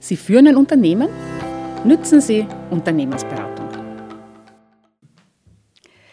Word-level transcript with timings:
Sie 0.00 0.16
führen 0.16 0.46
ein 0.46 0.56
Unternehmen? 0.56 1.08
Nützen 1.84 2.20
Sie 2.20 2.46
Unternehmensberatung. 2.70 3.68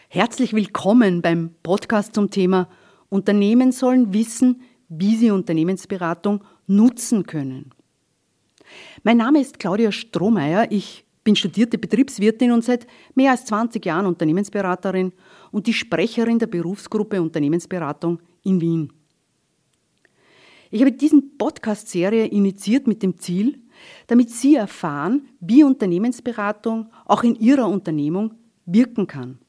Herzlich 0.09 0.53
willkommen 0.53 1.21
beim 1.21 1.51
Podcast 1.61 2.15
zum 2.15 2.31
Thema 2.31 2.67
Unternehmen 3.09 3.71
sollen 3.71 4.11
wissen, 4.11 4.61
wie 4.89 5.15
sie 5.15 5.29
Unternehmensberatung 5.29 6.43
nutzen 6.65 7.27
können. 7.27 7.71
Mein 9.03 9.17
Name 9.17 9.39
ist 9.39 9.59
Claudia 9.59 9.91
Strohmeier. 9.91 10.71
Ich 10.71 11.05
bin 11.23 11.35
studierte 11.35 11.77
Betriebswirtin 11.77 12.51
und 12.51 12.63
seit 12.63 12.87
mehr 13.13 13.31
als 13.31 13.45
20 13.45 13.85
Jahren 13.85 14.07
Unternehmensberaterin 14.07 15.13
und 15.51 15.67
die 15.67 15.73
Sprecherin 15.73 16.39
der 16.39 16.47
Berufsgruppe 16.47 17.21
Unternehmensberatung 17.21 18.19
in 18.43 18.59
Wien. 18.59 18.93
Ich 20.71 20.81
habe 20.81 20.91
diese 20.91 21.21
Podcast-Serie 21.21 22.25
initiiert 22.25 22.87
mit 22.87 23.03
dem 23.03 23.19
Ziel, 23.19 23.61
damit 24.07 24.29
Sie 24.29 24.55
erfahren, 24.55 25.27
wie 25.39 25.63
Unternehmensberatung 25.63 26.89
auch 27.05 27.23
in 27.23 27.35
Ihrer 27.35 27.67
Unternehmung 27.67 28.35
wirken 28.65 29.07
kann. 29.07 29.39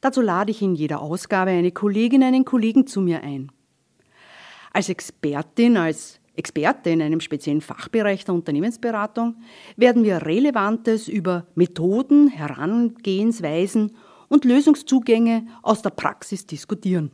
Dazu 0.00 0.20
lade 0.20 0.50
ich 0.50 0.62
in 0.62 0.74
jeder 0.74 1.00
Ausgabe 1.00 1.50
eine 1.50 1.70
Kollegin, 1.70 2.22
einen 2.22 2.44
Kollegen 2.44 2.86
zu 2.86 3.00
mir 3.00 3.22
ein. 3.22 3.52
Als 4.72 4.88
Expertin, 4.88 5.76
als 5.76 6.18
Experte 6.34 6.90
in 6.90 7.02
einem 7.02 7.20
speziellen 7.20 7.60
Fachbereich 7.60 8.24
der 8.24 8.34
Unternehmensberatung 8.34 9.36
werden 9.76 10.02
wir 10.02 10.26
Relevantes 10.26 11.08
über 11.08 11.46
Methoden, 11.54 12.28
Herangehensweisen 12.28 13.94
und 14.28 14.46
Lösungszugänge 14.46 15.46
aus 15.62 15.82
der 15.82 15.90
Praxis 15.90 16.46
diskutieren. 16.46 17.10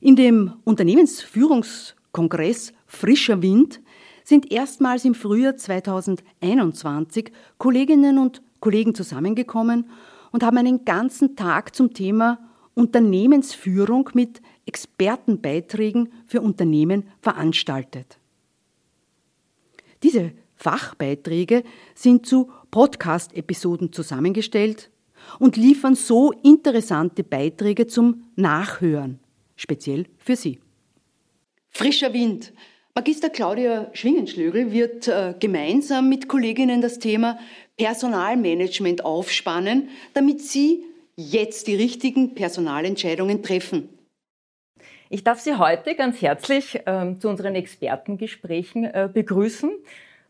In 0.00 0.14
dem 0.14 0.52
Unternehmensführungskongress 0.64 2.74
Frischer 2.86 3.40
Wind 3.40 3.80
sind 4.26 4.50
erstmals 4.50 5.04
im 5.04 5.14
Frühjahr 5.14 5.56
2021 5.56 7.30
Kolleginnen 7.58 8.18
und 8.18 8.42
Kollegen 8.58 8.92
zusammengekommen 8.92 9.88
und 10.32 10.42
haben 10.42 10.58
einen 10.58 10.84
ganzen 10.84 11.36
Tag 11.36 11.76
zum 11.76 11.94
Thema 11.94 12.40
Unternehmensführung 12.74 14.10
mit 14.14 14.42
Expertenbeiträgen 14.66 16.12
für 16.26 16.40
Unternehmen 16.40 17.04
veranstaltet. 17.20 18.18
Diese 20.02 20.32
Fachbeiträge 20.56 21.62
sind 21.94 22.26
zu 22.26 22.50
Podcast-Episoden 22.72 23.92
zusammengestellt 23.92 24.90
und 25.38 25.56
liefern 25.56 25.94
so 25.94 26.32
interessante 26.32 27.22
Beiträge 27.22 27.86
zum 27.86 28.24
Nachhören, 28.34 29.20
speziell 29.54 30.06
für 30.18 30.34
Sie. 30.34 30.58
Frischer 31.70 32.12
Wind. 32.12 32.52
Magister 32.98 33.28
Claudia 33.28 33.90
Schwingenschlögel 33.92 34.72
wird 34.72 35.06
äh, 35.06 35.34
gemeinsam 35.38 36.08
mit 36.08 36.28
Kolleginnen 36.28 36.80
das 36.80 36.98
Thema 36.98 37.38
Personalmanagement 37.76 39.04
aufspannen, 39.04 39.90
damit 40.14 40.40
Sie 40.40 40.82
jetzt 41.14 41.66
die 41.66 41.74
richtigen 41.74 42.34
Personalentscheidungen 42.34 43.42
treffen. 43.42 43.90
Ich 45.10 45.22
darf 45.24 45.40
Sie 45.40 45.58
heute 45.58 45.94
ganz 45.94 46.22
herzlich 46.22 46.86
äh, 46.86 47.14
zu 47.18 47.28
unseren 47.28 47.54
Expertengesprächen 47.54 48.84
äh, 48.84 49.10
begrüßen. 49.12 49.72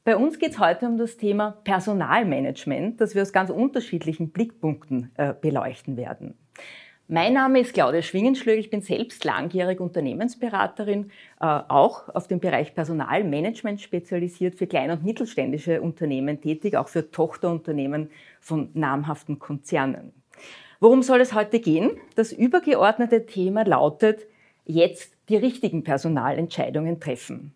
Bei 0.03 0.17
uns 0.17 0.41
geht 0.41 0.51
es 0.51 0.59
heute 0.59 0.87
um 0.87 0.99
das 0.99 1.17
Thema 1.17 1.53
Personalmanagement, 1.63 3.01
das 3.01 3.15
wir 3.15 3.23
aus 3.23 3.33
ganz 3.33 3.51
unterschiedlichen 3.51 4.31
Blickpunkten 4.31 5.13
äh, 5.15 5.35
beleuchten 5.41 5.97
werden. 5.97 6.35
Mein 7.09 7.35
Name 7.35 7.61
ist 7.61 7.73
Claudia 7.73 8.03
Schwingenschlögl. 8.03 8.59
Ich 8.59 8.69
bin 8.69 8.81
selbst 8.81 9.25
langjährige 9.25 9.81
Unternehmensberaterin, 9.81 11.13
äh, 11.41 11.45
auch 11.47 12.09
auf 12.09 12.27
dem 12.27 12.41
Bereich 12.41 12.75
Personalmanagement 12.75 13.81
spezialisiert, 13.81 14.57
für 14.57 14.67
kleine 14.67 14.95
und 14.95 15.05
mittelständische 15.05 15.81
Unternehmen 15.83 16.41
tätig, 16.41 16.77
auch 16.77 16.89
für 16.89 17.09
Tochterunternehmen 17.13 18.11
von 18.41 18.71
namhaften 18.75 19.39
Konzernen. 19.39 20.13
Worum 20.81 21.03
soll 21.03 21.21
es 21.21 21.33
heute 21.33 21.61
gehen? 21.61 21.93
Das 22.17 22.33
übergeordnete 22.33 23.25
Thema 23.25 23.63
lautet, 23.65 24.27
jetzt 24.65 25.15
die 25.29 25.37
richtigen 25.37 25.85
Personalentscheidungen 25.85 26.99
treffen. 26.99 27.55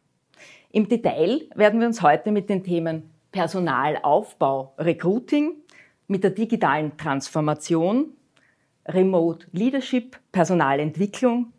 Im 0.70 0.88
Detail 0.88 1.40
werden 1.56 1.80
wir 1.80 1.88
uns 1.88 2.02
heute 2.02 2.30
mit 2.30 2.48
den 2.48 2.62
Themen 2.62 3.10
Personalaufbau, 3.32 4.74
Recruiting, 4.78 5.54
mit 6.06 6.22
der 6.22 6.30
digitalen 6.30 6.96
Transformation, 6.96 8.12
Remote 8.86 9.46
Leadership, 9.52 10.18
Personalentwicklung, 10.32 11.52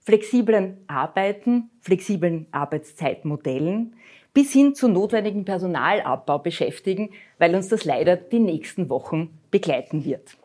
flexiblen 0.00 0.78
Arbeiten, 0.86 1.70
flexiblen 1.80 2.46
Arbeitszeitmodellen 2.52 3.94
bis 4.34 4.52
hin 4.52 4.74
zu 4.74 4.88
notwendigen 4.88 5.44
Personalabbau 5.44 6.40
beschäftigen, 6.40 7.10
weil 7.38 7.54
uns 7.54 7.68
das 7.68 7.84
leider 7.84 8.16
die 8.16 8.40
nächsten 8.40 8.90
Wochen 8.90 9.38
begleiten 9.50 10.04
wird. 10.04 10.36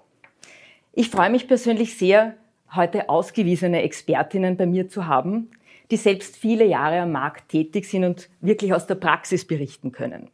Ich 0.94 1.10
freue 1.10 1.32
mich 1.32 1.48
persönlich 1.48 1.98
sehr, 1.98 2.36
heute 2.76 3.10
ausgewiesene 3.10 3.82
Expertinnen 3.82 4.58
bei 4.58 4.68
mir 4.68 4.90
zu 4.90 5.08
haben, 5.08 5.50
die 5.90 5.98
selbst 5.98 6.38
viele 6.38 6.66
Jahre 6.66 7.02
am 7.02 7.12
Markt 7.12 7.50
tätig 7.50 7.86
sind 7.86 8.06
und 8.06 8.30
wirklich 8.42 8.74
aus 8.74 8.86
der 8.86 8.96
Praxis 8.96 9.46
berichten 9.46 9.92
können. 9.92 10.30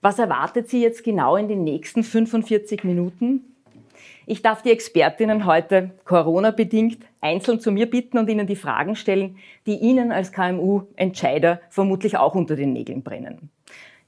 Was 0.00 0.18
erwartet 0.18 0.70
Sie 0.70 0.82
jetzt 0.82 1.04
genau 1.04 1.36
in 1.36 1.48
den 1.48 1.62
nächsten 1.62 2.02
45 2.02 2.84
Minuten? 2.84 3.51
Ich 4.24 4.40
darf 4.40 4.62
die 4.62 4.70
Expertinnen 4.70 5.46
heute 5.46 5.90
Corona-bedingt 6.04 7.04
einzeln 7.20 7.58
zu 7.58 7.72
mir 7.72 7.90
bitten 7.90 8.18
und 8.18 8.30
ihnen 8.30 8.46
die 8.46 8.56
Fragen 8.56 8.94
stellen, 8.94 9.36
die 9.66 9.76
Ihnen 9.76 10.12
als 10.12 10.30
KMU-Entscheider 10.30 11.60
vermutlich 11.70 12.16
auch 12.16 12.36
unter 12.36 12.54
den 12.54 12.72
Nägeln 12.72 13.02
brennen. 13.02 13.50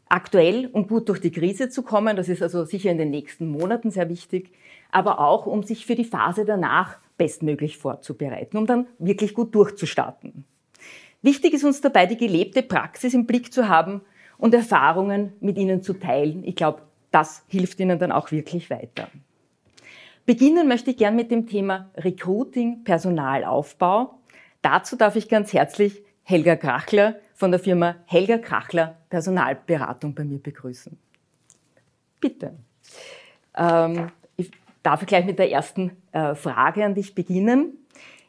Aktuell, 0.08 0.68
um 0.72 0.86
gut 0.86 1.08
durch 1.08 1.20
die 1.20 1.32
Krise 1.32 1.68
zu 1.68 1.82
kommen, 1.82 2.16
das 2.16 2.28
ist 2.28 2.42
also 2.42 2.64
sicher 2.64 2.90
in 2.90 2.98
den 2.98 3.10
nächsten 3.10 3.48
Monaten 3.48 3.90
sehr 3.90 4.08
wichtig, 4.08 4.52
aber 4.92 5.18
auch, 5.18 5.46
um 5.46 5.64
sich 5.64 5.84
für 5.84 5.96
die 5.96 6.04
Phase 6.04 6.44
danach 6.44 6.98
bestmöglich 7.16 7.78
vorzubereiten, 7.78 8.56
um 8.56 8.66
dann 8.66 8.86
wirklich 8.98 9.34
gut 9.34 9.52
durchzustarten. 9.54 10.44
Wichtig 11.22 11.54
ist 11.54 11.64
uns 11.64 11.80
dabei, 11.80 12.06
die 12.06 12.16
gelebte 12.16 12.62
Praxis 12.62 13.14
im 13.14 13.26
Blick 13.26 13.52
zu 13.52 13.68
haben 13.68 14.02
und 14.38 14.54
Erfahrungen 14.54 15.32
mit 15.40 15.58
Ihnen 15.58 15.82
zu 15.82 15.94
teilen. 15.94 16.44
Ich 16.44 16.54
glaube, 16.54 16.82
das 17.10 17.44
hilft 17.48 17.80
Ihnen 17.80 17.98
dann 17.98 18.12
auch 18.12 18.30
wirklich 18.30 18.70
weiter. 18.70 19.08
Beginnen 20.26 20.66
möchte 20.68 20.90
ich 20.90 20.96
gern 20.96 21.16
mit 21.16 21.30
dem 21.30 21.46
Thema 21.46 21.90
Recruiting, 21.96 22.82
Personalaufbau. 22.82 24.18
Dazu 24.62 24.96
darf 24.96 25.16
ich 25.16 25.28
ganz 25.28 25.52
herzlich 25.52 26.02
Helga 26.22 26.56
Krachler 26.56 27.16
von 27.34 27.50
der 27.50 27.60
Firma 27.60 27.96
Helga 28.06 28.38
Krachler 28.38 28.96
Personalberatung 29.10 30.14
bei 30.14 30.24
mir 30.24 30.38
begrüßen. 30.38 30.96
Bitte. 32.20 32.54
Ähm, 33.54 34.06
ich 34.38 34.50
darf 34.82 35.04
gleich 35.04 35.26
mit 35.26 35.38
der 35.38 35.50
ersten 35.50 35.92
äh, 36.12 36.34
Frage 36.34 36.86
an 36.86 36.94
dich 36.94 37.14
beginnen. 37.14 37.76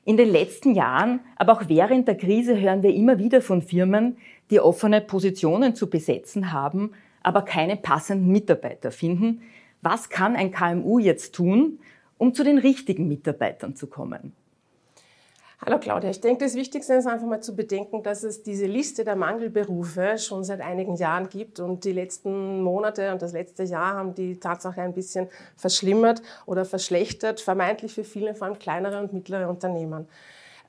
In 0.04 0.18
den 0.18 0.30
letzten 0.30 0.76
Jahren, 0.76 1.22
aber 1.38 1.54
auch 1.54 1.70
während 1.70 2.10
der 2.10 2.18
Krise 2.18 2.60
hören 2.60 2.84
wir 2.84 2.94
immer 2.94 3.20
wieder 3.20 3.42
von 3.42 3.62
Firmen, 3.62 4.18
die 4.52 4.60
offene 4.60 5.00
Positionen 5.00 5.76
zu 5.76 5.90
besetzen 5.90 6.52
haben, 6.52 6.92
aber 7.24 7.44
keine 7.44 7.78
passenden 7.78 8.28
Mitarbeiter 8.28 8.92
finden, 8.92 9.42
was 9.86 10.10
kann 10.10 10.36
ein 10.36 10.52
KMU 10.52 10.98
jetzt 10.98 11.36
tun, 11.36 11.80
um 12.18 12.34
zu 12.34 12.44
den 12.44 12.58
richtigen 12.58 13.08
Mitarbeitern 13.08 13.76
zu 13.76 13.86
kommen? 13.86 14.34
Hallo 15.64 15.80
Claudia, 15.80 16.10
ich 16.10 16.20
denke, 16.20 16.44
das 16.44 16.56
Wichtigste 16.56 16.96
ist 16.96 17.08
einfach 17.08 17.26
mal 17.26 17.42
zu 17.42 17.56
bedenken, 17.56 18.04
dass 18.04 18.24
es 18.24 18.44
diese 18.44 18.66
Liste 18.66 19.04
der 19.06 19.16
Mangelberufe 19.16 20.18
schon 20.18 20.44
seit 20.44 20.60
einigen 20.60 20.96
Jahren 20.96 21.30
gibt 21.30 21.60
und 21.60 21.86
die 21.86 21.92
letzten 21.92 22.62
Monate 22.62 23.14
und 23.14 23.22
das 23.22 23.32
letzte 23.32 23.64
Jahr 23.64 23.96
haben 23.96 24.14
die 24.16 24.40
Tatsache 24.40 24.82
ein 24.82 24.94
bisschen 24.94 25.28
verschlimmert 25.56 26.22
oder 26.46 26.66
verschlechtert, 26.66 27.40
vermeintlich 27.40 27.94
für 27.94 28.04
viele, 28.04 28.36
vor 28.36 28.48
allem 28.48 28.60
kleinere 28.60 29.00
und 29.00 29.14
mittlere 29.14 29.48
Unternehmen. 29.48 30.08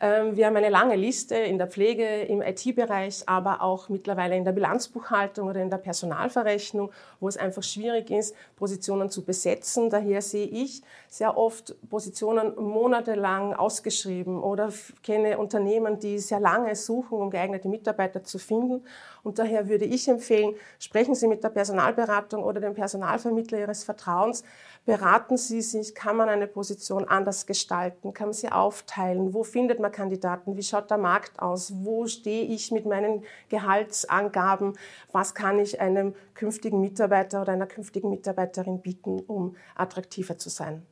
Ähm, 0.01 0.37
wir 0.37 0.47
haben 0.47 0.57
eine 0.57 0.69
lange 0.69 0.97
Liste 0.97 1.37
in 1.37 1.59
der 1.59 1.67
Pflege, 1.69 2.05
im 2.23 2.43
IT-Bereich, 2.43 3.23
aber 3.27 3.63
auch 3.63 3.89
mittlerweile 3.89 4.37
in 4.37 4.45
der 4.45 4.53
Bilanzbuchhaltung 4.53 5.49
oder 5.49 5.63
in 5.63 5.71
der 5.71 5.79
Personalverrechnung, 5.79 6.91
wo 7.21 7.29
es 7.29 7.37
einfach 7.37 7.63
schwierig 7.63 8.11
ist, 8.11 8.35
Positionen 8.57 9.09
zu 9.09 9.25
besetzen. 9.25 9.89
Daher 9.89 10.21
sehe 10.21 10.47
ich 10.47 10.83
sehr 11.09 11.39
oft 11.39 11.75
Positionen 11.89 12.55
monatelang 12.57 13.55
ausgeschrieben 13.55 14.43
oder 14.43 14.71
kenne 15.03 15.39
Unternehmen, 15.39 15.99
die 15.99 16.19
sehr 16.19 16.41
lange 16.41 16.77
suchen, 16.77 17.19
um 17.19 17.31
geeignete 17.31 17.69
Mitarbeiter 17.69 18.23
zu 18.23 18.39
finden. 18.39 18.85
Und 19.27 19.41
daher 19.41 19.69
würde 19.69 19.87
ich 19.87 20.07
empfehlen, 20.07 20.55
sprechen 20.79 21.17
Sie 21.17 21.27
mit 21.27 21.43
der 21.43 21.49
Personalberatung 21.49 22.45
oder 22.45 22.61
dem 22.61 22.75
Personalvermittler 22.75 23.59
Ihres 23.59 23.83
Vertrauens, 23.83 24.45
beraten 24.85 25.37
Sie 25.37 25.63
sich, 25.63 25.97
kann 25.97 26.17
man 26.17 26.29
eine 26.29 26.47
Position 26.47 27.05
anders 27.05 27.45
gestalten, 27.45 28.15
kann 28.15 28.29
man 28.29 28.35
sie 28.35 28.53
aufteilen, 28.53 29.35
wo 29.35 29.43
findet 29.43 29.81
man 29.81 29.91
Kandidaten, 29.91 30.57
wie 30.57 30.63
schaut 30.63 30.93
der 30.93 30.99
Markt 30.99 31.41
aus, 31.41 31.73
wo 31.75 32.07
stehe 32.07 32.45
ich 32.45 32.71
mit 32.71 32.87
meinen 32.87 33.25
Gehaltsangaben, 33.49 34.79
was 35.11 35.35
kann 35.35 35.59
ich 35.59 35.81
einem 35.81 36.15
künftigen 36.35 36.81
Mitarbeiter 36.81 37.43
oder 37.43 37.51
einer 37.51 37.67
künftigen 37.67 38.11
Mitarbeiterin 38.11 38.81
bieten, 38.81 39.19
um 39.27 39.57
attraktiver 39.75 40.39
zu 40.39 40.51
sein. 40.51 40.87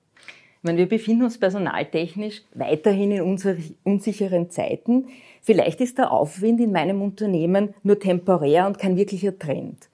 Meine, 0.65 0.79
wir 0.79 0.89
befinden 0.89 1.25
uns 1.25 1.39
personaltechnisch 1.39 2.43
weiterhin 2.55 3.13
in 3.13 3.23
unsicheren 3.85 4.51
Zeiten. 4.51 5.07
Vielleicht 5.43 5.81
ist 5.81 5.99
der 5.99 6.11
Aufwind 6.11 6.61
in 6.61 6.73
meinem 6.73 7.03
Unternehmen 7.03 7.75
nur 7.83 7.99
temporär 7.99 8.67
und 8.67 8.79
kein 8.79 8.97
wirklicher 8.97 9.39
Trend. 9.39 9.89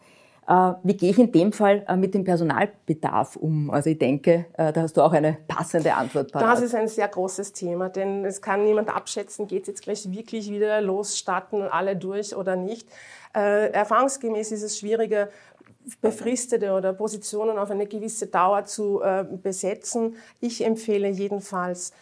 Äh, 0.50 0.72
wie 0.82 0.96
gehe 0.96 1.10
ich 1.10 1.18
in 1.18 1.30
dem 1.30 1.52
Fall 1.52 1.84
äh, 1.86 1.96
mit 1.96 2.12
dem 2.12 2.24
Personalbedarf 2.24 3.36
um? 3.36 3.70
Also 3.70 3.90
ich 3.90 3.98
denke, 3.98 4.46
äh, 4.54 4.72
da 4.72 4.82
hast 4.82 4.96
du 4.96 5.02
auch 5.02 5.12
eine 5.12 5.38
passende 5.46 5.94
Antwort. 5.94 6.32
Parat. 6.32 6.56
Das 6.56 6.62
ist 6.62 6.74
ein 6.74 6.88
sehr 6.88 7.06
großes 7.06 7.52
Thema, 7.52 7.88
denn 7.88 8.24
es 8.24 8.42
kann 8.42 8.64
niemand 8.64 8.88
abschätzen, 8.88 9.46
geht 9.46 9.62
es 9.62 9.68
jetzt 9.68 9.82
gleich 9.82 10.10
wirklich 10.10 10.50
wieder 10.50 10.80
los, 10.80 11.16
starten 11.16 11.62
alle 11.62 11.94
durch 11.94 12.34
oder 12.34 12.56
nicht. 12.56 12.88
Erfahrungsgemäß 13.32 14.50
ist 14.50 14.64
es 14.64 14.76
schwieriger, 14.80 15.28
befristete 16.00 16.72
oder 16.72 16.92
Positionen 16.92 17.58
auf 17.58 17.70
eine 17.70 17.86
gewisse 17.86 18.26
Dauer 18.26 18.64
zu 18.64 19.00
äh, 19.02 19.24
besetzen. 19.24 20.16
Ich 20.40 20.64
empfehle 20.64 21.08
jedenfalls, 21.08 21.92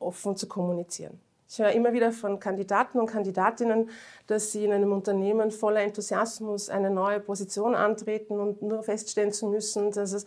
offen 0.00 0.36
zu 0.36 0.46
kommunizieren. 0.46 1.20
Ich 1.50 1.58
höre 1.58 1.72
immer 1.72 1.94
wieder 1.94 2.12
von 2.12 2.38
Kandidaten 2.38 3.00
und 3.00 3.06
Kandidatinnen, 3.06 3.88
dass 4.26 4.52
sie 4.52 4.66
in 4.66 4.72
einem 4.72 4.92
Unternehmen 4.92 5.50
voller 5.50 5.80
Enthusiasmus 5.80 6.68
eine 6.68 6.90
neue 6.90 7.20
Position 7.20 7.74
antreten 7.74 8.38
und 8.38 8.60
nur 8.60 8.82
feststellen 8.82 9.32
zu 9.32 9.46
müssen, 9.46 9.90
dass 9.90 10.12
es 10.12 10.26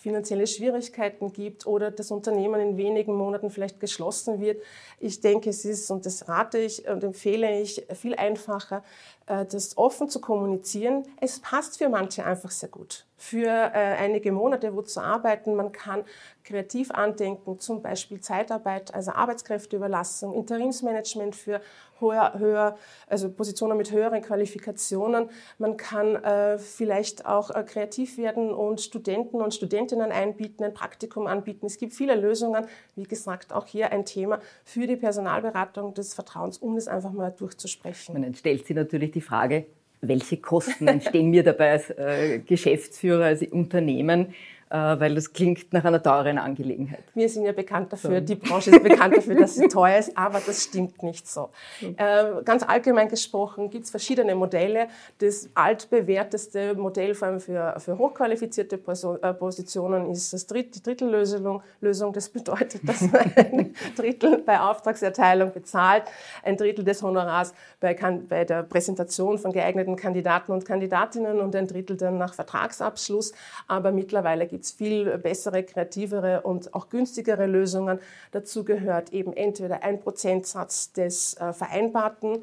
finanzielle 0.00 0.46
Schwierigkeiten 0.46 1.32
gibt 1.32 1.66
oder 1.66 1.90
das 1.90 2.10
Unternehmen 2.10 2.58
in 2.60 2.76
wenigen 2.78 3.14
Monaten 3.14 3.50
vielleicht 3.50 3.80
geschlossen 3.80 4.40
wird. 4.40 4.62
Ich 4.98 5.20
denke, 5.20 5.50
es 5.50 5.66
ist, 5.66 5.90
und 5.90 6.06
das 6.06 6.26
rate 6.26 6.58
ich 6.58 6.88
und 6.88 7.04
empfehle 7.04 7.60
ich, 7.60 7.86
viel 7.92 8.14
einfacher, 8.14 8.82
äh, 9.26 9.44
das 9.44 9.76
offen 9.76 10.08
zu 10.08 10.20
kommunizieren. 10.20 11.04
Es 11.20 11.38
passt 11.38 11.76
für 11.76 11.90
manche 11.90 12.24
einfach 12.24 12.50
sehr 12.50 12.70
gut. 12.70 13.04
Für 13.22 13.48
äh, 13.48 13.96
einige 13.98 14.32
Monate 14.32 14.74
wo 14.74 14.80
zu 14.80 14.98
arbeiten, 14.98 15.54
man 15.54 15.72
kann 15.72 16.04
kreativ 16.42 16.90
andenken, 16.90 17.58
zum 17.58 17.82
Beispiel 17.82 18.18
Zeitarbeit, 18.20 18.94
also 18.94 19.10
Arbeitskräfteüberlassung, 19.10 20.32
Interimsmanagement 20.32 21.36
für 21.36 21.60
höher, 21.98 22.38
höher, 22.38 22.78
also 23.06 23.30
Positionen 23.30 23.76
mit 23.76 23.92
höheren 23.92 24.22
Qualifikationen. 24.22 25.28
Man 25.58 25.76
kann 25.76 26.16
äh, 26.16 26.56
vielleicht 26.56 27.26
auch 27.26 27.50
äh, 27.50 27.62
kreativ 27.62 28.16
werden 28.16 28.54
und 28.54 28.80
Studenten 28.80 29.42
und 29.42 29.52
Studentinnen 29.52 30.12
einbieten, 30.12 30.64
ein 30.64 30.72
Praktikum 30.72 31.26
anbieten. 31.26 31.66
Es 31.66 31.76
gibt 31.76 31.92
viele 31.92 32.14
Lösungen. 32.14 32.66
Wie 32.96 33.02
gesagt, 33.02 33.52
auch 33.52 33.66
hier 33.66 33.92
ein 33.92 34.06
Thema 34.06 34.40
für 34.64 34.86
die 34.86 34.96
Personalberatung 34.96 35.92
des 35.92 36.14
Vertrauens, 36.14 36.56
um 36.56 36.74
das 36.74 36.88
einfach 36.88 37.12
mal 37.12 37.32
durchzusprechen. 37.32 38.18
Man 38.18 38.34
stellt 38.34 38.66
sich 38.66 38.74
natürlich 38.74 39.10
die 39.10 39.20
Frage, 39.20 39.66
welche 40.00 40.38
Kosten 40.38 40.88
entstehen 40.88 41.30
mir 41.30 41.42
dabei 41.42 41.72
als 41.72 41.90
äh, 41.90 42.40
Geschäftsführer, 42.40 43.26
als 43.26 43.42
Unternehmen? 43.42 44.34
Äh, 44.72 45.00
weil 45.00 45.16
das 45.16 45.32
klingt 45.32 45.72
nach 45.72 45.84
einer 45.84 46.00
teuren 46.00 46.38
Angelegenheit. 46.38 47.02
Wir 47.14 47.28
sind 47.28 47.44
ja 47.44 47.50
bekannt 47.50 47.92
dafür, 47.92 48.20
so. 48.20 48.24
die 48.24 48.36
Branche 48.36 48.70
ist 48.70 48.84
bekannt 48.84 49.16
dafür, 49.16 49.34
dass 49.34 49.56
sie 49.56 49.66
teuer 49.66 49.98
ist, 49.98 50.16
aber 50.16 50.40
das 50.46 50.62
stimmt 50.62 51.02
nicht 51.02 51.26
so. 51.26 51.50
Äh, 51.80 52.42
ganz 52.44 52.62
allgemein 52.62 53.08
gesprochen 53.08 53.68
gibt 53.70 53.86
es 53.86 53.90
verschiedene 53.90 54.36
Modelle. 54.36 54.86
Das 55.18 55.48
altbewährteste 55.56 56.74
Modell 56.76 57.16
vor 57.16 57.26
allem 57.26 57.40
für, 57.40 57.74
für 57.80 57.98
hochqualifizierte 57.98 58.76
äh, 58.76 59.34
Positionen 59.34 60.08
ist 60.08 60.32
das 60.32 60.46
Dritt, 60.46 60.76
die 60.76 60.82
Drittellösung. 60.84 61.64
Lösung, 61.80 62.12
das 62.12 62.28
bedeutet, 62.28 62.88
dass 62.88 63.00
man 63.00 63.32
ein 63.36 63.74
Drittel 63.96 64.38
bei 64.38 64.60
Auftragserteilung 64.60 65.52
bezahlt, 65.52 66.04
ein 66.44 66.56
Drittel 66.56 66.84
des 66.84 67.02
Honorars 67.02 67.54
bei, 67.80 67.94
bei 68.28 68.44
der 68.44 68.62
Präsentation 68.62 69.36
von 69.36 69.50
geeigneten 69.50 69.96
Kandidaten 69.96 70.52
und 70.52 70.64
Kandidatinnen 70.64 71.40
und 71.40 71.56
ein 71.56 71.66
Drittel 71.66 71.96
dann 71.96 72.18
nach 72.18 72.34
Vertragsabschluss. 72.34 73.32
Aber 73.66 73.90
mittlerweile 73.90 74.46
gibt 74.46 74.59
gibt 74.60 74.66
es 74.66 74.72
viel 74.72 75.16
bessere, 75.16 75.62
kreativere 75.62 76.42
und 76.42 76.74
auch 76.74 76.90
günstigere 76.90 77.46
Lösungen. 77.46 77.98
Dazu 78.30 78.62
gehört 78.62 79.10
eben 79.14 79.32
entweder 79.32 79.82
ein 79.82 80.00
Prozentsatz 80.00 80.92
des 80.92 81.32
äh, 81.38 81.54
vereinbarten 81.54 82.42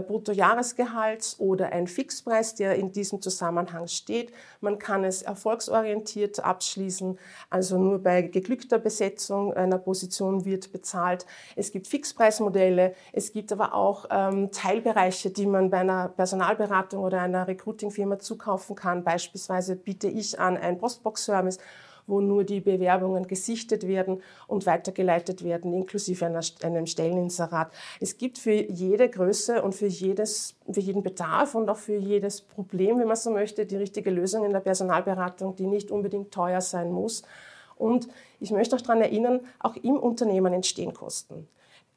Bruttojahresgehalts 0.00 1.40
oder 1.40 1.72
ein 1.72 1.86
Fixpreis, 1.86 2.54
der 2.54 2.76
in 2.76 2.92
diesem 2.92 3.20
Zusammenhang 3.20 3.88
steht. 3.88 4.32
Man 4.60 4.78
kann 4.78 5.04
es 5.04 5.22
erfolgsorientiert 5.22 6.44
abschließen, 6.44 7.18
also 7.50 7.78
nur 7.78 7.98
bei 7.98 8.22
geglückter 8.22 8.78
Besetzung 8.78 9.52
einer 9.54 9.78
Position 9.78 10.44
wird 10.44 10.72
bezahlt. 10.72 11.26
Es 11.56 11.72
gibt 11.72 11.86
Fixpreismodelle, 11.86 12.94
es 13.12 13.32
gibt 13.32 13.52
aber 13.52 13.74
auch 13.74 14.06
ähm, 14.10 14.50
Teilbereiche, 14.52 15.30
die 15.30 15.46
man 15.46 15.70
bei 15.70 15.78
einer 15.78 16.08
Personalberatung 16.08 17.02
oder 17.02 17.20
einer 17.20 17.48
Recruitingfirma 17.48 18.18
zukaufen 18.18 18.76
kann. 18.76 19.04
Beispielsweise 19.04 19.76
biete 19.76 20.08
ich 20.08 20.38
an 20.38 20.56
einen 20.56 20.78
Postbox-Service 20.78 21.58
wo 22.06 22.20
nur 22.20 22.44
die 22.44 22.60
Bewerbungen 22.60 23.26
gesichtet 23.26 23.86
werden 23.86 24.22
und 24.46 24.66
weitergeleitet 24.66 25.44
werden, 25.44 25.72
inklusive 25.72 26.26
einer, 26.26 26.40
einem 26.62 26.86
Stelleninserat. 26.86 27.72
Es 28.00 28.18
gibt 28.18 28.38
für 28.38 28.52
jede 28.52 29.08
Größe 29.08 29.62
und 29.62 29.74
für, 29.74 29.86
jedes, 29.86 30.54
für 30.70 30.80
jeden 30.80 31.02
Bedarf 31.02 31.54
und 31.54 31.68
auch 31.68 31.76
für 31.76 31.96
jedes 31.96 32.40
Problem, 32.40 32.98
wenn 32.98 33.08
man 33.08 33.16
so 33.16 33.30
möchte, 33.30 33.66
die 33.66 33.76
richtige 33.76 34.10
Lösung 34.10 34.44
in 34.44 34.52
der 34.52 34.60
Personalberatung, 34.60 35.56
die 35.56 35.66
nicht 35.66 35.90
unbedingt 35.90 36.32
teuer 36.32 36.60
sein 36.60 36.92
muss. 36.92 37.22
Und 37.76 38.08
ich 38.40 38.50
möchte 38.50 38.76
auch 38.76 38.80
daran 38.80 39.00
erinnern, 39.00 39.40
auch 39.58 39.76
im 39.76 39.96
Unternehmen 39.96 40.52
entstehen 40.52 40.94
Kosten. 40.94 41.48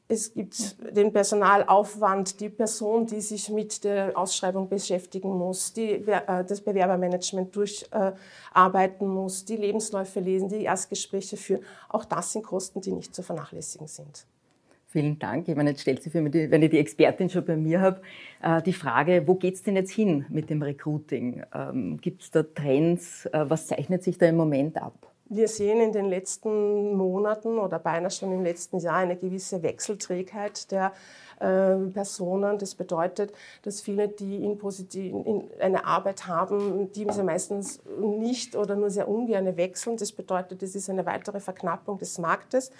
Es 0.08 0.34
gibt 0.34 0.76
den 0.96 1.12
Personalaufwand, 1.12 2.40
die 2.40 2.50
Person, 2.50 3.08
die 3.08 3.22
sich 3.22 3.50
mit 3.50 3.84
der 3.84 4.16
Ausschreibung 4.16 4.70
beschäftigen 4.70 5.36
muss, 5.36 5.74
die, 5.74 5.94
äh, 5.94 6.46
das 6.46 6.62
Bewerbermanagement 6.62 7.56
durcharbeiten 7.56 9.08
muss, 9.08 9.46
die 9.46 9.56
Lebensläufe 9.56 10.20
lesen, 10.20 10.50
die 10.50 10.64
Erstgespräche 10.64 11.38
führen. 11.38 11.64
Auch 11.90 12.06
das 12.06 12.34
sind 12.34 12.44
Kosten, 12.44 12.82
die 12.82 12.92
nicht 12.92 13.16
zu 13.16 13.24
vernachlässigen 13.24 13.88
sind. 13.88 14.28
Vielen 14.96 15.18
Dank. 15.18 15.50
Ich 15.50 15.56
meine, 15.56 15.72
jetzt 15.72 15.82
stellt 15.82 16.04
sich 16.04 16.12
für 16.12 16.22
mich, 16.22 16.34
wenn 16.34 16.62
ich 16.62 16.70
die 16.70 16.80
Expertin 16.80 17.30
schon 17.30 17.44
bei 17.44 17.58
mir 17.58 17.82
habe, 17.82 18.02
äh, 18.42 18.62
die 18.62 18.74
Frage, 18.74 19.28
wo 19.28 19.36
geht 19.36 19.56
es 19.56 19.64
denn 19.64 19.76
jetzt 19.76 19.92
hin 19.92 20.26
mit 20.30 20.52
dem 20.52 20.62
Recruiting? 20.62 21.44
Ähm, 21.54 21.98
gibt 22.00 22.22
es 22.22 22.32
da 22.32 22.44
Trends? 22.44 23.26
Äh, 23.26 23.50
was 23.50 23.68
zeichnet 23.68 24.04
sich 24.04 24.20
da 24.20 24.28
im 24.28 24.38
Moment 24.38 24.78
ab? 24.78 25.15
Wir 25.28 25.48
sehen 25.48 25.82
in 25.82 25.92
den 25.92 26.06
letzten 26.06 26.94
Monaten 26.96 27.58
oder 27.58 27.80
beinahe 27.80 28.12
schon 28.12 28.32
im 28.32 28.44
letzten 28.44 28.78
Jahr 28.78 28.98
eine 28.98 29.16
gewisse 29.16 29.64
Wechselträgheit 29.64 30.72
der 30.72 30.94
äh, 31.40 31.76
Personen. 31.92 32.60
Das 32.60 32.76
bedeutet, 32.76 33.34
dass 33.64 33.82
viele, 33.82 34.08
die 34.08 34.36
in, 34.36 34.60
in 35.26 35.50
eine 35.60 35.86
Arbeit 35.86 36.28
haben, 36.28 36.92
die 36.92 37.08
sie 37.10 37.24
meistens 37.24 37.82
nicht 38.00 38.56
oder 38.56 38.76
nur 38.76 38.92
sehr 38.92 39.08
ungern 39.08 39.58
wechseln. 39.58 39.98
Das 39.98 40.12
bedeutet, 40.12 40.62
es 40.62 40.76
ist 40.76 40.92
eine 40.92 41.08
weitere 41.08 41.40
Verknappung 41.40 41.98
des 41.98 42.20
Marktes. 42.20 42.72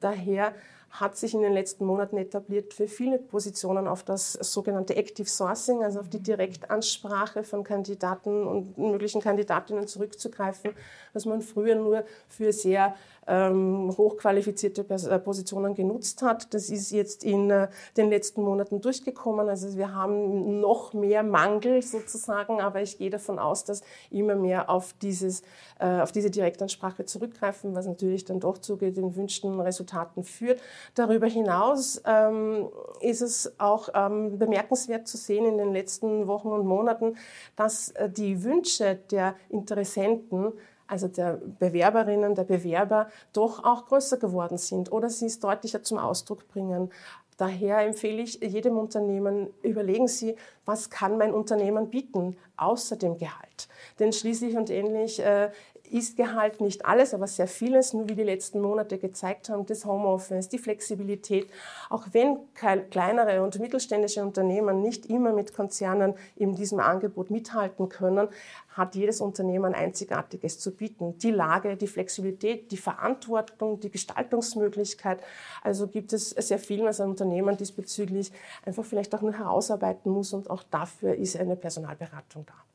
Daher 0.00 0.54
hat 0.92 1.16
sich 1.16 1.32
in 1.32 1.40
den 1.40 1.54
letzten 1.54 1.86
Monaten 1.86 2.18
etabliert 2.18 2.74
für 2.74 2.86
viele 2.86 3.18
Positionen 3.18 3.88
auf 3.88 4.02
das 4.02 4.32
sogenannte 4.34 4.94
Active 4.94 5.28
Sourcing, 5.28 5.82
also 5.82 6.00
auf 6.00 6.08
die 6.10 6.20
Direktansprache 6.20 7.44
von 7.44 7.64
Kandidaten 7.64 8.46
und 8.46 8.76
möglichen 8.76 9.22
Kandidatinnen 9.22 9.86
zurückzugreifen, 9.88 10.72
was 11.14 11.24
man 11.24 11.40
früher 11.40 11.76
nur 11.76 12.04
für 12.28 12.52
sehr 12.52 12.94
ähm, 13.26 13.94
hochqualifizierte 13.96 14.84
äh, 14.88 15.18
Positionen 15.18 15.74
genutzt 15.74 16.22
hat. 16.22 16.52
Das 16.54 16.70
ist 16.70 16.90
jetzt 16.90 17.24
in 17.24 17.50
äh, 17.50 17.68
den 17.96 18.10
letzten 18.10 18.42
Monaten 18.42 18.80
durchgekommen. 18.80 19.48
Also 19.48 19.76
wir 19.76 19.94
haben 19.94 20.60
noch 20.60 20.92
mehr 20.92 21.22
Mangel 21.22 21.82
sozusagen, 21.82 22.60
aber 22.60 22.82
ich 22.82 22.98
gehe 22.98 23.10
davon 23.10 23.38
aus, 23.38 23.64
dass 23.64 23.82
immer 24.10 24.34
mehr 24.34 24.68
auf, 24.68 24.94
dieses, 25.00 25.42
äh, 25.78 26.00
auf 26.00 26.10
diese 26.10 26.30
Direktansprache 26.30 27.04
zurückgreifen, 27.04 27.74
was 27.74 27.86
natürlich 27.86 28.24
dann 28.24 28.40
doch 28.40 28.58
zu 28.58 28.76
den 28.76 29.14
wünschten 29.14 29.60
Resultaten 29.60 30.24
führt. 30.24 30.60
Darüber 30.94 31.26
hinaus 31.26 32.02
ähm, 32.06 32.68
ist 33.00 33.22
es 33.22 33.52
auch 33.58 33.88
ähm, 33.94 34.38
bemerkenswert 34.38 35.08
zu 35.08 35.16
sehen 35.16 35.44
in 35.44 35.58
den 35.58 35.72
letzten 35.72 36.26
Wochen 36.26 36.48
und 36.48 36.66
Monaten, 36.66 37.16
dass 37.56 37.90
äh, 37.90 38.08
die 38.08 38.44
Wünsche 38.44 38.96
der 39.10 39.34
Interessenten 39.48 40.52
also 40.88 41.08
der 41.08 41.40
Bewerberinnen, 41.58 42.34
der 42.34 42.44
Bewerber, 42.44 43.08
doch 43.32 43.64
auch 43.64 43.86
größer 43.86 44.18
geworden 44.18 44.58
sind 44.58 44.92
oder 44.92 45.08
sie 45.08 45.24
es 45.24 45.40
deutlicher 45.40 45.82
zum 45.82 45.96
Ausdruck 45.96 46.46
bringen. 46.48 46.90
Daher 47.38 47.78
empfehle 47.78 48.22
ich 48.22 48.40
jedem 48.40 48.76
Unternehmen, 48.76 49.48
überlegen 49.62 50.06
Sie, 50.06 50.36
was 50.66 50.90
kann 50.90 51.16
mein 51.16 51.32
Unternehmen 51.32 51.88
bieten, 51.88 52.36
außer 52.56 52.96
dem 52.96 53.16
Gehalt. 53.16 53.68
Denn 53.98 54.12
schließlich 54.12 54.56
und 54.56 54.70
ähnlich 54.70 55.18
äh, 55.18 55.50
ist 55.92 56.16
Gehalt 56.16 56.60
nicht 56.60 56.86
alles, 56.86 57.12
aber 57.12 57.26
sehr 57.26 57.46
vieles, 57.46 57.92
nur 57.92 58.08
wie 58.08 58.14
die 58.14 58.22
letzten 58.22 58.60
Monate 58.60 58.98
gezeigt 58.98 59.50
haben, 59.50 59.66
das 59.66 59.84
Homeoffice, 59.84 60.48
die 60.48 60.58
Flexibilität. 60.58 61.50
Auch 61.90 62.06
wenn 62.12 62.38
kleinere 62.54 63.42
und 63.42 63.58
mittelständische 63.60 64.22
Unternehmen 64.22 64.80
nicht 64.80 65.06
immer 65.06 65.32
mit 65.32 65.54
Konzernen 65.54 66.14
in 66.36 66.54
diesem 66.54 66.80
Angebot 66.80 67.30
mithalten 67.30 67.88
können, 67.88 68.28
hat 68.70 68.94
jedes 68.94 69.20
Unternehmen 69.20 69.74
Einzigartiges 69.74 70.58
zu 70.58 70.74
bieten. 70.74 71.18
Die 71.18 71.30
Lage, 71.30 71.76
die 71.76 71.86
Flexibilität, 71.86 72.72
die 72.72 72.78
Verantwortung, 72.78 73.80
die 73.80 73.90
Gestaltungsmöglichkeit. 73.90 75.20
Also 75.62 75.86
gibt 75.88 76.12
es 76.14 76.30
sehr 76.30 76.58
viel, 76.58 76.82
was 76.84 77.00
ein 77.00 77.10
Unternehmen 77.10 77.56
diesbezüglich 77.56 78.32
einfach 78.64 78.84
vielleicht 78.84 79.14
auch 79.14 79.20
nur 79.20 79.34
herausarbeiten 79.34 80.10
muss 80.10 80.32
und 80.32 80.48
auch 80.48 80.62
dafür 80.62 81.14
ist 81.14 81.36
eine 81.36 81.56
Personalberatung 81.56 82.46
da. 82.46 82.71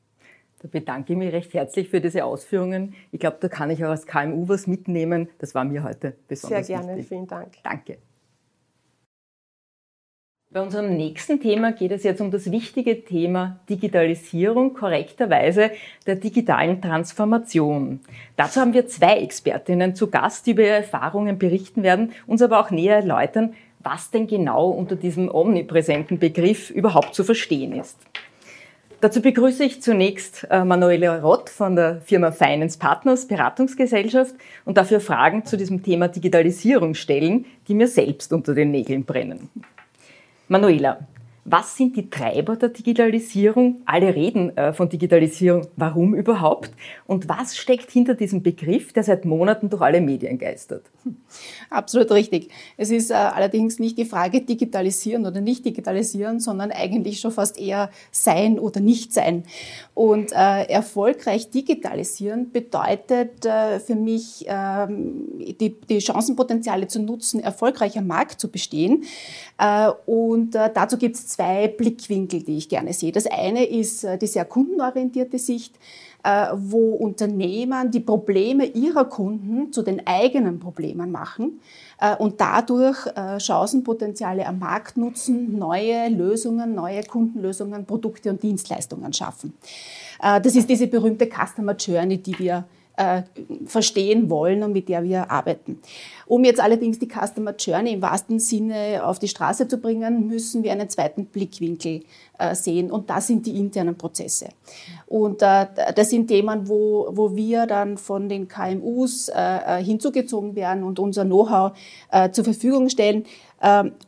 Da 0.68 0.80
bedanke 0.80 1.14
ich 1.14 1.20
mich 1.20 1.34
recht 1.34 1.54
herzlich 1.54 1.90
für 1.90 2.02
diese 2.02 2.26
Ausführungen. 2.26 2.94
Ich 3.12 3.20
glaube, 3.20 3.38
da 3.40 3.48
kann 3.48 3.70
ich 3.70 3.84
auch 3.86 3.90
als 3.90 4.06
KMU 4.06 4.48
was 4.50 4.68
mitnehmen. 4.68 5.30
Das 5.40 5.56
war 5.56 5.64
mir 5.64 5.84
heute 5.84 6.14
besonders 6.28 6.68
Sehr 6.68 6.78
gerne, 6.78 6.96
wichtig. 6.96 7.08
vielen 7.08 7.28
Dank. 7.28 7.54
Danke. 7.64 7.98
Bei 10.50 10.62
unserem 10.62 10.96
nächsten 10.96 11.40
Thema 11.42 11.74
geht 11.74 11.92
es 11.92 12.04
jetzt 12.04 12.22
um 12.22 12.32
das 12.32 12.52
wichtige 12.52 13.04
Thema 13.04 13.60
Digitalisierung, 13.70 14.74
korrekterweise 14.74 15.72
der 16.06 16.16
digitalen 16.16 16.82
Transformation. 16.82 18.00
Dazu 18.38 18.62
haben 18.62 18.74
wir 18.74 18.88
zwei 18.88 19.20
Expertinnen 19.20 19.94
zu 19.94 20.10
Gast, 20.10 20.48
die 20.48 20.52
über 20.52 20.64
ihre 20.64 20.78
Erfahrungen 20.78 21.38
berichten 21.38 21.84
werden, 21.84 22.14
uns 22.28 22.42
aber 22.42 22.60
auch 22.60 22.72
näher 22.72 22.96
erläutern, 22.96 23.54
was 23.80 24.10
denn 24.10 24.28
genau 24.28 24.70
unter 24.70 24.96
diesem 24.96 25.34
omnipräsenten 25.34 26.18
Begriff 26.18 26.70
überhaupt 26.70 27.14
zu 27.14 27.24
verstehen 27.24 27.74
ist. 27.74 27.98
Dazu 29.00 29.22
begrüße 29.22 29.64
ich 29.64 29.82
zunächst 29.84 30.48
äh, 30.50 30.66
Manuela 30.66 31.20
Rott 31.20 31.52
von 31.52 31.76
der 31.76 32.02
Firma 32.02 32.32
Finance 32.32 32.80
Partners 32.80 33.28
Beratungsgesellschaft 33.28 34.34
und 34.66 34.78
dafür 34.78 35.00
Fragen 35.00 35.46
zu 35.46 35.56
diesem 35.56 35.84
Thema 35.84 36.08
Digitalisierung 36.08 36.96
stellen, 36.96 37.46
die 37.68 37.76
mir 37.76 37.88
selbst 37.88 38.34
unter 38.34 38.56
den 38.56 38.72
Nägeln 38.72 39.06
brennen. 39.06 39.50
Manuela, 40.48 41.00
was 41.50 41.78
sind 41.78 41.96
die 41.96 42.10
Treiber 42.10 42.58
der 42.58 42.70
Digitalisierung? 42.70 43.82
Alle 43.86 44.14
reden 44.14 44.56
äh, 44.58 44.74
von 44.74 44.90
Digitalisierung. 44.90 45.68
Warum 45.78 46.14
überhaupt? 46.14 46.72
Und 47.06 47.30
was 47.30 47.56
steckt 47.56 47.90
hinter 47.90 48.16
diesem 48.16 48.44
Begriff, 48.44 48.92
der 48.92 49.04
seit 49.04 49.24
Monaten 49.24 49.70
durch 49.70 49.82
alle 49.82 50.02
Medien 50.02 50.38
geistert? 50.38 50.84
Absolut 51.70 52.12
richtig. 52.12 52.50
Es 52.76 52.92
ist 52.92 53.12
äh, 53.12 53.14
allerdings 53.14 53.80
nicht 53.80 53.98
die 53.98 54.04
Frage 54.04 54.42
digitalisieren 54.42 55.26
oder 55.26 55.40
nicht 55.40 55.64
digitalisieren, 55.64 56.42
sondern 56.42 56.72
eigentlich 56.72 57.22
schon 57.22 57.32
fast 57.32 57.58
eher 57.58 57.92
sein 58.12 58.60
oder 58.60 58.82
nicht 58.82 59.14
sein. 59.14 59.44
Und 59.94 60.34
äh, 60.34 60.64
erfolgreich 60.64 61.50
digitalisieren 61.50 62.52
bedeutet 62.52 63.46
äh, 63.46 63.80
für 63.80 63.96
mich, 63.96 64.44
ähm, 64.50 65.30
die, 65.40 65.80
die 65.80 66.02
Chancenpotenziale 66.02 66.90
zu 66.90 67.02
nutzen, 67.02 67.40
erfolgreich 67.40 67.98
am 67.98 68.08
Markt 68.08 68.42
zu 68.42 68.52
bestehen. 68.52 69.06
Äh, 69.58 69.92
und 70.06 70.54
äh, 70.54 70.70
dazu 70.74 70.98
gibt 70.98 71.16
es 71.16 71.37
zwei 71.38 71.68
Blickwinkel, 71.68 72.42
die 72.44 72.58
ich 72.58 72.70
gerne 72.70 72.94
sehe. 72.94 73.12
Das 73.12 73.28
eine 73.28 73.64
ist 73.66 74.04
äh, 74.04 74.18
die 74.18 74.28
sehr 74.28 74.46
kundenorientierte 74.46 75.38
Sicht. 75.38 75.76
Äh, 76.24 76.48
wo 76.56 76.96
Unternehmen 76.96 77.92
die 77.92 78.00
Probleme 78.00 78.66
ihrer 78.66 79.06
Kunden 79.06 79.72
zu 79.72 79.84
den 79.84 80.06
eigenen 80.08 80.60
Problemen 80.60 81.12
machen 81.12 81.62
äh, 82.02 82.16
und 82.16 82.42
dadurch 82.42 82.98
Chancenpotenziale 83.38 84.46
am 84.48 84.58
Markt 84.58 84.98
nutzen, 84.98 85.58
neue 85.58 86.10
Lösungen, 86.10 86.74
neue 86.74 87.04
Kundenlösungen, 87.04 87.86
Produkte 87.86 88.32
und 88.32 88.42
Dienstleistungen 88.42 89.14
schaffen. 89.14 89.54
Das 90.20 90.56
ist 90.56 90.68
diese 90.68 90.88
berühmte 90.88 91.28
Customer 91.28 91.76
Journey, 91.76 92.18
die 92.18 92.38
wir 92.40 92.66
äh, 92.98 93.22
verstehen 93.66 94.30
wollen 94.30 94.64
und 94.64 94.74
mit 94.74 94.90
der 94.90 95.04
wir 95.04 95.32
arbeiten. 95.32 95.80
Um 96.26 96.44
jetzt 96.44 96.60
allerdings 96.60 97.00
die 97.00 97.08
Customer 97.08 97.56
Journey 97.58 97.94
im 97.94 98.02
wahrsten 98.02 98.40
Sinne 98.40 99.06
auf 99.06 99.18
die 99.18 99.30
Straße 99.30 99.68
zu 99.68 99.78
bringen, 99.78 100.28
müssen 100.28 100.62
wir 100.64 100.74
einen 100.74 100.90
zweiten 100.90 101.26
Blickwinkel 101.28 102.04
äh, 102.38 102.54
sehen 102.54 102.92
und 102.92 103.10
das 103.10 103.28
sind 103.28 103.46
die 103.46 103.58
internen 103.58 103.96
Prozesse. 103.96 104.50
Und 105.06 105.42
äh, 105.42 105.68
das 105.96 106.10
sind 106.10 106.28
Themen, 106.28 106.68
wo, 106.68 107.08
wo 107.12 107.36
wir 107.36 107.66
dann 107.66 107.98
von 107.98 108.28
den 108.28 108.48
KMUs 108.48 109.30
äh, 109.30 109.80
äh, 109.80 109.84
hinzugezogen 109.84 110.56
werden 110.56 110.84
und 110.84 111.00
unser 111.00 111.24
Know-how 111.24 111.78
äh, 112.12 112.30
zur 112.32 112.44
Verfügung 112.44 112.90
stellen, 112.90 113.26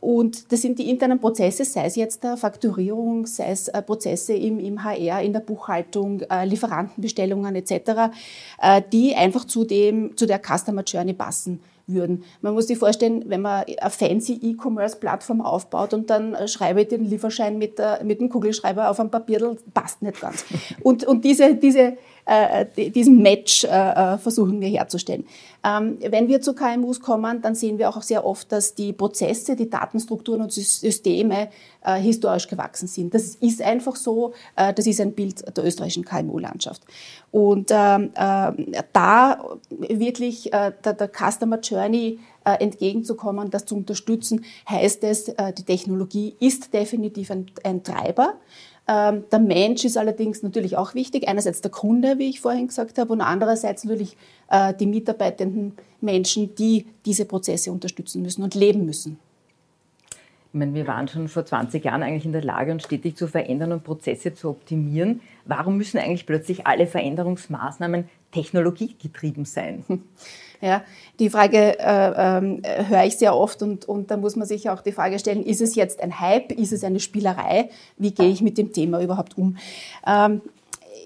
und 0.00 0.52
das 0.52 0.62
sind 0.62 0.78
die 0.78 0.90
internen 0.90 1.18
Prozesse, 1.18 1.64
sei 1.64 1.86
es 1.86 1.96
jetzt 1.96 2.22
der 2.22 2.36
Fakturierung, 2.36 3.26
sei 3.26 3.50
es 3.50 3.66
äh, 3.68 3.82
Prozesse 3.82 4.32
im, 4.34 4.60
im 4.60 4.84
HR, 4.84 5.22
in 5.22 5.32
der 5.32 5.40
Buchhaltung, 5.40 6.20
äh, 6.30 6.44
Lieferantenbestellungen 6.44 7.56
etc., 7.56 8.12
äh, 8.62 8.80
die 8.92 9.14
einfach 9.16 9.44
zu, 9.44 9.64
dem, 9.64 10.16
zu 10.16 10.26
der 10.26 10.40
Customer 10.40 10.84
Journey 10.84 11.14
passen 11.14 11.60
würden. 11.88 12.22
Man 12.40 12.54
muss 12.54 12.68
sich 12.68 12.78
vorstellen, 12.78 13.24
wenn 13.26 13.40
man 13.40 13.64
eine 13.64 13.90
fancy 13.90 14.34
E-Commerce-Plattform 14.40 15.40
aufbaut 15.40 15.94
und 15.94 16.08
dann 16.08 16.36
schreibe 16.46 16.82
ich 16.82 16.88
den 16.88 17.04
Lieferschein 17.04 17.58
mit, 17.58 17.80
mit 18.04 18.20
dem 18.20 18.28
Kugelschreiber 18.28 18.88
auf 18.88 19.00
ein 19.00 19.10
Papier, 19.10 19.56
passt 19.74 20.00
nicht 20.00 20.20
ganz. 20.20 20.44
Und, 20.82 21.04
und 21.04 21.24
diese, 21.24 21.56
diese, 21.56 21.96
äh, 22.30 22.90
diesen 22.90 23.22
Match 23.22 23.64
äh, 23.64 23.68
äh, 23.68 24.18
versuchen 24.18 24.60
wir 24.60 24.68
herzustellen. 24.68 25.24
Ähm, 25.64 25.98
wenn 26.00 26.28
wir 26.28 26.40
zu 26.40 26.54
KMUs 26.54 27.00
kommen, 27.00 27.42
dann 27.42 27.56
sehen 27.56 27.78
wir 27.78 27.88
auch 27.88 28.00
sehr 28.02 28.24
oft, 28.24 28.52
dass 28.52 28.76
die 28.76 28.92
Prozesse, 28.92 29.56
die 29.56 29.68
Datenstrukturen 29.68 30.40
und 30.40 30.52
Systeme 30.52 31.48
äh, 31.82 31.96
historisch 31.96 32.46
gewachsen 32.46 32.86
sind. 32.86 33.14
Das 33.14 33.34
ist 33.34 33.60
einfach 33.60 33.96
so, 33.96 34.32
äh, 34.54 34.72
das 34.72 34.86
ist 34.86 35.00
ein 35.00 35.12
Bild 35.12 35.44
der 35.56 35.64
österreichischen 35.64 36.04
KMU-Landschaft. 36.04 36.82
Und 37.32 37.70
ähm, 37.72 38.10
äh, 38.14 38.82
da 38.92 39.44
wirklich 39.70 40.50
der, 40.50 40.72
der 40.72 41.08
Customer 41.08 41.58
Journey 41.60 42.18
entgegenzukommen, 42.42 43.50
das 43.50 43.66
zu 43.66 43.76
unterstützen, 43.76 44.44
heißt 44.68 45.04
es, 45.04 45.26
die 45.26 45.62
Technologie 45.62 46.34
ist 46.40 46.72
definitiv 46.72 47.30
ein, 47.30 47.46
ein 47.62 47.84
Treiber. 47.84 48.34
Ähm, 48.90 49.22
der 49.30 49.38
Mensch 49.38 49.84
ist 49.84 49.96
allerdings 49.96 50.42
natürlich 50.42 50.76
auch 50.76 50.94
wichtig. 50.94 51.28
Einerseits 51.28 51.60
der 51.60 51.70
Kunde, 51.70 52.18
wie 52.18 52.28
ich 52.28 52.40
vorhin 52.40 52.66
gesagt 52.66 52.98
habe, 52.98 53.12
und 53.12 53.20
andererseits 53.20 53.84
natürlich 53.84 54.16
äh, 54.50 54.74
die 54.74 54.86
mitarbeitenden 54.86 55.74
Menschen, 56.00 56.56
die 56.56 56.86
diese 57.06 57.24
Prozesse 57.24 57.70
unterstützen 57.70 58.20
müssen 58.20 58.42
und 58.42 58.56
leben 58.56 58.84
müssen. 58.84 59.16
Ich 60.52 60.58
meine, 60.58 60.74
wir 60.74 60.88
waren 60.88 61.06
schon 61.06 61.28
vor 61.28 61.46
20 61.46 61.84
Jahren 61.84 62.02
eigentlich 62.02 62.24
in 62.24 62.32
der 62.32 62.42
Lage, 62.42 62.72
uns 62.72 62.82
stetig 62.82 63.14
zu 63.14 63.28
verändern 63.28 63.70
und 63.70 63.84
Prozesse 63.84 64.34
zu 64.34 64.48
optimieren. 64.48 65.20
Warum 65.44 65.76
müssen 65.76 65.98
eigentlich 65.98 66.26
plötzlich 66.26 66.66
alle 66.66 66.88
Veränderungsmaßnahmen 66.88 68.08
technologiegetrieben 68.32 69.44
sein? 69.44 69.84
Ja, 70.62 70.82
die 71.18 71.30
Frage 71.30 71.78
äh, 71.78 72.38
äh, 72.38 72.84
höre 72.86 73.04
ich 73.04 73.16
sehr 73.16 73.34
oft 73.34 73.62
und, 73.62 73.86
und 73.86 74.10
da 74.10 74.18
muss 74.18 74.36
man 74.36 74.46
sich 74.46 74.68
auch 74.68 74.82
die 74.82 74.92
Frage 74.92 75.18
stellen, 75.18 75.42
ist 75.42 75.62
es 75.62 75.74
jetzt 75.74 76.02
ein 76.02 76.20
Hype, 76.20 76.52
ist 76.52 76.74
es 76.74 76.84
eine 76.84 77.00
Spielerei, 77.00 77.70
wie 77.96 78.10
gehe 78.10 78.28
ich 78.28 78.42
mit 78.42 78.58
dem 78.58 78.70
Thema 78.70 79.00
überhaupt 79.00 79.38
um? 79.38 79.56
Ähm, 80.06 80.42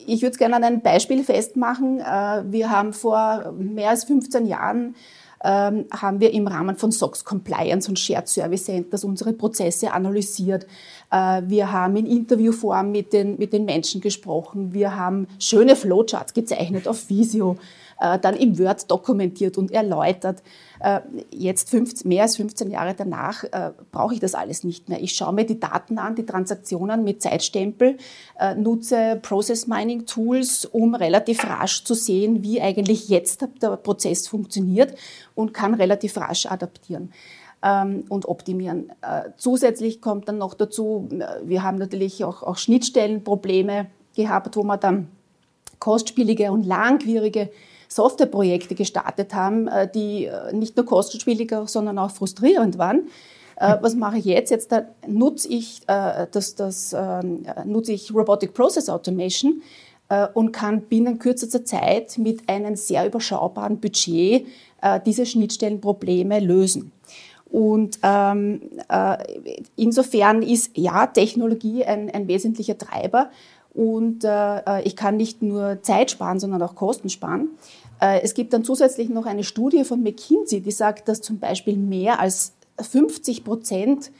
ich 0.06 0.22
würde 0.22 0.32
es 0.32 0.38
gerne 0.38 0.56
an 0.56 0.64
einem 0.64 0.80
Beispiel 0.80 1.22
festmachen. 1.22 2.00
Äh, 2.00 2.42
wir 2.50 2.70
haben 2.70 2.92
vor 2.92 3.54
mehr 3.56 3.90
als 3.90 4.02
15 4.04 4.46
Jahren 4.46 4.96
ähm, 5.44 5.84
haben 5.92 6.20
wir 6.20 6.32
im 6.32 6.46
Rahmen 6.46 6.76
von 6.76 6.90
SOX 6.90 7.24
Compliance 7.24 7.88
und 7.88 7.98
Shared 7.98 8.28
Service 8.28 8.64
Centers 8.64 9.04
unsere 9.04 9.34
Prozesse 9.34 9.92
analysiert. 9.92 10.66
Äh, 11.10 11.42
wir 11.46 11.70
haben 11.70 11.96
in 11.96 12.06
Interviewform 12.06 12.90
mit 12.90 13.12
den, 13.12 13.38
mit 13.38 13.52
den 13.52 13.66
Menschen 13.66 14.00
gesprochen. 14.00 14.72
Wir 14.72 14.96
haben 14.96 15.28
schöne 15.38 15.76
Flowcharts 15.76 16.32
gezeichnet 16.32 16.88
auf 16.88 17.08
Visio. 17.10 17.56
Äh, 18.00 18.18
dann 18.18 18.34
im 18.34 18.58
Word 18.58 18.90
dokumentiert 18.90 19.56
und 19.56 19.70
erläutert. 19.70 20.42
Äh, 20.80 21.00
jetzt 21.30 21.70
15, 21.70 22.08
mehr 22.08 22.22
als 22.22 22.36
15 22.36 22.70
Jahre 22.70 22.94
danach 22.94 23.44
äh, 23.44 23.72
brauche 23.92 24.14
ich 24.14 24.20
das 24.20 24.34
alles 24.34 24.64
nicht 24.64 24.88
mehr. 24.88 25.00
Ich 25.00 25.14
schaue 25.14 25.32
mir 25.32 25.44
die 25.44 25.60
Daten 25.60 25.98
an, 25.98 26.14
die 26.14 26.26
Transaktionen 26.26 27.04
mit 27.04 27.22
Zeitstempel, 27.22 27.96
nutze 28.56 29.18
Process 29.22 29.66
Mining 29.66 30.06
Tools, 30.06 30.64
um 30.64 30.94
relativ 30.94 31.44
rasch 31.44 31.84
zu 31.84 31.94
sehen, 31.94 32.42
wie 32.42 32.60
eigentlich 32.60 33.08
jetzt 33.08 33.46
der 33.62 33.76
Prozess 33.76 34.28
funktioniert 34.28 34.94
und 35.34 35.54
kann 35.54 35.74
relativ 35.74 36.16
rasch 36.16 36.46
adaptieren 36.46 37.12
ähm, 37.62 38.04
und 38.08 38.26
optimieren. 38.26 38.92
zusätzlich 39.36 40.00
kommt 40.00 40.28
dann 40.28 40.38
noch 40.38 40.54
dazu, 40.54 41.08
wir 41.44 41.62
haben 41.62 41.78
natürlich 41.78 42.24
auch, 42.24 42.42
auch 42.42 42.56
Schnittstellenprobleme 42.56 43.86
gehabt, 44.16 44.56
wo 44.56 44.62
man 44.62 44.80
dann 44.80 45.08
kostspielige 45.78 46.50
und 46.52 46.64
langwierige 46.64 47.50
Softwareprojekte 47.88 48.74
gestartet 48.74 49.34
haben, 49.34 49.68
äh, 49.68 49.88
die 49.92 50.26
äh, 50.26 50.52
nicht 50.52 50.76
nur 50.76 50.86
kostenspieliger, 50.86 51.66
sondern 51.66 51.98
auch 51.98 52.10
frustrierend 52.10 52.78
waren. 52.78 53.08
Äh, 53.56 53.76
was 53.80 53.94
mache 53.94 54.18
ich 54.18 54.24
jetzt? 54.24 54.50
Jetzt 54.50 54.74
nutze 55.06 55.48
ich, 55.48 55.82
das, 55.86 56.56
das, 56.56 56.92
ähm, 56.92 57.44
nutze 57.64 57.92
ich 57.92 58.12
Robotic 58.12 58.52
Process 58.52 58.88
Automation 58.88 59.62
und 60.34 60.52
kann 60.52 60.82
binnen 60.82 61.18
kürzester 61.18 61.64
Zeit 61.64 62.18
mit 62.18 62.48
einem 62.48 62.76
sehr 62.76 63.06
überschaubaren 63.06 63.80
Budget 63.80 64.46
diese 65.06 65.24
Schnittstellenprobleme 65.24 66.40
lösen. 66.40 66.92
Und 67.54 68.00
ähm, 68.02 68.62
äh, 68.88 69.16
insofern 69.76 70.42
ist 70.42 70.76
ja 70.76 71.06
Technologie 71.06 71.84
ein, 71.84 72.10
ein 72.10 72.26
wesentlicher 72.26 72.76
Treiber. 72.76 73.30
Und 73.74 74.24
äh, 74.24 74.82
ich 74.82 74.94
kann 74.94 75.16
nicht 75.16 75.42
nur 75.42 75.82
Zeit 75.82 76.10
sparen, 76.10 76.38
sondern 76.38 76.62
auch 76.62 76.76
Kosten 76.76 77.08
sparen. 77.08 77.48
Äh, 78.00 78.20
es 78.22 78.34
gibt 78.34 78.52
dann 78.52 78.64
zusätzlich 78.64 79.08
noch 79.08 79.26
eine 79.26 79.42
Studie 79.42 79.84
von 79.84 80.02
McKinsey, 80.02 80.60
die 80.60 80.70
sagt, 80.70 81.08
dass 81.08 81.20
zum 81.20 81.40
Beispiel 81.40 81.76
mehr 81.76 82.20
als 82.20 82.52
50 82.80 83.44
Prozent 83.44 84.12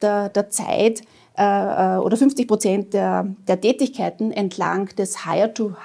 der, 0.00 0.30
der 0.30 0.48
Zeit 0.48 1.02
äh, 1.36 1.42
äh 1.42 1.98
oder 1.98 2.16
50 2.16 2.48
Prozent 2.48 2.94
der, 2.94 3.26
der 3.46 3.60
Tätigkeiten 3.60 4.32
entlang 4.32 4.86
des 4.96 5.24
Hire-to- 5.24 5.76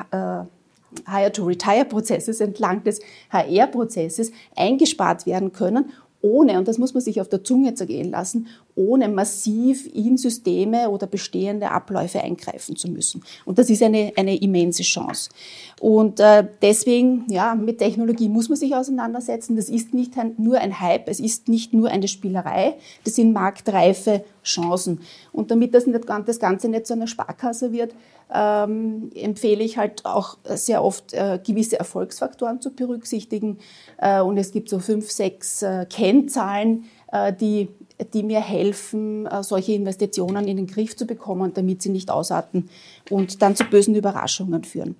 Hire-to-Retire-Prozesses, 1.05 2.39
entlang 2.39 2.83
des 2.83 3.01
HR-Prozesses 3.29 4.31
eingespart 4.55 5.25
werden 5.25 5.51
können, 5.51 5.91
ohne, 6.21 6.57
und 6.57 6.67
das 6.67 6.77
muss 6.77 6.93
man 6.93 7.03
sich 7.03 7.21
auf 7.21 7.29
der 7.29 7.43
Zunge 7.43 7.73
zergehen 7.75 8.09
lassen, 8.09 8.47
ohne 8.77 9.09
massiv 9.09 9.89
in 9.93 10.17
Systeme 10.17 10.89
oder 10.89 11.07
bestehende 11.07 11.71
Abläufe 11.71 12.21
eingreifen 12.21 12.75
zu 12.75 12.89
müssen. 12.89 13.23
Und 13.43 13.57
das 13.57 13.69
ist 13.69 13.81
eine, 13.81 14.13
eine 14.15 14.39
immense 14.39 14.83
Chance. 14.83 15.29
Und 15.79 16.19
äh, 16.19 16.47
deswegen, 16.61 17.25
ja, 17.29 17.55
mit 17.55 17.79
Technologie 17.79 18.29
muss 18.29 18.49
man 18.49 18.57
sich 18.57 18.75
auseinandersetzen. 18.75 19.55
Das 19.55 19.69
ist 19.69 19.93
nicht 19.93 20.13
nur 20.37 20.59
ein 20.59 20.79
Hype, 20.79 21.09
es 21.09 21.19
ist 21.19 21.49
nicht 21.49 21.73
nur 21.73 21.89
eine 21.89 22.07
Spielerei, 22.07 22.75
das 23.03 23.15
sind 23.15 23.33
marktreife 23.33 24.23
Chancen. 24.43 25.01
Und 25.33 25.51
damit 25.51 25.73
das, 25.73 25.87
nicht, 25.87 26.05
das 26.07 26.39
Ganze 26.39 26.69
nicht 26.69 26.87
zu 26.87 26.93
einer 26.93 27.07
Sparkasse 27.07 27.71
wird, 27.71 27.93
ähm, 28.33 29.09
empfehle 29.15 29.63
ich 29.63 29.77
halt 29.77 30.05
auch 30.05 30.37
sehr 30.43 30.83
oft 30.83 31.13
äh, 31.13 31.39
gewisse 31.45 31.79
Erfolgsfaktoren 31.79 32.61
zu 32.61 32.73
berücksichtigen. 32.73 33.59
Äh, 33.97 34.21
und 34.21 34.37
es 34.37 34.51
gibt 34.51 34.69
so 34.69 34.79
fünf, 34.79 35.09
sechs 35.11 35.61
äh, 35.61 35.85
Kennzahlen, 35.89 36.85
äh, 37.11 37.33
die, 37.33 37.69
die 38.13 38.23
mir 38.23 38.41
helfen, 38.41 39.25
äh, 39.25 39.43
solche 39.43 39.73
Investitionen 39.73 40.47
in 40.47 40.57
den 40.57 40.67
Griff 40.67 40.95
zu 40.95 41.05
bekommen, 41.05 41.53
damit 41.53 41.81
sie 41.81 41.89
nicht 41.89 42.11
ausarten 42.11 42.69
und 43.09 43.41
dann 43.41 43.55
zu 43.55 43.63
bösen 43.65 43.95
Überraschungen 43.95 44.63
führen. 44.63 44.95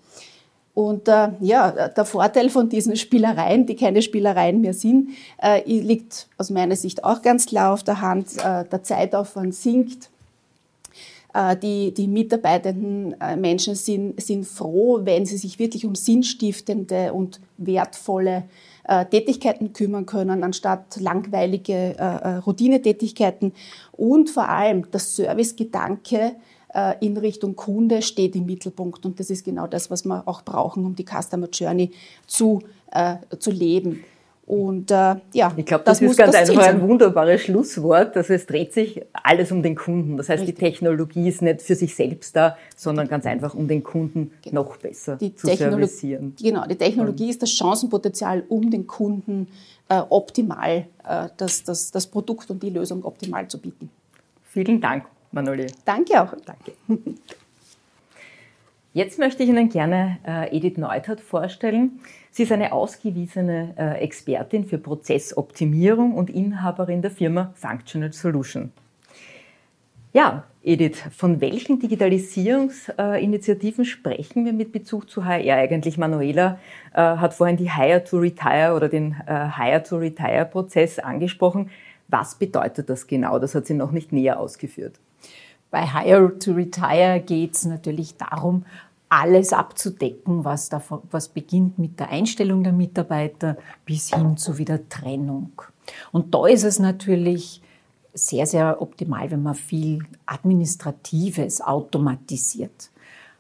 Und 0.74 1.08
äh, 1.08 1.30
ja, 1.40 1.72
der 1.72 2.06
Vorteil 2.06 2.52
von 2.52 2.70
diesen 2.70 2.96
Spielereien, 2.96 3.66
die 3.66 3.76
keine 3.76 4.04
Spielereien 4.04 4.62
mehr 4.62 4.76
sind, 4.76 5.10
äh, 5.42 5.64
liegt 5.66 6.28
aus 6.38 6.52
meiner 6.52 6.76
Sicht 6.76 7.04
auch 7.04 7.24
ganz 7.24 7.48
klar 7.48 7.74
auf 7.74 7.84
der 7.84 8.00
Hand. 8.02 8.38
Äh, 8.38 8.64
der 8.64 8.84
Zeitaufwand 8.84 9.56
sinkt. 9.56 10.10
Äh, 11.34 11.58
die, 11.58 11.94
die 11.96 12.08
mitarbeitenden 12.08 13.20
äh, 13.20 13.36
Menschen 13.36 13.74
sind, 13.74 14.22
sind 14.22 14.46
froh, 14.46 15.00
wenn 15.04 15.26
sie 15.26 15.38
sich 15.38 15.58
wirklich 15.58 15.86
um 15.86 15.96
sinnstiftende 15.96 17.12
und 17.12 17.40
wertvolle 17.58 18.44
äh, 18.88 19.06
Tätigkeiten 19.06 19.74
kümmern 19.74 20.06
können, 20.06 20.44
anstatt 20.44 21.00
langweilige 21.00 22.42
Routinetätigkeiten. 22.46 23.54
Und 23.92 24.30
vor 24.30 24.50
allem 24.50 24.90
der 24.92 25.00
Servicegedanke 25.00 26.36
in 27.00 27.18
Richtung 27.18 27.56
Kunde 27.56 28.02
steht 28.02 28.36
im 28.36 28.46
Mittelpunkt. 28.46 29.06
Und 29.06 29.20
das 29.20 29.30
ist 29.30 29.46
genau 29.46 29.68
das, 29.68 29.90
was 29.90 30.06
wir 30.06 30.28
auch 30.28 30.44
brauchen, 30.44 30.86
um 30.86 30.96
die 30.96 31.06
Customer 31.06 31.48
Journey 31.52 31.92
zu, 32.28 32.62
zu 33.40 33.52
leben. 33.52 34.04
Und 34.48 34.92
äh, 34.92 35.16
ja, 35.34 35.52
ich 35.58 35.66
glaube, 35.66 35.84
das, 35.84 36.00
das, 36.00 36.12
ist 36.12 36.18
ganz 36.18 36.34
einfach 36.34 36.68
ein 36.68 36.82
wunderbares 36.82 37.42
Schlusswort. 37.42 38.16
Also 38.16 38.34
es 38.34 38.46
dreht 38.46 38.72
sich 38.72 39.02
alles 39.12 39.52
um 39.52 39.62
den 39.62 39.76
Kunden. 39.76 40.16
Das 40.16 40.30
heißt, 40.30 40.44
Richtig. 40.44 40.56
die 40.56 40.62
Technologie 40.62 41.28
ist 41.28 41.42
nicht 41.42 41.62
für 41.62 41.76
sich 41.76 41.94
selbst 41.94 42.34
da, 42.34 42.58
sondern 42.74 43.10
ganz 43.10 43.26
einfach, 43.26 43.54
um 43.54 43.68
den 43.68 43.84
Kunden 43.84 44.32
genau. 44.42 44.64
noch 44.64 44.78
besser 44.78 45.18
die 45.18 45.36
zu 45.36 45.48
Technologie, 45.48 45.88
servicieren. 45.88 46.34
Genau, 46.42 46.66
die 46.66 46.78
Technologie 46.78 47.26
Und 47.26 47.30
ist 47.32 47.42
das 47.42 47.52
Chancenpotenzial, 47.52 48.46
um 48.48 48.72
den 48.72 48.88
Kunden 48.88 49.50
äh, 49.90 50.02
optimal 50.10 50.86
äh, 51.04 51.28
das, 51.36 51.64
das, 51.66 51.92
das 51.92 52.08
Produkt 52.08 52.50
und 52.50 52.64
die 52.64 52.70
Lösung 52.70 53.04
optimal 53.04 53.50
zu 53.50 53.60
bieten. 53.60 53.90
Vielen 54.44 54.80
Dank, 54.80 55.08
Manoli. 55.34 55.68
Danke 55.84 56.22
auch. 56.22 56.34
Danke. 56.46 56.72
Jetzt 58.98 59.18
möchte 59.20 59.44
ich 59.44 59.50
Ihnen 59.50 59.70
gerne 59.70 60.18
äh, 60.26 60.58
Edith 60.58 60.80
Neuthardt 60.80 61.22
vorstellen. 61.22 62.00
Sie 62.32 62.42
ist 62.42 62.52
eine 62.52 62.72
ausgewiesene 62.72 63.76
äh, 63.78 64.00
Expertin 64.00 64.66
für 64.66 64.80
Prozessoptimierung 64.80 66.16
und 66.16 66.32
Inhaberin 66.32 67.04
der 67.04 67.12
Firma 67.12 67.54
Functional 67.54 68.12
Solution. 68.12 68.72
Ja, 70.14 70.46
Edith, 70.64 70.98
von 71.16 71.42
welchen 71.42 71.80
Digitalisierungsinitiativen 71.80 73.86
sprechen 73.86 74.46
wir 74.46 74.54
mit 74.54 74.72
Bezug 74.72 75.12
zu 75.12 75.26
HR 75.26 75.58
eigentlich? 75.58 76.00
Manuela 76.00 76.58
äh, 76.96 76.98
hat 76.98 77.36
vorhin 77.36 77.58
die 77.58 77.72
Hire 77.72 78.04
to 78.04 78.18
Retire 78.18 78.74
oder 78.76 78.90
den 78.90 79.16
äh, 79.28 79.48
Hire 79.56 79.84
to 79.84 79.98
Retire 79.98 80.46
Prozess 80.46 80.98
angesprochen. 80.98 81.70
Was 82.08 82.34
bedeutet 82.34 82.90
das 82.90 83.06
genau? 83.06 83.38
Das 83.38 83.54
hat 83.54 83.68
sie 83.68 83.76
noch 83.76 83.92
nicht 83.92 84.12
näher 84.12 84.40
ausgeführt. 84.40 85.00
Bei 85.70 85.86
Hire 85.86 86.40
to 86.40 86.54
Retire 86.54 87.20
geht 87.20 87.56
es 87.56 87.66
natürlich 87.66 88.16
darum, 88.16 88.64
alles 89.10 89.54
abzudecken, 89.54 90.44
was, 90.44 90.70
davon, 90.70 91.02
was 91.12 91.30
beginnt 91.30 91.80
mit 91.80 92.00
der 92.00 92.10
Einstellung 92.10 92.64
der 92.64 92.74
Mitarbeiter 92.74 93.58
bis 93.86 94.14
hin 94.14 94.38
zu 94.38 94.58
wieder 94.58 94.90
Trennung. 94.90 95.52
Und 96.12 96.34
da 96.34 96.48
ist 96.48 96.64
es 96.64 96.80
natürlich 96.80 97.62
sehr, 98.14 98.46
sehr 98.46 98.82
optimal, 98.82 99.32
wenn 99.32 99.44
man 99.44 99.56
viel 99.56 100.04
Administratives 100.26 101.62
automatisiert. 101.62 102.90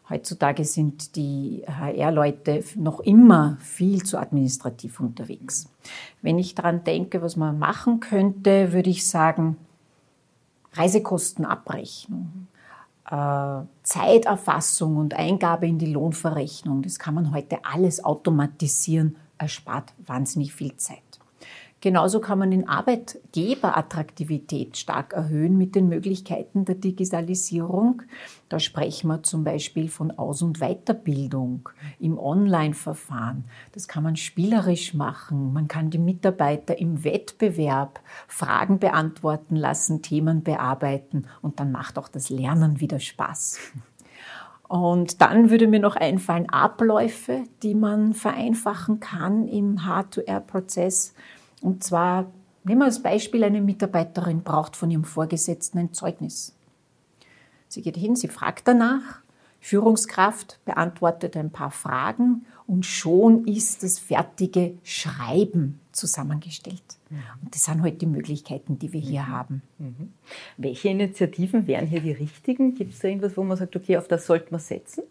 Heutzutage 0.09 0.63
sind 0.63 1.17
die 1.17 1.63
HR-Leute 1.67 2.63
noch 2.75 3.01
immer 3.01 3.57
viel 3.59 4.03
zu 4.03 4.17
administrativ 4.17 5.01
unterwegs. 5.01 5.67
Wenn 6.21 6.39
ich 6.39 6.55
daran 6.55 6.85
denke, 6.85 7.21
was 7.21 7.35
man 7.35 7.59
machen 7.59 7.99
könnte, 7.99 8.71
würde 8.71 8.89
ich 8.89 9.05
sagen, 9.05 9.57
Reisekostenabrechnung, 10.73 12.47
Zeiterfassung 13.83 14.97
und 14.97 15.13
Eingabe 15.13 15.65
in 15.65 15.79
die 15.79 15.91
Lohnverrechnung, 15.93 16.81
das 16.81 16.99
kann 16.99 17.13
man 17.13 17.33
heute 17.33 17.59
alles 17.63 18.03
automatisieren, 18.03 19.15
erspart 19.37 19.93
wahnsinnig 20.05 20.53
viel 20.53 20.75
Zeit. 20.75 21.06
Genauso 21.79 22.19
kann 22.19 22.39
man 22.39 22.49
den 22.49 22.67
Arbeitgeberattraktivität 22.67 24.77
stark 24.77 25.13
erhöhen 25.13 25.59
mit 25.59 25.75
den 25.75 25.89
Möglichkeiten 25.89 26.65
der 26.65 26.73
Digitalisierung. 26.73 28.01
Da 28.49 28.59
sprechen 28.59 29.09
wir 29.09 29.21
zum 29.21 29.43
Beispiel 29.43 29.87
von 29.87 30.09
Aus- 30.09 30.41
und 30.41 30.59
Weiterbildung 30.59 31.69
im 31.99 32.17
Online-Verfahren. 32.17 33.43
Das 33.73 33.87
kann 33.87 34.01
man 34.01 34.15
spielerisch 34.15 34.95
machen. 34.95 35.53
Man 35.53 35.67
kann 35.67 35.91
die 35.91 35.99
Mitarbeiter 35.99 36.79
im 36.79 37.03
Wettbewerb 37.03 37.99
Fragen 38.27 38.79
beantworten 38.79 39.55
lassen, 39.55 40.01
Themen 40.01 40.41
bearbeiten 40.41 41.27
und 41.43 41.59
dann 41.59 41.71
macht 41.71 41.99
auch 41.99 42.07
das 42.07 42.31
Lernen 42.31 42.79
wieder 42.79 42.99
Spaß. 42.99 43.59
Und 44.67 45.21
dann 45.21 45.49
würde 45.49 45.67
mir 45.67 45.79
noch 45.79 45.95
einfallen 45.95 46.49
Abläufe, 46.49 47.43
die 47.63 47.75
man 47.75 48.13
vereinfachen 48.13 48.99
kann 48.99 49.47
im 49.47 49.77
H2R-Prozess. 49.77 51.13
Und 51.61 51.83
zwar, 51.83 52.27
nehmen 52.63 52.81
wir 52.81 52.85
als 52.85 53.01
Beispiel, 53.01 53.43
eine 53.43 53.61
Mitarbeiterin 53.61 54.41
braucht 54.41 54.75
von 54.75 54.91
ihrem 54.91 55.03
Vorgesetzten 55.03 55.79
ein 55.79 55.93
Zeugnis. 55.93 56.55
Sie 57.67 57.81
geht 57.81 57.97
hin, 57.97 58.15
sie 58.15 58.27
fragt 58.27 58.67
danach, 58.67 59.21
Führungskraft 59.59 60.59
beantwortet 60.65 61.35
ein 61.35 61.51
paar 61.51 61.71
Fragen 61.71 62.45
und 62.67 62.85
schon 62.85 63.45
ist 63.47 63.83
das 63.83 63.99
fertige 63.99 64.77
Schreiben 64.83 65.79
zusammengestellt. 65.91 66.83
Mhm. 67.09 67.17
Und 67.43 67.55
das 67.55 67.65
sind 67.65 67.81
halt 67.81 68.01
die 68.01 68.05
Möglichkeiten, 68.05 68.77
die 68.77 68.93
wir 68.93 69.01
hier 69.01 69.23
mhm. 69.23 69.27
haben. 69.27 69.61
Mhm. 69.79 70.13
Welche 70.57 70.89
Initiativen 70.89 71.67
wären 71.67 71.87
hier 71.87 72.01
die 72.01 72.11
richtigen? 72.11 72.75
Gibt 72.75 72.93
es 72.93 72.99
da 72.99 73.07
irgendwas, 73.07 73.35
wo 73.35 73.43
man 73.43 73.57
sagt, 73.57 73.75
okay, 73.75 73.97
auf 73.97 74.07
das 74.07 74.25
sollte 74.25 74.51
man 74.51 74.59
setzen? 74.59 75.03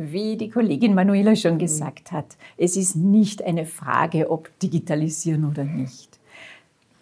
Wie 0.00 0.36
die 0.36 0.48
Kollegin 0.48 0.94
Manuela 0.94 1.34
schon 1.34 1.54
mhm. 1.54 1.58
gesagt 1.58 2.12
hat, 2.12 2.36
es 2.56 2.76
ist 2.76 2.94
nicht 2.94 3.42
eine 3.42 3.66
Frage, 3.66 4.30
ob 4.30 4.56
digitalisieren 4.60 5.44
oder 5.44 5.64
nicht. 5.64 6.20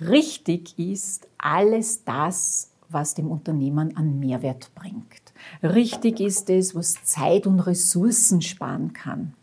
Richtig 0.01 0.79
ist 0.79 1.29
alles 1.37 2.05
das, 2.05 2.71
was 2.89 3.13
dem 3.13 3.31
Unternehmen 3.31 3.95
an 3.99 4.19
Mehrwert 4.19 4.71
bringt. 4.75 5.35
Richtig 5.63 6.21
ist 6.21 6.49
es, 6.49 6.75
was 6.75 7.05
Zeit 7.05 7.47
und 7.47 7.61
Ressourcen 7.61 8.41
sparen 8.41 8.95
kann, 8.95 9.35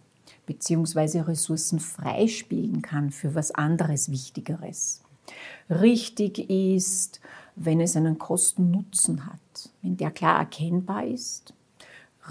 beziehungsweise 0.48 1.28
Ressourcen 1.28 1.80
freispielen 1.80 2.82
kann 2.82 3.12
für 3.12 3.36
was 3.36 3.52
anderes 3.52 4.10
Wichtigeres. 4.10 5.04
Richtig 5.70 6.50
ist, 6.50 7.22
wenn 7.56 7.80
es 7.80 7.96
einen 7.96 8.18
Kosten-Nutzen 8.18 9.28
hat, 9.28 9.70
wenn 9.84 9.96
der 9.96 10.10
klar 10.10 10.40
erkennbar 10.40 11.06
ist 11.06 11.54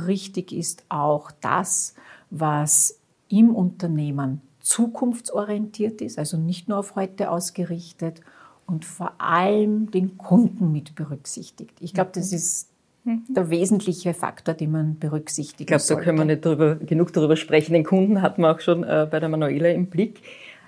richtig 0.06 0.52
ist 0.52 0.84
auch 0.88 1.30
das, 1.40 1.94
was 2.30 2.98
im 3.28 3.54
Unternehmen 3.54 4.40
zukunftsorientiert 4.60 6.00
ist, 6.00 6.18
also 6.18 6.36
nicht 6.36 6.68
nur 6.68 6.78
auf 6.78 6.94
heute 6.94 7.30
ausgerichtet 7.30 8.20
und 8.66 8.84
vor 8.84 9.12
allem 9.18 9.90
den 9.90 10.16
Kunden 10.18 10.70
mit 10.72 10.94
berücksichtigt. 10.94 11.72
Ich 11.80 11.94
glaube, 11.94 12.10
das 12.14 12.32
ist 12.32 12.68
der 13.04 13.50
wesentliche 13.50 14.14
Faktor, 14.14 14.54
den 14.54 14.70
man 14.70 14.98
berücksichtigen 14.98 15.62
Ich 15.62 15.66
glaube, 15.66 15.82
da 16.00 16.04
können 16.04 16.18
wir 16.18 16.24
nicht 16.24 16.44
drüber, 16.44 16.76
genug 16.76 17.12
darüber 17.12 17.36
sprechen. 17.36 17.72
Den 17.72 17.84
Kunden 17.84 18.22
hat 18.22 18.38
man 18.38 18.54
auch 18.54 18.60
schon 18.60 18.84
äh, 18.84 19.08
bei 19.10 19.18
der 19.18 19.28
Manuela 19.28 19.68
im 19.70 19.86
Blick. 19.86 20.20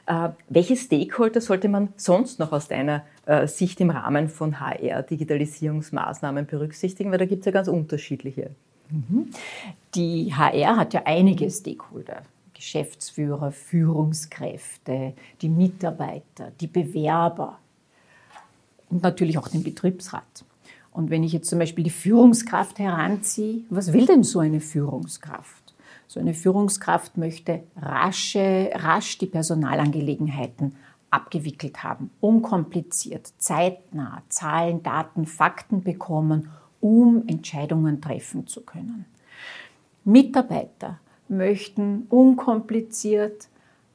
Äh, 0.06 0.30
welche 0.48 0.76
Stakeholder 0.76 1.40
sollte 1.40 1.68
man 1.68 1.90
sonst 1.96 2.40
noch 2.40 2.50
aus 2.50 2.66
deiner 2.66 3.04
äh, 3.26 3.46
Sicht 3.46 3.80
im 3.80 3.90
Rahmen 3.90 4.28
von 4.28 4.58
HR-Digitalisierungsmaßnahmen 4.58 6.46
berücksichtigen? 6.46 7.12
Weil 7.12 7.18
da 7.18 7.26
gibt 7.26 7.40
es 7.40 7.46
ja 7.46 7.52
ganz 7.52 7.68
unterschiedliche. 7.68 8.50
Mhm. 8.94 9.30
Die 9.94 10.35
HR 10.35 10.76
hat 10.76 10.94
ja 10.94 11.02
einige 11.04 11.50
Stakeholder. 11.50 12.22
Geschäftsführer, 12.54 13.52
Führungskräfte, 13.52 15.12
die 15.42 15.48
Mitarbeiter, 15.48 16.52
die 16.61 16.66
Bewerber 16.66 17.59
und 18.88 19.02
natürlich 19.02 19.37
auch 19.37 19.48
den 19.48 19.62
Betriebsrat. 19.62 20.44
Und 20.92 21.11
wenn 21.11 21.24
ich 21.24 21.33
jetzt 21.33 21.50
zum 21.50 21.59
Beispiel 21.59 21.85
die 21.85 21.90
Führungskraft 21.90 22.78
heranziehe, 22.78 23.64
was 23.68 23.92
will 23.92 24.07
denn 24.07 24.22
so 24.22 24.38
eine 24.38 24.61
Führungskraft? 24.61 25.74
So 26.07 26.20
eine 26.20 26.33
Führungskraft 26.33 27.18
möchte 27.18 27.64
rasche, 27.76 28.70
rasch 28.72 29.18
die 29.18 29.26
Personalangelegenheiten 29.26 30.76
abgewickelt 31.11 31.83
haben, 31.83 32.11
unkompliziert, 32.20 33.33
zeitnah 33.38 34.22
Zahlen, 34.28 34.83
Daten, 34.83 35.26
Fakten 35.26 35.83
bekommen, 35.83 36.50
um 36.85 37.25
Entscheidungen 37.29 38.03
treffen 38.03 38.47
zu 38.47 38.61
können. 38.61 39.07
Mitarbeiter 40.05 41.01
möchten 41.29 42.03
unkompliziert 42.11 43.49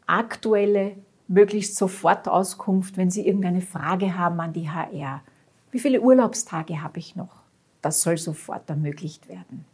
aktuelle, 0.08 0.96
möglichst 1.28 1.76
sofort 1.76 2.28
Auskunft, 2.28 2.98
wenn 2.98 3.12
sie 3.12 3.28
irgendeine 3.28 3.62
Frage 3.62 4.18
haben 4.18 4.40
an 4.40 4.54
die 4.54 4.72
HR. 4.72 5.22
Wie 5.70 5.78
viele 5.78 6.02
Urlaubstage 6.02 6.82
habe 6.82 6.98
ich 6.98 7.16
noch? 7.16 7.44
Das 7.84 8.02
soll 8.02 8.18
sofort 8.18 8.68
ermöglicht 8.68 9.30
werden. 9.30 9.66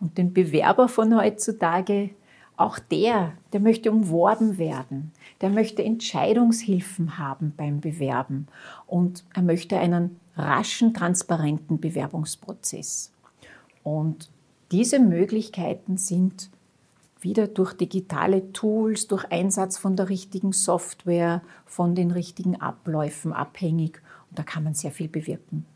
Und 0.00 0.16
den 0.16 0.32
Bewerber 0.32 0.88
von 0.88 1.14
heutzutage, 1.14 2.08
auch 2.56 2.78
der, 2.78 3.34
der 3.52 3.60
möchte 3.60 3.92
umworben 3.92 4.56
werden, 4.56 5.12
der 5.42 5.50
möchte 5.50 5.84
Entscheidungshilfen 5.84 7.18
haben 7.18 7.52
beim 7.54 7.80
Bewerben 7.80 8.48
und 8.86 9.24
er 9.34 9.42
möchte 9.42 9.78
einen 9.78 10.18
raschen, 10.40 10.94
transparenten 10.94 11.80
Bewerbungsprozess. 11.80 13.12
Und 13.82 14.30
diese 14.72 14.98
Möglichkeiten 14.98 15.96
sind 15.96 16.50
wieder 17.20 17.46
durch 17.46 17.74
digitale 17.74 18.52
Tools, 18.52 19.08
durch 19.08 19.30
Einsatz 19.30 19.78
von 19.78 19.96
der 19.96 20.08
richtigen 20.08 20.52
Software, 20.52 21.42
von 21.66 21.94
den 21.94 22.10
richtigen 22.10 22.60
Abläufen 22.60 23.32
abhängig. 23.32 24.00
Und 24.30 24.38
da 24.38 24.42
kann 24.42 24.64
man 24.64 24.74
sehr 24.74 24.90
viel 24.90 25.08
bewirken. 25.08 25.66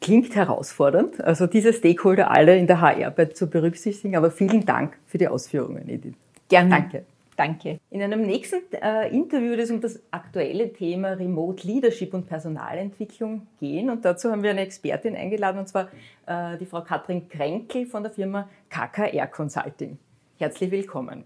Klingt 0.00 0.34
herausfordernd, 0.34 1.22
also 1.22 1.46
diese 1.46 1.74
Stakeholder 1.74 2.30
alle 2.30 2.56
in 2.56 2.66
der 2.66 2.80
HR-Arbeit 2.80 3.36
zu 3.36 3.48
berücksichtigen, 3.48 4.16
aber 4.16 4.30
vielen 4.30 4.64
Dank 4.64 4.96
für 5.04 5.18
die 5.18 5.28
Ausführungen, 5.28 5.86
Edith. 5.88 6.14
Gerne. 6.48 6.70
Danke. 6.70 7.04
Danke. 7.36 7.80
In 7.90 8.02
einem 8.02 8.22
nächsten 8.22 8.60
äh, 8.72 9.08
Interview 9.08 9.50
wird 9.50 9.60
es 9.60 9.70
um 9.70 9.80
das 9.80 10.00
aktuelle 10.10 10.72
Thema 10.72 11.12
Remote 11.12 11.66
Leadership 11.66 12.12
und 12.12 12.26
Personalentwicklung 12.26 13.46
gehen. 13.58 13.88
Und 13.88 14.04
dazu 14.04 14.30
haben 14.30 14.42
wir 14.42 14.50
eine 14.50 14.60
Expertin 14.60 15.16
eingeladen, 15.16 15.58
und 15.58 15.68
zwar 15.68 15.88
äh, 16.26 16.58
die 16.58 16.66
Frau 16.66 16.82
Katrin 16.82 17.28
Kränkel 17.28 17.86
von 17.86 18.02
der 18.02 18.12
Firma 18.12 18.48
KKR 18.68 19.26
Consulting. 19.26 19.98
Herzlich 20.38 20.70
willkommen. 20.70 21.24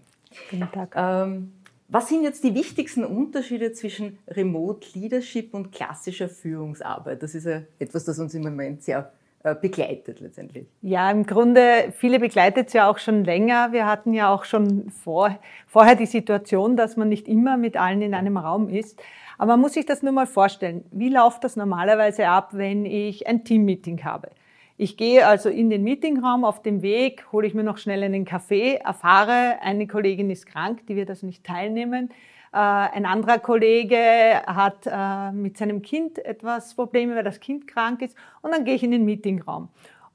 Guten 0.49 0.71
Tag. 0.71 0.93
Ähm, 0.95 1.51
was 1.87 2.09
sind 2.09 2.23
jetzt 2.23 2.43
die 2.43 2.55
wichtigsten 2.55 3.05
Unterschiede 3.05 3.71
zwischen 3.73 4.17
Remote 4.27 4.87
Leadership 4.97 5.53
und 5.53 5.71
klassischer 5.71 6.29
Führungsarbeit? 6.29 7.21
Das 7.21 7.35
ist 7.35 7.45
ja 7.45 7.61
etwas, 7.77 8.05
das 8.05 8.17
uns 8.19 8.33
im 8.33 8.41
Moment 8.41 8.83
sehr 8.83 9.11
begleitet 9.53 10.19
letztendlich. 10.21 10.65
Ja, 10.81 11.11
im 11.11 11.25
Grunde, 11.25 11.93
viele 11.95 12.19
begleitet 12.19 12.67
es 12.67 12.73
ja 12.73 12.89
auch 12.89 12.97
schon 12.97 13.23
länger. 13.23 13.71
Wir 13.71 13.85
hatten 13.85 14.13
ja 14.13 14.33
auch 14.33 14.45
schon 14.45 14.89
vor, 14.89 15.37
vorher 15.67 15.95
die 15.95 16.07
Situation, 16.07 16.75
dass 16.75 16.97
man 16.97 17.09
nicht 17.09 17.27
immer 17.27 17.57
mit 17.57 17.77
allen 17.77 18.01
in 18.01 18.15
einem 18.15 18.37
Raum 18.37 18.69
ist. 18.69 18.99
Aber 19.37 19.53
man 19.53 19.61
muss 19.61 19.73
sich 19.73 19.85
das 19.85 20.01
nur 20.01 20.13
mal 20.13 20.25
vorstellen. 20.25 20.85
Wie 20.91 21.09
läuft 21.09 21.43
das 21.43 21.55
normalerweise 21.55 22.27
ab, 22.27 22.49
wenn 22.53 22.85
ich 22.85 23.27
ein 23.27 23.43
Teammeeting 23.43 24.03
habe? 24.03 24.31
Ich 24.77 24.97
gehe 24.97 25.25
also 25.25 25.49
in 25.49 25.69
den 25.69 25.83
Meetingraum, 25.83 26.43
auf 26.43 26.61
dem 26.61 26.81
Weg 26.81 27.25
hole 27.31 27.47
ich 27.47 27.53
mir 27.53 27.63
noch 27.63 27.77
schnell 27.77 28.03
einen 28.03 28.25
Kaffee, 28.25 28.75
erfahre, 28.75 29.59
eine 29.61 29.87
Kollegin 29.87 30.29
ist 30.29 30.47
krank, 30.47 30.85
die 30.87 30.97
wird 30.97 31.09
also 31.09 31.25
nicht 31.25 31.45
teilnehmen. 31.45 32.09
Äh, 32.55 32.57
ein 32.57 33.05
anderer 33.05 33.37
Kollege 33.39 34.41
hat 34.47 34.87
äh, 34.87 35.33
mit 35.33 35.57
seinem 35.57 35.81
Kind 35.81 36.23
etwas 36.23 36.73
Probleme, 36.73 37.13
weil 37.13 37.23
das 37.25 37.41
Kind 37.41 37.67
krank 37.67 38.01
ist. 38.01 38.15
Und 38.41 38.53
dann 38.53 38.63
gehe 38.63 38.75
ich 38.75 38.83
in 38.83 38.91
den 38.91 39.03
Meetingraum. 39.03 39.67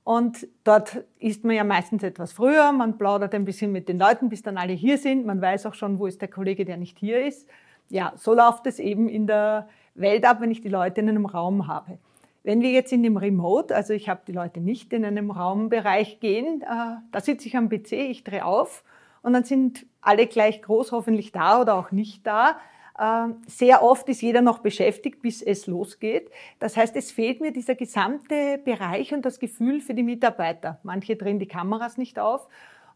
Und 0.04 0.48
dort 0.64 1.04
ist 1.18 1.44
man 1.44 1.54
ja 1.54 1.64
meistens 1.64 2.02
etwas 2.02 2.32
früher, 2.32 2.72
man 2.72 2.96
plaudert 2.96 3.34
ein 3.34 3.44
bisschen 3.44 3.72
mit 3.72 3.90
den 3.90 3.98
Leuten, 3.98 4.30
bis 4.30 4.42
dann 4.42 4.56
alle 4.56 4.72
hier 4.72 4.96
sind. 4.96 5.26
Man 5.26 5.42
weiß 5.42 5.66
auch 5.66 5.74
schon, 5.74 5.98
wo 5.98 6.06
ist 6.06 6.22
der 6.22 6.28
Kollege, 6.28 6.64
der 6.64 6.78
nicht 6.78 6.98
hier 6.98 7.26
ist. 7.26 7.46
Ja, 7.90 8.14
so 8.16 8.32
läuft 8.32 8.66
es 8.66 8.78
eben 8.78 9.10
in 9.10 9.26
der 9.26 9.68
Welt 9.94 10.24
ab, 10.24 10.40
wenn 10.40 10.50
ich 10.50 10.62
die 10.62 10.70
Leute 10.70 11.02
in 11.02 11.10
einem 11.10 11.26
Raum 11.26 11.66
habe. 11.66 11.98
Wenn 12.42 12.62
wir 12.62 12.70
jetzt 12.70 12.90
in 12.90 13.02
dem 13.02 13.18
Remote, 13.18 13.76
also 13.76 13.92
ich 13.92 14.08
habe 14.08 14.22
die 14.26 14.32
Leute 14.32 14.60
nicht 14.60 14.94
in 14.94 15.04
einem 15.04 15.30
Raumbereich 15.30 16.20
gehen, 16.20 16.62
äh, 16.62 16.96
da 17.12 17.20
sitze 17.20 17.48
ich 17.48 17.56
am 17.58 17.68
PC, 17.68 17.92
ich 17.92 18.24
drehe 18.24 18.46
auf 18.46 18.82
und 19.20 19.34
dann 19.34 19.44
sind 19.44 19.84
alle 20.00 20.26
gleich 20.26 20.62
groß 20.62 20.92
hoffentlich 20.92 21.32
da 21.32 21.60
oder 21.60 21.74
auch 21.74 21.90
nicht 21.90 22.26
da. 22.26 22.58
Äh, 22.98 23.28
sehr 23.46 23.82
oft 23.82 24.08
ist 24.08 24.22
jeder 24.22 24.42
noch 24.42 24.58
beschäftigt, 24.58 25.22
bis 25.22 25.42
es 25.42 25.66
losgeht. 25.66 26.30
Das 26.58 26.76
heißt, 26.76 26.96
es 26.96 27.10
fehlt 27.10 27.40
mir 27.40 27.52
dieser 27.52 27.74
gesamte 27.74 28.58
Bereich 28.58 29.14
und 29.14 29.24
das 29.24 29.38
Gefühl 29.38 29.80
für 29.80 29.94
die 29.94 30.02
Mitarbeiter. 30.02 30.78
Manche 30.82 31.16
drehen 31.16 31.38
die 31.38 31.48
Kameras 31.48 31.96
nicht 31.96 32.18
auf. 32.18 32.48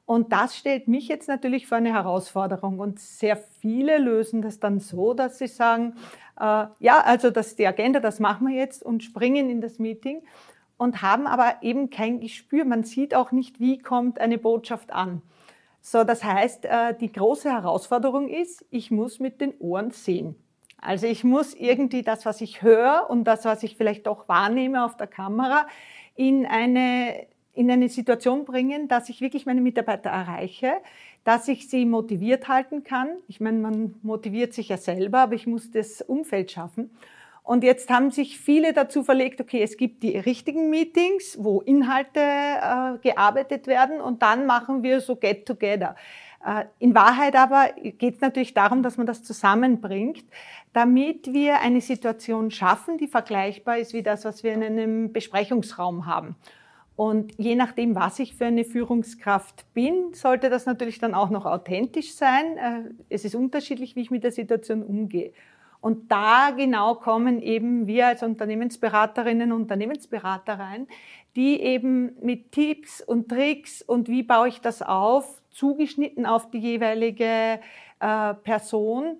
Und 0.07 0.33
das 0.33 0.57
stellt 0.57 0.87
mich 0.87 1.09
jetzt 1.09 1.29
natürlich 1.29 1.67
vor 1.67 1.79
eine 1.79 1.95
Herausforderung. 1.95 2.79
Und 2.79 3.01
sehr 3.01 3.37
viele 3.37 3.97
lösen 3.99 4.43
das 4.43 4.61
dann 4.61 4.81
so, 4.81 5.15
dass 5.15 5.39
sie 5.39 5.47
sagen, 5.47 5.95
äh, 6.39 6.67
ja, 6.79 7.01
also 7.05 7.31
das 7.31 7.49
ist 7.49 7.59
die 7.59 7.67
Agenda, 7.67 8.01
das 8.01 8.21
machen 8.21 8.49
wir 8.49 8.57
jetzt 8.57 8.83
und 8.83 9.03
springen 9.03 9.49
in 9.49 9.61
das 9.61 9.79
Meeting 9.79 10.23
und 10.77 11.01
haben 11.01 11.27
aber 11.27 11.63
eben 11.63 11.89
kein 11.89 12.21
Gespür. 12.21 12.65
Man 12.65 12.85
sieht 12.85 13.15
auch 13.15 13.33
nicht, 13.33 13.61
wie 13.61 13.79
kommt 13.79 14.21
eine 14.21 14.37
Botschaft 14.37 14.93
an. 14.93 15.23
So, 15.87 16.03
das 16.03 16.25
heißt, 16.25 16.65
äh, 16.65 16.95
die 16.99 17.13
große 17.13 17.51
Herausforderung 17.53 18.29
ist, 18.29 18.65
ich 18.71 18.91
muss 18.91 19.21
mit 19.21 19.43
den 19.43 19.53
Ohren 19.59 19.91
sehen. 19.91 20.35
Also 20.79 21.07
ich 21.07 21.25
muss 21.25 21.53
irgendwie 21.53 22.01
das, 22.01 22.25
was 22.25 22.41
ich 22.41 22.63
höre 22.63 23.07
und 23.11 23.25
das, 23.25 23.45
was 23.45 23.63
ich 23.63 23.77
vielleicht 23.77 24.09
auch 24.09 24.27
wahrnehme 24.27 24.83
auf 24.87 24.97
der 24.97 25.09
Kamera, 25.09 25.67
in 26.17 26.47
eine 26.47 27.27
in 27.53 27.71
eine 27.71 27.89
Situation 27.89 28.47
bringen, 28.47 28.89
dass 28.89 29.09
ich 29.11 29.21
wirklich 29.21 29.47
meine 29.47 29.61
Mitarbeiter 29.61 30.11
erreiche, 30.11 30.73
dass 31.23 31.47
ich 31.49 31.69
sie 31.69 31.85
motiviert 31.85 32.49
halten 32.49 32.83
kann. 32.83 33.09
Ich 33.29 33.41
meine, 33.41 33.59
man 33.59 33.95
motiviert 34.03 34.55
sich 34.55 34.71
ja 34.71 34.77
selber, 34.77 35.21
aber 35.21 35.35
ich 35.35 35.47
muss 35.47 35.71
das 35.71 36.01
Umfeld 36.01 36.51
schaffen. 36.51 36.91
Und 37.45 37.63
jetzt 37.63 37.91
haben 37.91 38.11
sich 38.11 38.39
viele 38.39 38.73
dazu 38.73 39.05
verlegt, 39.05 39.39
okay, 39.39 39.63
es 39.63 39.77
gibt 39.77 40.03
die 40.03 40.17
richtigen 40.17 40.71
Meetings, 40.71 41.37
wo 41.39 41.61
Inhalte 41.61 42.19
äh, 42.19 42.99
gearbeitet 43.03 43.67
werden 43.67 44.01
und 44.01 44.23
dann 44.23 44.47
machen 44.47 44.83
wir 44.83 45.03
so 45.03 45.15
Get 45.15 45.45
Together. 45.45 45.95
Äh, 46.43 46.65
in 46.79 46.95
Wahrheit 46.95 47.37
aber 47.37 47.69
geht 47.99 48.15
es 48.15 48.21
natürlich 48.23 48.55
darum, 48.55 48.83
dass 48.83 48.97
man 48.97 49.07
das 49.07 49.23
zusammenbringt, 49.23 50.25
damit 50.73 51.35
wir 51.35 51.61
eine 51.61 51.83
Situation 51.83 52.51
schaffen, 52.51 52.97
die 52.97 53.09
vergleichbar 53.09 53.77
ist 53.77 53.93
wie 53.93 54.03
das, 54.03 54.25
was 54.25 54.43
wir 54.43 54.55
in 54.55 54.63
einem 54.63 55.13
Besprechungsraum 55.13 56.07
haben. 56.07 56.37
Und 56.97 57.35
je 57.39 57.57
nachdem, 57.57 57.95
was 57.95 58.21
ich 58.21 58.37
für 58.37 58.47
eine 58.47 58.65
Führungskraft 58.65 59.67
bin, 59.75 60.15
sollte 60.15 60.49
das 60.49 60.65
natürlich 60.65 60.99
dann 60.99 61.13
auch 61.13 61.29
noch 61.29 61.45
authentisch 61.45 62.15
sein. 62.15 62.57
Äh, 62.57 62.91
es 63.11 63.27
ist 63.27 63.35
unterschiedlich, 63.35 63.97
wie 63.97 64.01
ich 64.01 64.11
mit 64.11 64.25
der 64.25 64.33
Situation 64.33 64.83
umgehe. 64.83 65.33
Und 65.85 66.11
da 66.11 66.53
genau 66.57 66.95
kommen 66.95 67.43
eben 67.43 67.87
wir 67.87 68.07
als 68.07 68.23
Unternehmensberaterinnen 68.23 69.53
und 69.53 69.61
Unternehmensberater 69.61 70.59
rein, 70.59 70.89
die 71.37 71.61
eben 71.61 72.17
mit 72.23 72.53
Tipps 72.53 73.03
und 73.03 73.29
Tricks 73.29 73.83
und 73.83 74.09
wie 74.09 74.23
baue 74.23 74.49
ich 74.49 74.63
das 74.63 74.81
auf, 74.81 75.43
zugeschnitten 75.51 76.25
auf 76.25 76.51
die 76.51 76.57
jeweilige 76.57 77.61
äh, 78.01 78.33
Person, 78.33 79.19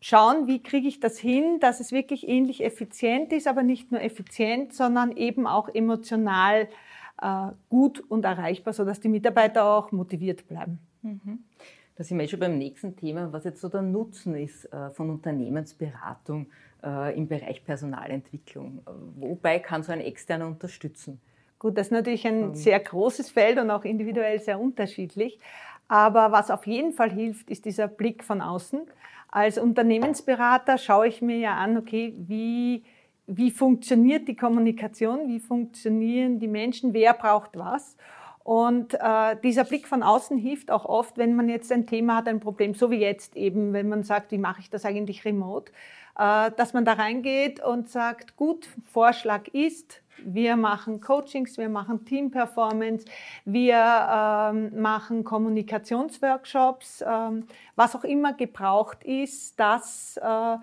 schauen, 0.00 0.46
wie 0.46 0.62
kriege 0.62 0.86
ich 0.86 1.00
das 1.00 1.18
hin, 1.18 1.58
dass 1.58 1.80
es 1.80 1.90
wirklich 1.90 2.28
ähnlich 2.28 2.62
effizient 2.62 3.32
ist, 3.32 3.48
aber 3.48 3.64
nicht 3.64 3.90
nur 3.90 4.02
effizient, 4.02 4.72
sondern 4.72 5.10
eben 5.16 5.48
auch 5.48 5.68
emotional 5.68 6.68
äh, 7.20 7.46
gut 7.70 7.98
und 8.08 8.24
erreichbar, 8.24 8.72
sodass 8.72 9.00
die 9.00 9.08
Mitarbeiter 9.08 9.64
auch 9.64 9.90
motiviert 9.90 10.46
bleiben. 10.46 10.78
Mhm. 11.02 11.42
Da 12.02 12.06
sind 12.06 12.18
wir 12.18 12.26
schon 12.26 12.40
beim 12.40 12.58
nächsten 12.58 12.96
Thema, 12.96 13.32
was 13.32 13.44
jetzt 13.44 13.60
so 13.60 13.68
der 13.68 13.80
Nutzen 13.80 14.34
ist 14.34 14.64
äh, 14.72 14.90
von 14.90 15.08
Unternehmensberatung 15.08 16.48
äh, 16.82 17.16
im 17.16 17.28
Bereich 17.28 17.64
Personalentwicklung. 17.64 18.82
Wobei 19.20 19.60
kann 19.60 19.84
so 19.84 19.92
ein 19.92 20.00
externer 20.00 20.48
unterstützen? 20.48 21.20
Gut, 21.60 21.78
das 21.78 21.86
ist 21.86 21.90
natürlich 21.92 22.26
ein 22.26 22.42
ähm. 22.42 22.54
sehr 22.56 22.80
großes 22.80 23.30
Feld 23.30 23.56
und 23.60 23.70
auch 23.70 23.84
individuell 23.84 24.40
sehr 24.40 24.58
unterschiedlich. 24.58 25.38
Aber 25.86 26.32
was 26.32 26.50
auf 26.50 26.66
jeden 26.66 26.92
Fall 26.92 27.12
hilft, 27.12 27.48
ist 27.50 27.66
dieser 27.66 27.86
Blick 27.86 28.24
von 28.24 28.40
außen. 28.40 28.80
Als 29.28 29.56
Unternehmensberater 29.56 30.78
schaue 30.78 31.06
ich 31.06 31.22
mir 31.22 31.38
ja 31.38 31.54
an, 31.54 31.76
okay, 31.76 32.14
wie, 32.18 32.82
wie 33.28 33.52
funktioniert 33.52 34.26
die 34.26 34.34
Kommunikation, 34.34 35.28
wie 35.28 35.38
funktionieren 35.38 36.40
die 36.40 36.48
Menschen, 36.48 36.94
wer 36.94 37.14
braucht 37.14 37.56
was. 37.56 37.96
Und 38.44 38.94
äh, 38.94 39.36
dieser 39.42 39.64
Blick 39.64 39.86
von 39.86 40.02
außen 40.02 40.36
hilft 40.36 40.70
auch 40.70 40.84
oft, 40.84 41.16
wenn 41.16 41.36
man 41.36 41.48
jetzt 41.48 41.70
ein 41.70 41.86
Thema 41.86 42.16
hat, 42.16 42.28
ein 42.28 42.40
Problem, 42.40 42.74
so 42.74 42.90
wie 42.90 42.96
jetzt 42.96 43.36
eben, 43.36 43.72
wenn 43.72 43.88
man 43.88 44.02
sagt, 44.02 44.32
wie 44.32 44.38
mache 44.38 44.60
ich 44.60 44.70
das 44.70 44.84
eigentlich 44.84 45.24
remote, 45.24 45.72
äh, 46.18 46.50
dass 46.56 46.72
man 46.72 46.84
da 46.84 46.94
reingeht 46.94 47.62
und 47.62 47.88
sagt, 47.88 48.36
gut, 48.36 48.68
Vorschlag 48.90 49.46
ist, 49.48 50.02
wir 50.24 50.56
machen 50.56 51.00
Coachings, 51.00 51.56
wir 51.56 51.68
machen 51.68 52.04
Team-Performance, 52.04 53.06
wir 53.44 53.76
ähm, 54.12 54.80
machen 54.80 55.24
Kommunikationsworkshops, 55.24 57.02
ähm, 57.06 57.46
was 57.76 57.96
auch 57.96 58.04
immer 58.04 58.34
gebraucht 58.34 59.04
ist, 59.04 59.58
dass 59.58 60.16
äh, 60.18 60.56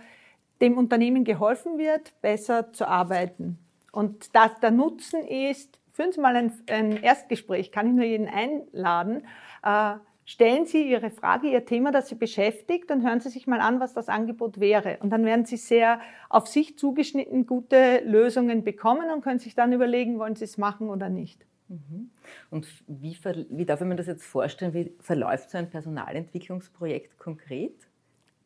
dem 0.62 0.78
Unternehmen 0.78 1.24
geholfen 1.24 1.78
wird, 1.78 2.14
besser 2.22 2.72
zu 2.74 2.88
arbeiten. 2.88 3.58
Und 3.92 4.36
dass 4.36 4.60
der 4.60 4.72
Nutzen 4.72 5.26
ist, 5.26 5.79
führen 6.00 6.14
Sie 6.14 6.22
mal 6.22 6.36
ein, 6.38 6.54
ein 6.70 7.04
Erstgespräch, 7.04 7.74
kann 7.74 7.88
ich 7.88 7.94
nur 7.94 8.06
jeden 8.06 8.30
einladen. 8.30 9.24
Äh, 9.64 9.96
Stellen 10.24 10.68
Sie 10.68 10.88
Ihre 10.88 11.10
Frage, 11.10 11.48
Ihr 11.48 11.66
Thema, 11.66 11.92
das 11.92 12.08
Sie 12.08 12.14
beschäftigt 12.14 12.92
und 12.92 13.02
hören 13.02 13.20
Sie 13.20 13.30
sich 13.30 13.48
mal 13.48 13.62
an, 13.62 13.80
was 13.80 13.96
das 13.96 14.10
Angebot 14.10 14.60
wäre. 14.60 14.98
Und 15.02 15.10
dann 15.10 15.26
werden 15.26 15.46
Sie 15.46 15.58
sehr 15.58 16.02
auf 16.30 16.46
sich 16.46 16.78
zugeschnitten 16.78 17.48
gute 17.48 18.04
Lösungen 18.06 18.64
bekommen 18.64 19.10
und 19.10 19.22
können 19.22 19.40
sich 19.40 19.56
dann 19.56 19.74
überlegen, 19.74 20.20
wollen 20.20 20.36
Sie 20.36 20.44
es 20.44 20.60
machen 20.60 20.92
oder 20.92 21.10
nicht. 21.10 21.48
Mhm. 21.68 22.12
Und 22.52 22.68
wie, 22.86 23.18
wie 23.50 23.66
darf 23.66 23.82
ich 23.82 23.88
mir 23.88 23.96
das 23.96 24.06
jetzt 24.06 24.24
vorstellen? 24.24 24.76
Wie 24.76 24.94
verläuft 25.00 25.50
so 25.50 25.58
ein 25.58 25.68
Personalentwicklungsprojekt 25.68 27.18
konkret 27.18 27.74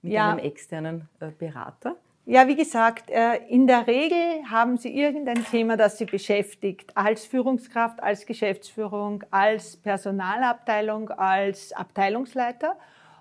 mit 0.02 0.14
ja. 0.14 0.32
einem 0.32 0.40
externen 0.40 1.10
äh, 1.20 1.32
Berater? 1.38 1.98
Ja, 2.26 2.48
wie 2.48 2.56
gesagt, 2.56 3.10
äh, 3.10 3.36
in 3.50 3.68
der 3.68 3.86
Regel 3.86 4.50
haben 4.50 4.78
Sie 4.78 4.98
irgendein 4.98 5.44
Thema, 5.44 5.76
das 5.76 5.98
Sie 5.98 6.06
beschäftigt, 6.06 6.96
als 6.96 7.26
Führungskraft, 7.26 8.02
als 8.02 8.26
Geschäftsführung, 8.26 9.26
als 9.30 9.76
Personalabteilung, 9.76 11.10
als 11.10 11.74
Abteilungsleiter. 11.74 12.78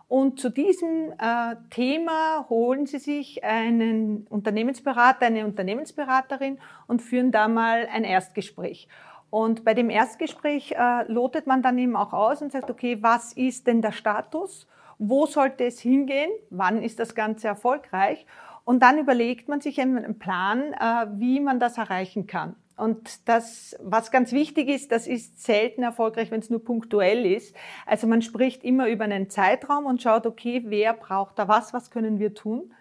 Und 0.06 0.38
zu 0.38 0.50
diesem 0.50 1.14
äh, 1.18 1.56
Thema 1.70 2.46
holen 2.48 2.86
Sie 2.86 3.00
sich 3.00 3.42
einen 3.42 4.28
Unternehmensberater, 4.30 5.26
eine 5.26 5.46
Unternehmensberaterin 5.46 6.58
und 6.86 7.02
führen 7.02 7.32
da 7.32 7.48
mal 7.48 7.88
ein 7.92 8.04
Erstgespräch. 8.04 8.86
Und 9.30 9.64
bei 9.64 9.74
dem 9.74 9.90
Erstgespräch 9.90 10.76
äh, 10.78 11.10
lotet 11.10 11.48
man 11.48 11.60
dann 11.60 11.76
eben 11.76 11.96
auch 11.96 12.12
aus 12.12 12.40
und 12.40 12.52
sagt, 12.52 12.70
okay, 12.70 12.98
was 13.00 13.32
ist 13.32 13.66
denn 13.66 13.82
der 13.82 13.90
Status? 13.90 14.68
Wo 14.98 15.26
sollte 15.26 15.64
es 15.64 15.80
hingehen? 15.80 16.30
Wann 16.50 16.80
ist 16.80 17.00
das 17.00 17.16
Ganze 17.16 17.48
erfolgreich? 17.48 18.26
Und 18.64 18.82
dann 18.82 18.98
überlegt 18.98 19.48
man 19.48 19.60
sich 19.60 19.80
einen 19.80 20.18
Plan, 20.18 20.72
äh, 20.72 21.06
wie 21.14 21.40
man 21.40 21.58
das 21.58 21.78
erreichen 21.78 22.26
kann. 22.26 22.56
Und 22.76 23.28
das, 23.28 23.76
was 23.82 24.10
ganz 24.10 24.32
wichtig 24.32 24.68
ist, 24.68 24.92
das 24.92 25.06
ist 25.06 25.42
selten 25.42 25.82
erfolgreich, 25.82 26.30
wenn 26.30 26.40
es 26.40 26.50
nur 26.50 26.64
punktuell 26.64 27.26
ist. 27.26 27.54
Also 27.86 28.06
man 28.06 28.22
spricht 28.22 28.64
immer 28.64 28.88
über 28.88 29.04
einen 29.04 29.28
Zeitraum 29.30 29.84
und 29.84 30.02
schaut, 30.02 30.26
okay, 30.26 30.62
wer 30.66 30.94
braucht 30.94 31.38
da 31.38 31.48
was, 31.48 31.72
was 31.72 31.90
können 31.90 32.18
wir 32.18 32.34
tun? 32.34 32.72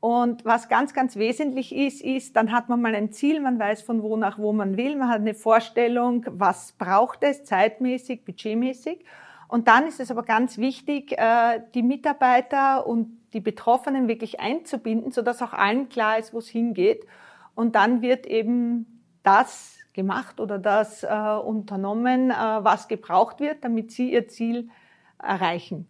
Und 0.00 0.44
was 0.44 0.68
ganz, 0.68 0.92
ganz 0.92 1.16
wesentlich 1.16 1.74
ist, 1.74 2.02
ist, 2.02 2.36
dann 2.36 2.52
hat 2.52 2.68
man 2.68 2.82
mal 2.82 2.94
ein 2.94 3.10
Ziel, 3.10 3.40
man 3.40 3.58
weiß 3.58 3.82
von 3.82 4.02
wo 4.02 4.16
nach 4.16 4.38
wo 4.38 4.52
man 4.52 4.76
will, 4.76 4.96
man 4.96 5.08
hat 5.08 5.20
eine 5.20 5.34
Vorstellung, 5.34 6.26
was 6.28 6.72
braucht 6.72 7.22
es 7.22 7.44
zeitmäßig, 7.44 8.24
budgetmäßig. 8.24 9.04
Und 9.48 9.66
dann 9.66 9.86
ist 9.86 10.00
es 10.00 10.10
aber 10.10 10.22
ganz 10.22 10.58
wichtig, 10.58 11.12
äh, 11.18 11.62
die 11.74 11.82
Mitarbeiter 11.82 12.86
und 12.86 13.18
die 13.34 13.40
Betroffenen 13.40 14.08
wirklich 14.08 14.40
einzubinden, 14.40 15.12
sodass 15.12 15.42
auch 15.42 15.52
allen 15.52 15.88
klar 15.88 16.18
ist, 16.18 16.32
wo 16.32 16.38
es 16.38 16.48
hingeht. 16.48 17.06
Und 17.54 17.74
dann 17.74 18.00
wird 18.00 18.26
eben 18.26 19.02
das 19.22 19.78
gemacht 19.92 20.40
oder 20.40 20.58
das 20.58 21.02
äh, 21.02 21.06
unternommen, 21.08 22.30
äh, 22.30 22.34
was 22.34 22.88
gebraucht 22.88 23.40
wird, 23.40 23.64
damit 23.64 23.92
sie 23.92 24.12
ihr 24.12 24.28
Ziel 24.28 24.70
erreichen. 25.18 25.88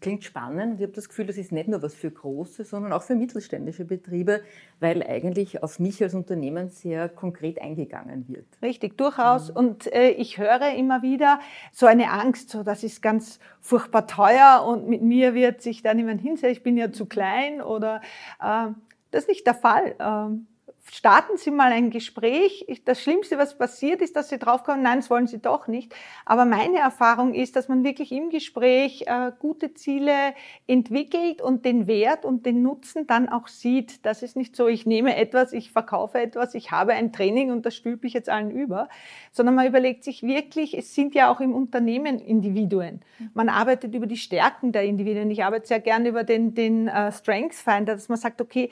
Klingt 0.00 0.24
spannend. 0.24 0.80
Ich 0.80 0.82
habe 0.82 0.94
das 0.94 1.08
Gefühl, 1.08 1.26
das 1.26 1.36
ist 1.36 1.52
nicht 1.52 1.68
nur 1.68 1.82
was 1.82 1.94
für 1.94 2.10
große, 2.10 2.64
sondern 2.64 2.92
auch 2.92 3.02
für 3.02 3.14
mittelständische 3.14 3.84
Betriebe, 3.84 4.40
weil 4.78 5.02
eigentlich 5.02 5.62
auf 5.62 5.78
mich 5.78 6.02
als 6.02 6.14
Unternehmen 6.14 6.70
sehr 6.70 7.10
konkret 7.10 7.60
eingegangen 7.60 8.26
wird. 8.28 8.46
Richtig, 8.62 8.96
durchaus. 8.96 9.50
Mhm. 9.50 9.56
Und 9.56 9.92
äh, 9.92 10.08
ich 10.10 10.38
höre 10.38 10.74
immer 10.74 11.02
wieder 11.02 11.40
so 11.72 11.84
eine 11.84 12.10
Angst, 12.10 12.48
so 12.48 12.62
das 12.62 12.82
ist 12.82 13.02
ganz 13.02 13.40
furchtbar 13.60 14.06
teuer 14.06 14.64
und 14.66 14.88
mit 14.88 15.02
mir 15.02 15.34
wird 15.34 15.60
sich 15.60 15.82
da 15.82 15.92
niemand 15.92 16.22
hinsetzen, 16.22 16.50
ich 16.50 16.62
bin 16.62 16.78
ja 16.78 16.90
zu 16.92 17.04
klein 17.04 17.60
oder 17.60 18.00
äh, 18.40 18.68
das 19.10 19.24
ist 19.24 19.28
nicht 19.28 19.46
der 19.46 19.54
Fall. 19.54 19.94
Ähm, 19.98 20.46
starten 20.90 21.36
Sie 21.36 21.50
mal 21.50 21.72
ein 21.72 21.90
Gespräch. 21.90 22.66
Das 22.84 23.00
Schlimmste, 23.00 23.38
was 23.38 23.56
passiert, 23.56 24.00
ist, 24.02 24.16
dass 24.16 24.28
Sie 24.28 24.38
draufkommen, 24.38 24.82
nein, 24.82 24.98
das 24.98 25.10
wollen 25.10 25.26
Sie 25.26 25.38
doch 25.38 25.68
nicht. 25.68 25.94
Aber 26.24 26.44
meine 26.44 26.78
Erfahrung 26.78 27.32
ist, 27.32 27.56
dass 27.56 27.68
man 27.68 27.84
wirklich 27.84 28.12
im 28.12 28.30
Gespräch 28.30 29.04
äh, 29.06 29.30
gute 29.38 29.72
Ziele 29.74 30.34
entwickelt 30.66 31.40
und 31.40 31.64
den 31.64 31.86
Wert 31.86 32.24
und 32.24 32.44
den 32.44 32.62
Nutzen 32.62 33.06
dann 33.06 33.28
auch 33.28 33.46
sieht. 33.48 34.04
Das 34.04 34.22
ist 34.22 34.36
nicht 34.36 34.56
so, 34.56 34.66
ich 34.66 34.84
nehme 34.84 35.16
etwas, 35.16 35.52
ich 35.52 35.70
verkaufe 35.70 36.18
etwas, 36.18 36.54
ich 36.54 36.70
habe 36.70 36.92
ein 36.92 37.12
Training 37.12 37.52
und 37.52 37.64
das 37.66 37.76
stülpe 37.76 38.06
ich 38.06 38.12
jetzt 38.12 38.28
allen 38.28 38.50
über, 38.50 38.88
sondern 39.30 39.54
man 39.54 39.66
überlegt 39.66 40.02
sich 40.02 40.22
wirklich, 40.22 40.76
es 40.76 40.94
sind 40.94 41.14
ja 41.14 41.30
auch 41.30 41.40
im 41.40 41.54
Unternehmen 41.54 42.18
Individuen. 42.18 43.00
Man 43.34 43.48
arbeitet 43.48 43.94
über 43.94 44.06
die 44.06 44.16
Stärken 44.16 44.72
der 44.72 44.84
Individuen. 44.84 45.30
Ich 45.30 45.44
arbeite 45.44 45.66
sehr 45.66 45.80
gerne 45.80 46.08
über 46.08 46.24
den, 46.24 46.54
den 46.54 46.88
uh, 46.88 47.12
Strengths 47.12 47.62
Finder, 47.62 47.94
dass 47.94 48.08
man 48.08 48.18
sagt, 48.18 48.40
okay, 48.40 48.70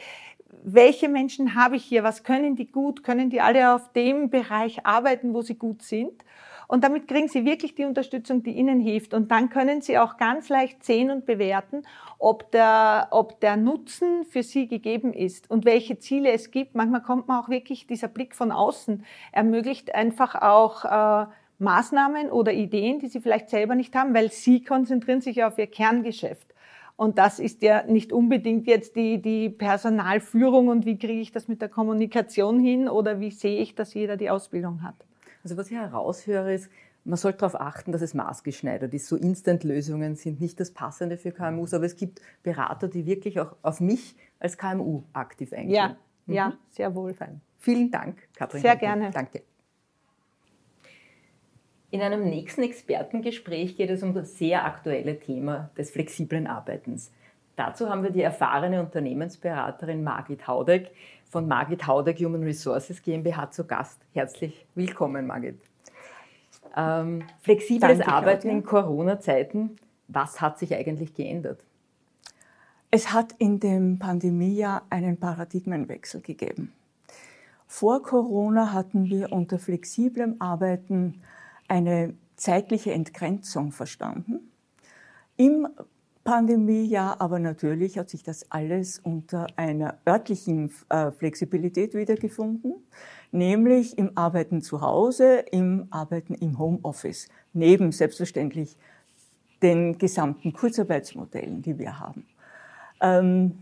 welche 0.63 1.09
Menschen 1.09 1.55
habe 1.55 1.77
ich 1.77 1.85
hier, 1.85 2.03
was 2.03 2.25
können 2.25 2.57
die 2.57 2.71
gut, 2.71 3.03
können 3.03 3.31
die 3.31 3.41
alle 3.41 3.75
auf 3.75 3.93
dem 3.93 4.31
Bereich 4.31 4.87
arbeiten, 4.87 5.35
wo 5.35 5.43
sie 5.43 5.57
gut 5.57 5.83
sind. 5.83 6.25
Und 6.69 6.85
damit 6.85 7.09
kriegen 7.09 7.29
sie 7.29 7.47
wirklich 7.47 7.75
die 7.75 7.87
Unterstützung, 7.87 8.43
die 8.43 8.53
ihnen 8.53 8.79
hilft. 8.79 9.15
Und 9.15 9.31
dann 9.31 9.49
können 9.49 9.81
sie 9.81 9.99
auch 9.99 10.19
ganz 10.19 10.51
leicht 10.51 10.85
sehen 10.85 11.11
und 11.11 11.25
bewerten, 11.25 11.83
ob 12.19 12.51
der, 12.53 13.09
ob 13.11 13.41
der 13.41 13.57
Nutzen 13.57 14.27
für 14.27 14.43
sie 14.43 14.69
gegeben 14.69 15.15
ist 15.15 15.51
und 15.51 15.65
welche 15.65 15.99
Ziele 15.99 16.31
es 16.31 16.51
gibt. 16.51 16.75
Manchmal 16.75 17.03
kommt 17.03 17.27
man 17.27 17.43
auch 17.43 17.49
wirklich, 17.49 17.87
dieser 17.87 18.09
Blick 18.09 18.35
von 18.35 18.53
außen 18.53 19.03
ermöglicht 19.33 19.95
einfach 19.95 20.35
auch 20.35 20.85
äh, 20.85 21.27
Maßnahmen 21.59 22.31
oder 22.31 22.53
Ideen, 22.53 22.99
die 22.99 23.09
sie 23.09 23.21
vielleicht 23.21 23.49
selber 23.49 23.75
nicht 23.75 23.95
haben, 23.95 24.13
weil 24.15 24.31
sie 24.31 24.63
konzentrieren 24.63 25.23
sich 25.23 25.43
auf 25.45 25.57
ihr 25.59 25.67
Kerngeschäft. 25.67 26.48
Und 26.99 27.17
das 27.17 27.39
ist 27.39 27.63
ja 27.63 27.85
nicht 27.85 28.13
unbedingt 28.13 28.67
jetzt 28.67 28.97
die, 28.97 29.23
die 29.23 29.51
Personalführung 29.51 30.67
und 30.67 30.85
wie 30.85 30.99
kriege 30.99 31.21
ich 31.21 31.31
das 31.31 31.47
mit 31.47 31.63
der 31.63 31.69
Kommunikation 31.69 32.59
hin 32.59 32.89
oder 32.89 33.21
wie 33.21 33.31
sehe 33.31 33.61
ich, 33.61 33.77
dass 33.77 33.95
jeder 33.95 34.17
die 34.17 34.31
Ausbildung 34.31 34.83
hat. 34.83 34.97
Also 35.45 35.57
was 35.57 35.71
ich 35.71 35.77
heraushöre 35.77 36.53
ist, 36.53 36.69
man 37.05 37.17
sollte 37.17 37.39
darauf 37.39 37.61
achten, 37.61 37.93
dass 37.93 38.03
es 38.03 38.15
maßgeschneidert 38.15 38.93
ist. 38.93 39.07
So 39.07 39.15
Instant-Lösungen 39.15 40.17
sind 40.17 40.41
nicht 40.41 40.59
das 40.59 40.73
Passende 40.73 41.19
für 41.19 41.31
KMUs, 41.31 41.73
aber 41.73 41.85
es 41.85 41.95
gibt 41.95 42.21
Berater, 42.43 42.89
die 42.89 43.07
wirklich 43.07 43.39
auch 43.39 43.55
auf 43.63 43.79
mich 43.79 44.17
als 44.41 44.59
KMU 44.59 45.05
aktiv 45.13 45.53
eingehen. 45.53 45.77
Ja, 45.77 45.97
mhm. 46.27 46.35
ja 46.35 46.53
sehr 46.71 46.97
wohl. 46.97 47.15
Fein. 47.15 47.41
Vielen 47.59 47.93
Dank, 47.93 48.29
Katrin. 48.35 48.61
Sehr 48.61 48.75
gerne. 48.75 49.13
Danke. 49.13 49.45
In 51.90 52.03
einem 52.03 52.24
nächsten 52.24 52.62
Expertengespräch 52.62 53.77
geht 53.77 53.88
es 53.88 54.03
um 54.03 54.12
das 54.12 54.37
sehr 54.37 54.66
aktuelle 54.66 55.18
Thema 55.18 55.70
des 55.79 55.90
flexiblen 55.90 56.46
Arbeitens. 56.46 57.11
Dazu 57.57 57.88
haben 57.88 58.03
wir 58.03 58.11
die 58.11 58.20
erfahrene 58.20 58.81
Unternehmensberaterin 58.81 60.05
Margit 60.05 60.46
Haudeck 60.46 60.90
von 61.31 61.48
Margit 61.48 61.87
Haudeck 61.87 62.18
Human 62.18 62.42
Resources 62.42 63.03
GmbH 63.03 63.51
zu 63.51 63.66
Gast. 63.66 64.03
Herzlich 64.12 64.66
willkommen, 64.74 65.27
Margit. 65.27 65.59
Ähm, 66.77 67.24
flexibles 67.40 67.98
Danke, 67.98 68.12
Arbeiten 68.12 68.42
Claudia. 68.42 68.59
in 68.59 68.64
Corona-Zeiten, 68.64 69.77
was 70.09 70.42
hat 70.42 70.59
sich 70.59 70.74
eigentlich 70.74 71.14
geändert? 71.14 71.64
Es 72.90 73.14
hat 73.14 73.33
in 73.38 73.61
dem 73.61 73.98
Pandemiejahr 73.98 74.83
einen 74.90 75.18
Paradigmenwechsel 75.18 76.20
gegeben. 76.20 76.74
Vor 77.66 78.03
Corona 78.03 78.74
hatten 78.74 79.07
wir 79.07 79.33
unter 79.33 79.59
flexiblem 79.59 80.37
Arbeiten 80.38 81.22
eine 81.68 82.14
zeitliche 82.37 82.92
Entgrenzung 82.92 83.72
verstanden. 83.72 84.50
Im 85.37 85.68
Pandemiejahr 86.24 87.22
aber 87.22 87.38
natürlich 87.38 87.96
hat 87.98 88.11
sich 88.11 88.22
das 88.22 88.50
alles 88.50 88.98
unter 88.98 89.46
einer 89.57 89.96
örtlichen 90.07 90.70
äh, 90.90 91.11
Flexibilität 91.11 91.94
wiedergefunden, 91.94 92.74
nämlich 93.33 93.96
im 93.96 94.12
Arbeiten 94.14 94.61
zu 94.61 94.83
Hause, 94.83 95.38
im 95.52 95.87
Arbeiten 95.90 96.35
im 96.35 96.59
Homeoffice, 96.59 97.28
neben 97.54 97.92
selbstverständlich 97.92 98.76
den 99.62 99.96
gesamten 99.96 100.52
Kurzarbeitsmodellen, 100.52 101.62
die 101.62 101.78
wir 101.78 101.98
haben. 101.98 102.26
Ähm, 103.00 103.59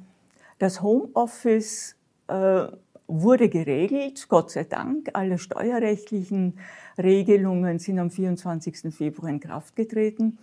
das 0.59 0.83
Homeoffice 0.83 1.95
äh, 2.27 2.67
wurde 3.09 3.49
geregelt, 3.49 4.29
Gott 4.29 4.51
sei 4.51 4.65
Dank. 4.65 5.11
Alle 5.13 5.39
steuerrechtlichen 5.39 6.59
Regelungen 6.99 7.79
sind 7.79 7.99
am 7.99 8.11
24. 8.11 8.95
Februar 8.95 9.31
in 9.31 9.41
Kraft 9.41 9.77
getreten, 9.77 10.39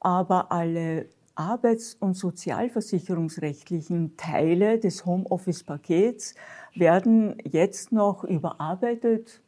aber 0.00 0.52
alle 0.52 1.06
arbeits- 1.34 1.96
und 1.98 2.14
sozialversicherungsrechtlichen 2.14 4.16
Teile 4.16 4.78
des 4.78 5.04
Homeoffice-Pakets 5.04 6.34
werden 6.74 7.36
jetzt 7.44 7.92
noch 7.92 8.24
überarbeitet 8.24 9.42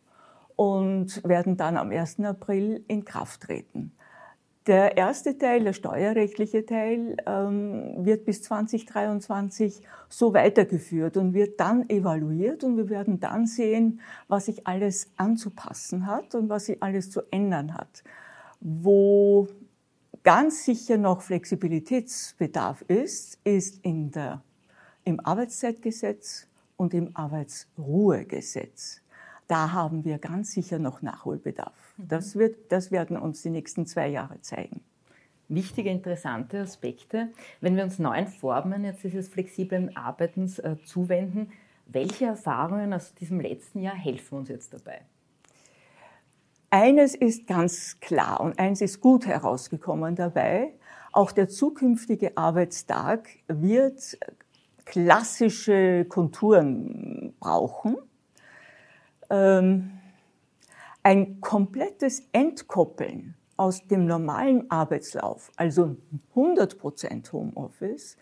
und 0.57 1.23
werden 1.23 1.57
dann 1.57 1.77
am 1.77 1.91
1. 1.91 2.21
April 2.21 2.83
in 2.89 3.05
Kraft 3.05 3.43
treten. 3.43 3.93
Der 4.67 4.97
erste 4.97 5.39
Teil, 5.39 5.63
der 5.63 5.75
steuerrechtliche 5.75 6.67
Teil, 6.67 7.17
ähm, 7.25 8.05
wird 8.05 8.25
bis 8.25 8.43
2023 8.43 9.81
so 10.09 10.35
weitergeführt 10.35 11.17
und 11.17 11.35
wird 11.35 11.61
dann 11.61 11.89
evaluiert 11.89 12.65
und 12.65 12.77
wir 12.77 12.89
werden 12.89 13.21
dann 13.21 13.47
sehen, 13.47 14.01
was 14.27 14.47
sich 14.47 14.67
alles 14.67 15.09
anzupassen 15.17 16.07
hat 16.09 16.35
und 16.35 16.49
was 16.49 16.67
sich 16.67 16.83
alles 16.83 17.13
zu 17.13 17.23
ändern 17.31 17.75
hat. 17.75 18.03
Wo 18.61 19.47
ganz 20.25 20.65
sicher 20.65 20.97
noch 20.97 21.23
Flexibilitätsbedarf 21.23 22.83
ist, 22.89 23.39
ist 23.45 23.85
in 23.85 24.11
der, 24.11 24.43
im 25.05 25.21
Arbeitszeitgesetz 25.25 26.49
und 26.77 26.93
im 26.93 27.11
Arbeitsruhegesetz 27.15 29.01
da 29.49 29.73
haben 29.73 30.05
wir 30.05 30.19
ganz 30.19 30.53
sicher 30.53 30.79
noch 30.79 31.03
Nachholbedarf. 31.03 31.95
Mhm. 31.97 32.09
Das, 32.09 32.37
wird, 32.37 32.73
das 32.73 32.91
werden 32.91 33.17
uns 33.17 33.43
die 33.43 33.51
nächsten 33.51 33.87
zwei 33.87 34.09
Jahre 34.09 34.41
zeigen. 34.41 34.81
wichtige, 35.49 35.91
interessante 35.91 36.61
Aspekte. 36.61 37.29
Wenn 37.61 37.77
wir 37.77 37.85
uns 37.85 37.99
neuen 37.99 38.27
Formen 38.27 38.85
jetzt 38.85 39.05
dieses 39.05 39.29
flexiblen 39.29 39.97
Arbeitens 39.97 40.59
äh, 40.59 40.77
zuwenden, 40.85 41.53
welche 41.87 42.27
Erfahrungen 42.27 42.93
aus 42.93 43.15
diesem 43.15 43.41
letzten 43.41 43.81
Jahr 43.81 43.95
helfen 43.95 44.39
uns 44.39 44.49
jetzt 44.49 44.75
dabei? 44.75 45.03
Eines 46.71 47.15
ist 47.15 47.47
ganz 47.47 48.01
klar 48.01 48.41
und 48.41 48.59
eines 48.59 48.81
ist 48.81 49.01
gut 49.01 49.27
herausgekommen 49.27 50.17
dabei. 50.17 50.73
Auch 51.13 51.31
der 51.31 51.49
zukünftige 51.49 52.37
Arbeitstag 52.37 53.29
wird 53.47 54.19
klassische 54.85 56.05
Konturen 56.07 57.35
brauchen. 57.39 57.97
Ähm, 59.31 59.91
ein 61.03 61.41
komplettes 61.41 62.25
Entkoppeln 62.33 63.35
aus 63.57 63.87
dem 63.87 64.07
normalen 64.07 64.71
Arbeitslauf, 64.71 65.51
also 65.57 65.97
100% 66.35 67.33
Homeoffice, 67.33 68.17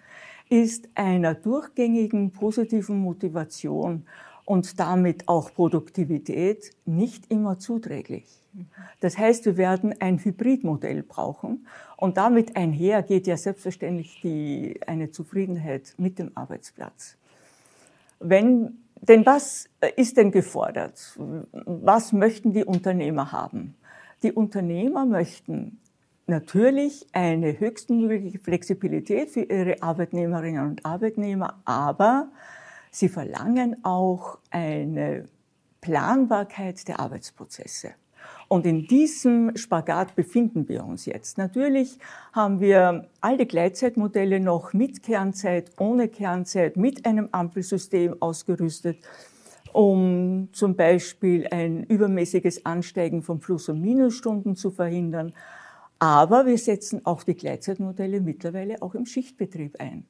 ist 0.49 0.89
einer 0.95 1.35
durchgängigen 1.35 2.31
positiven 2.31 2.99
Motivation 2.99 4.07
und 4.45 4.79
damit 4.79 5.29
auch 5.29 5.53
Produktivität 5.55 6.71
nicht 6.85 7.31
immer 7.31 7.59
zuträglich. 7.59 8.27
Das 9.01 9.19
heißt, 9.19 9.47
wir 9.47 9.57
werden 9.57 9.95
ein 10.01 10.19
Hybridmodell 10.19 11.03
brauchen 11.03 11.67
und 11.97 12.17
damit 12.17 12.57
einher 12.57 13.03
geht 13.03 13.27
ja 13.27 13.37
selbstverständlich 13.37 14.21
die, 14.23 14.79
eine 14.87 15.11
Zufriedenheit 15.11 15.95
mit 15.97 16.19
dem 16.19 16.31
Arbeitsplatz. 16.37 17.17
Wenn, 18.21 18.84
denn 19.01 19.27
was 19.27 19.69
ist 19.97 20.17
denn 20.17 20.31
gefordert? 20.31 21.19
Was 21.19 22.13
möchten 22.13 22.53
die 22.53 22.65
Unternehmer 22.65 23.33
haben? 23.33 23.77
Die 24.23 24.33
Unternehmer 24.33 25.05
möchten 25.05 25.81
natürlich 26.27 27.07
eine 27.13 27.59
höchstmögliche 27.59 28.39
Flexibilität 28.39 29.31
für 29.31 29.43
ihre 29.43 29.83
Arbeitnehmerinnen 29.83 30.67
und 30.67 30.87
Arbeitnehmer, 30.87 31.61
aber 31.65 32.31
sie 32.91 33.09
verlangen 33.09 33.85
auch 33.85 34.39
eine 34.51 35.27
Planbarkeit 35.81 36.89
der 36.89 37.01
Arbeitsprozesse. 37.01 37.95
Und 38.55 38.67
in 38.67 38.87
diesem 38.87 39.57
Spagat 39.57 40.15
befinden 40.15 40.69
wir 40.69 40.85
uns 40.85 41.07
jetzt. 41.07 41.39
Natürlich 41.39 41.99
haben 42.33 42.61
wir 42.61 43.09
alte 43.21 43.47
Gleitzeitmodelle 43.47 44.39
noch 44.39 44.73
mit 44.73 45.03
Kernzeit, 45.03 45.73
ohne 45.81 46.07
Kernzeit, 46.07 46.77
mit 46.77 47.05
einem 47.05 47.29
Ampelsystem 47.33 48.15
ausgerüstet, 48.23 48.99
um 49.73 50.51
zum 50.53 50.77
Beispiel 50.77 51.49
ein 51.51 51.83
übermäßiges 51.83 52.65
Ansteigen 52.65 53.25
von 53.25 53.41
Plus- 53.41 53.69
und 53.69 53.81
Minusstunden 53.81 54.55
zu 54.55 54.71
verhindern. 54.71 55.33
Aber 55.99 56.47
wir 56.47 56.57
setzen 56.57 57.05
auch 57.05 57.25
die 57.25 57.35
Gleitzeitmodelle 57.35 58.21
mittlerweile 58.21 58.81
auch 58.83 58.95
im 58.95 59.05
Schichtbetrieb 59.05 59.81
ein. 59.81 60.07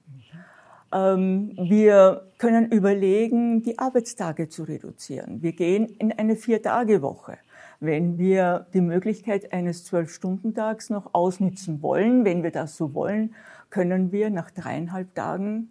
Ähm, 0.92 1.56
wir 1.56 2.30
können 2.36 2.70
überlegen, 2.70 3.62
die 3.62 3.78
Arbeitstage 3.78 4.50
zu 4.50 4.64
reduzieren. 4.64 5.40
Wir 5.40 5.52
gehen 5.52 5.86
in 5.98 6.12
eine 6.12 6.36
Vier-Tage-Woche. 6.36 7.38
Wenn 7.84 8.16
wir 8.16 8.66
die 8.72 8.80
Möglichkeit 8.80 9.52
eines 9.52 9.84
Zwölf-Stunden-Tags 9.84 10.88
noch 10.88 11.12
ausnutzen 11.12 11.82
wollen, 11.82 12.24
wenn 12.24 12.42
wir 12.42 12.50
das 12.50 12.78
so 12.78 12.94
wollen, 12.94 13.34
können 13.68 14.10
wir 14.10 14.30
nach 14.30 14.50
dreieinhalb 14.50 15.14
Tagen 15.14 15.68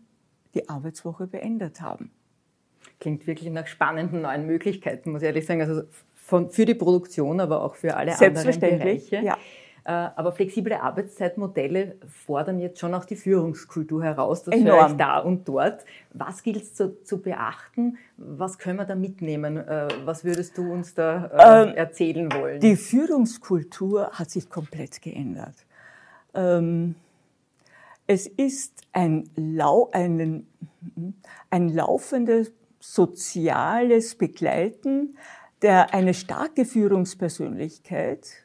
die 0.53 0.69
Arbeitswoche 0.69 1.25
beendet 1.25 1.81
haben. 1.81 2.11
Klingt 2.99 3.25
wirklich 3.25 3.49
nach 3.49 3.65
spannenden 3.65 4.21
neuen 4.21 4.45
Möglichkeiten, 4.45 5.11
muss 5.11 5.23
ich 5.23 5.27
ehrlich 5.27 5.47
sagen. 5.47 5.61
Also 5.61 5.83
von, 6.13 6.51
für 6.51 6.65
die 6.65 6.75
Produktion, 6.75 7.39
aber 7.39 7.63
auch 7.63 7.73
für 7.73 7.97
alle 7.97 8.13
anderen 8.13 8.59
Bereiche. 8.59 9.21
Ja. 9.21 9.37
Äh, 9.85 9.91
aber 9.91 10.31
flexible 10.31 10.73
Arbeitszeitmodelle 10.73 11.97
fordern 12.07 12.59
jetzt 12.59 12.79
schon 12.79 12.93
auch 12.93 13.03
die 13.03 13.17
Führungskultur 13.17 14.01
heraus. 14.01 14.43
Das 14.43 14.55
Enorm. 14.55 14.79
höre 14.79 14.87
ich 14.87 14.93
da 14.93 15.19
und 15.19 15.47
dort. 15.47 15.83
Was 16.13 16.41
gilt 16.41 16.63
es 16.63 16.73
zu, 16.73 17.03
zu, 17.03 17.21
beachten? 17.21 17.97
Was 18.15 18.57
können 18.57 18.77
wir 18.77 18.85
da 18.85 18.95
mitnehmen? 18.95 19.57
Äh, 19.57 19.89
was 20.05 20.23
würdest 20.23 20.57
du 20.57 20.71
uns 20.71 20.93
da 20.93 21.25
äh, 21.25 21.69
ähm, 21.69 21.75
erzählen 21.75 22.31
wollen? 22.31 22.61
Die 22.61 22.77
Führungskultur 22.77 24.11
hat 24.11 24.29
sich 24.29 24.49
komplett 24.49 25.01
geändert. 25.01 25.55
Ähm, 26.33 26.95
es 28.07 28.27
ist 28.27 28.83
ein, 28.93 29.29
lau 29.35 29.89
ein, 29.91 30.47
ein 31.49 31.69
laufendes 31.69 32.53
soziales 32.79 34.15
Begleiten 34.15 35.17
der 35.61 35.93
eine 35.93 36.13
starke 36.13 36.65
Führungspersönlichkeit 36.65 38.42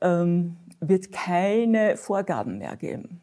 ähm, 0.00 0.56
wird 0.80 1.12
keine 1.12 1.96
Vorgaben 1.96 2.58
mehr 2.58 2.76
geben, 2.76 3.20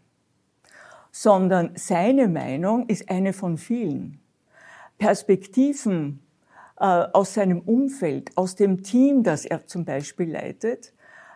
sondern 1.11 1.71
seine 1.75 2.27
Meinung 2.27 2.87
ist 2.87 3.09
eine 3.09 3.33
von 3.33 3.57
vielen. 3.57 4.19
Perspektiven 4.97 6.19
äh, 6.79 6.85
aus 6.85 7.33
seinem 7.33 7.61
Umfeld, 7.61 8.35
aus 8.35 8.55
dem 8.55 8.83
Team, 8.83 9.23
das 9.23 9.45
er 9.45 9.65
zum 9.67 9.85
Beispiel 9.85 10.31
leitet, 10.31 10.93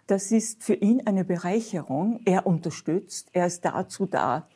das 0.08 0.32
ist 0.32 0.64
für 0.64 0.74
ihn 0.74 1.06
eine 1.08 1.24
Bereicherung. 1.24 2.20
Er 2.26 2.46
unterstützt, 2.46 3.30
er 3.34 3.46
ist 3.48 3.64
dazu 3.64 4.06
da, 4.06 4.48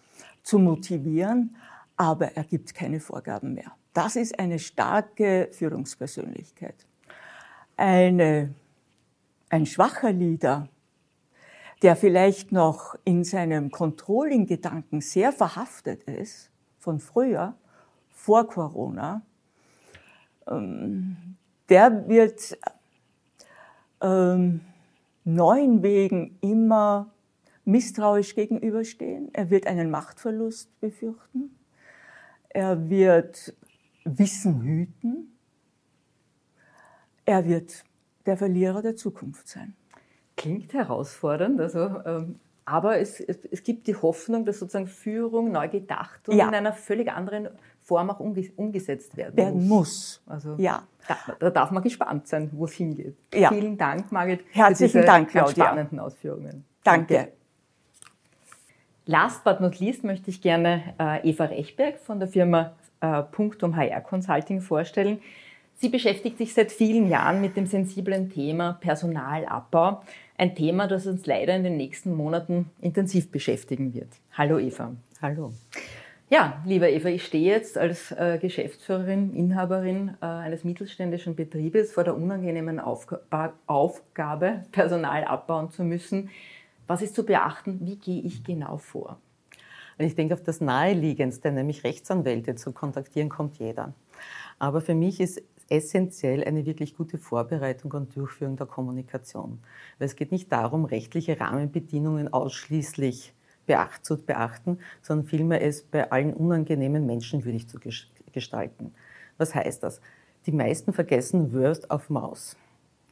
zu 0.44 0.60
motivieren, 0.60 1.56
aber 1.96 2.34
er 2.36 2.44
gibt 2.44 2.74
keine 2.74 3.00
Vorgaben 3.00 3.54
mehr. 3.54 3.72
Das 3.94 4.16
ist 4.16 4.38
eine 4.38 4.60
starke 4.60 5.50
Führungspersönlichkeit. 5.52 6.76
Eine, 7.78 8.54
ein 9.50 9.66
schwacher 9.66 10.12
Leader 10.12 10.68
der 11.82 11.96
vielleicht 11.96 12.52
noch 12.52 12.96
in 13.04 13.24
seinem 13.24 13.72
Controlling-Gedanken 13.72 15.02
sehr 15.02 15.32
verhaftet 15.32 16.04
ist, 16.04 16.52
von 16.80 17.00
früher, 17.00 17.56
vor 18.12 18.48
Corona, 18.48 19.22
ähm, 20.48 21.36
der 21.70 22.08
wird 22.08 22.58
ähm, 24.02 24.62
neuen 25.24 25.82
Wegen 25.82 26.38
immer 26.42 27.12
misstrauisch 27.66 28.36
gegenüberstehen. 28.36 29.34
Er 29.34 29.50
wird 29.50 29.66
einen 29.66 29.90
Machtverlust 29.90 30.80
befürchten. 30.80 31.58
Er 32.50 32.90
wird 32.90 33.56
Wissen 34.04 34.62
hüten. 34.62 35.36
Er 37.26 37.48
wird 37.48 37.84
der 38.28 38.38
Verlierer 38.38 38.84
der 38.84 38.96
Zukunft 38.96 39.48
sein 39.48 39.76
klingt 40.36 40.74
herausfordernd, 40.74 41.60
also, 41.60 42.02
ähm, 42.06 42.40
aber 42.66 42.98
es, 43.00 43.20
es, 43.20 43.40
es, 43.52 43.64
gibt 43.64 43.88
die 43.88 43.96
Hoffnung, 43.96 44.44
dass 44.46 44.60
sozusagen 44.60 44.88
Führung 44.88 45.52
neu 45.52 45.70
gedacht 45.70 46.28
und 46.28 46.36
ja. 46.36 46.48
in 46.48 46.56
einer 46.56 46.74
völlig 46.74 47.12
anderen 47.12 47.50
Form 47.84 48.10
auch 48.10 48.20
umgesetzt 48.20 49.16
werden, 49.16 49.38
werden 49.38 49.68
muss. 49.68 50.22
muss. 50.26 50.34
Also 50.34 50.56
ja. 50.58 50.84
Da, 51.08 51.18
da, 51.40 51.50
darf 51.52 51.70
man 51.70 51.84
gespannt 51.84 52.28
sein, 52.28 52.50
wo 52.54 52.66
es 52.66 52.74
hingeht. 52.74 53.16
Ja. 53.34 53.50
Vielen 53.50 53.78
Dank, 53.78 54.12
Margit, 54.12 54.44
Herzlichen 54.52 54.92
für 54.92 54.98
diese 54.98 55.06
Dank, 55.06 55.30
Claudia. 55.30 55.66
spannenden 55.66 56.00
Ausführungen. 56.00 56.66
Danke. 56.84 57.14
Danke. 57.14 57.32
Last 59.06 59.44
but 59.44 59.62
not 59.62 59.80
least 59.80 60.04
möchte 60.04 60.32
ich 60.32 60.42
gerne 60.42 60.96
äh, 61.00 61.30
Eva 61.30 61.46
Rechberg 61.46 62.00
von 62.00 62.20
der 62.20 62.28
Firma 62.28 62.74
äh, 63.02 63.22
Punktum 63.22 63.76
HR 63.76 64.02
Consulting 64.02 64.62
vorstellen. 64.62 65.22
Sie 65.76 65.90
beschäftigt 65.90 66.40
sich 66.40 66.54
seit 66.54 66.72
vielen 66.72 67.08
Jahren 67.08 67.42
mit 67.42 67.56
dem 67.56 67.68
sensiblen 67.68 68.32
Thema 68.32 68.74
Personalabbau. 68.80 70.02
Ein 70.38 70.54
Thema, 70.54 70.88
das 70.88 71.08
uns 71.08 71.26
leider 71.26 71.56
in 71.56 71.64
den 71.64 71.78
nächsten 71.78 72.14
Monaten 72.14 72.70
intensiv 72.82 73.32
beschäftigen 73.32 73.94
wird. 73.94 74.10
Hallo 74.34 74.60
Eva. 74.60 74.94
Hallo. 75.22 75.54
Ja, 76.30 76.62
lieber 76.66 76.90
Eva, 76.90 77.08
ich 77.08 77.26
stehe 77.26 77.54
jetzt 77.54 77.78
als 77.78 78.12
äh, 78.12 78.38
Geschäftsführerin, 78.42 79.34
Inhaberin 79.34 80.18
äh, 80.22 80.26
eines 80.26 80.66
mittelständischen 80.66 81.38
Betriebes 81.38 81.94
vor 81.94 82.04
der 82.04 82.18
unangenehmen 82.18 82.82
Aufga 82.82 83.22
Aufgabe, 83.66 84.66
Personal 84.74 85.24
abbauen 85.24 85.72
zu 85.72 85.84
müssen. 85.86 86.30
Was 86.86 87.02
ist 87.02 87.16
zu 87.16 87.24
beachten? 87.24 87.80
Wie 87.84 87.96
gehe 87.96 88.22
ich 88.22 88.44
genau 88.44 88.78
vor? 88.78 89.18
Ich 89.98 90.16
denke, 90.16 90.34
auf 90.34 90.44
das 90.44 90.60
Naheliegendste, 90.60 91.50
nämlich 91.54 91.86
Rechtsanwälte 91.86 92.56
zu 92.56 92.74
kontaktieren, 92.74 93.30
kommt 93.30 93.58
jeder. 93.58 93.94
Aber 94.60 94.82
für 94.82 94.96
mich 94.96 95.22
ist 95.22 95.42
essentiell 95.70 96.44
eine 96.44 96.66
wirklich 96.66 96.96
gute 96.96 97.18
Vorbereitung 97.18 97.92
und 97.94 98.16
Durchführung 98.16 98.56
der 98.56 98.68
Kommunikation. 98.68 99.60
Weil 99.98 100.08
es 100.08 100.16
geht 100.16 100.32
nicht 100.32 100.52
darum, 100.52 100.86
rechtliche 100.86 101.40
Rahmenbedingungen 101.40 102.32
ausschließlich 102.32 103.34
zu 104.04 104.18
beachten, 104.18 104.78
sondern 105.02 105.26
vielmehr 105.26 105.64
es 105.64 105.82
bei 105.82 106.12
allen 106.12 106.34
unangenehmen 106.34 107.08
menschenwürdig 107.08 107.68
zu 107.68 107.80
gestalten. 108.32 108.94
Was 109.38 109.56
heißt 109.56 109.82
das? 109.82 110.02
Die 110.46 110.52
meisten 110.52 110.94
vergessen 110.94 111.52
Word 111.52 111.90
of 111.90 112.12
Maus. 112.12 112.56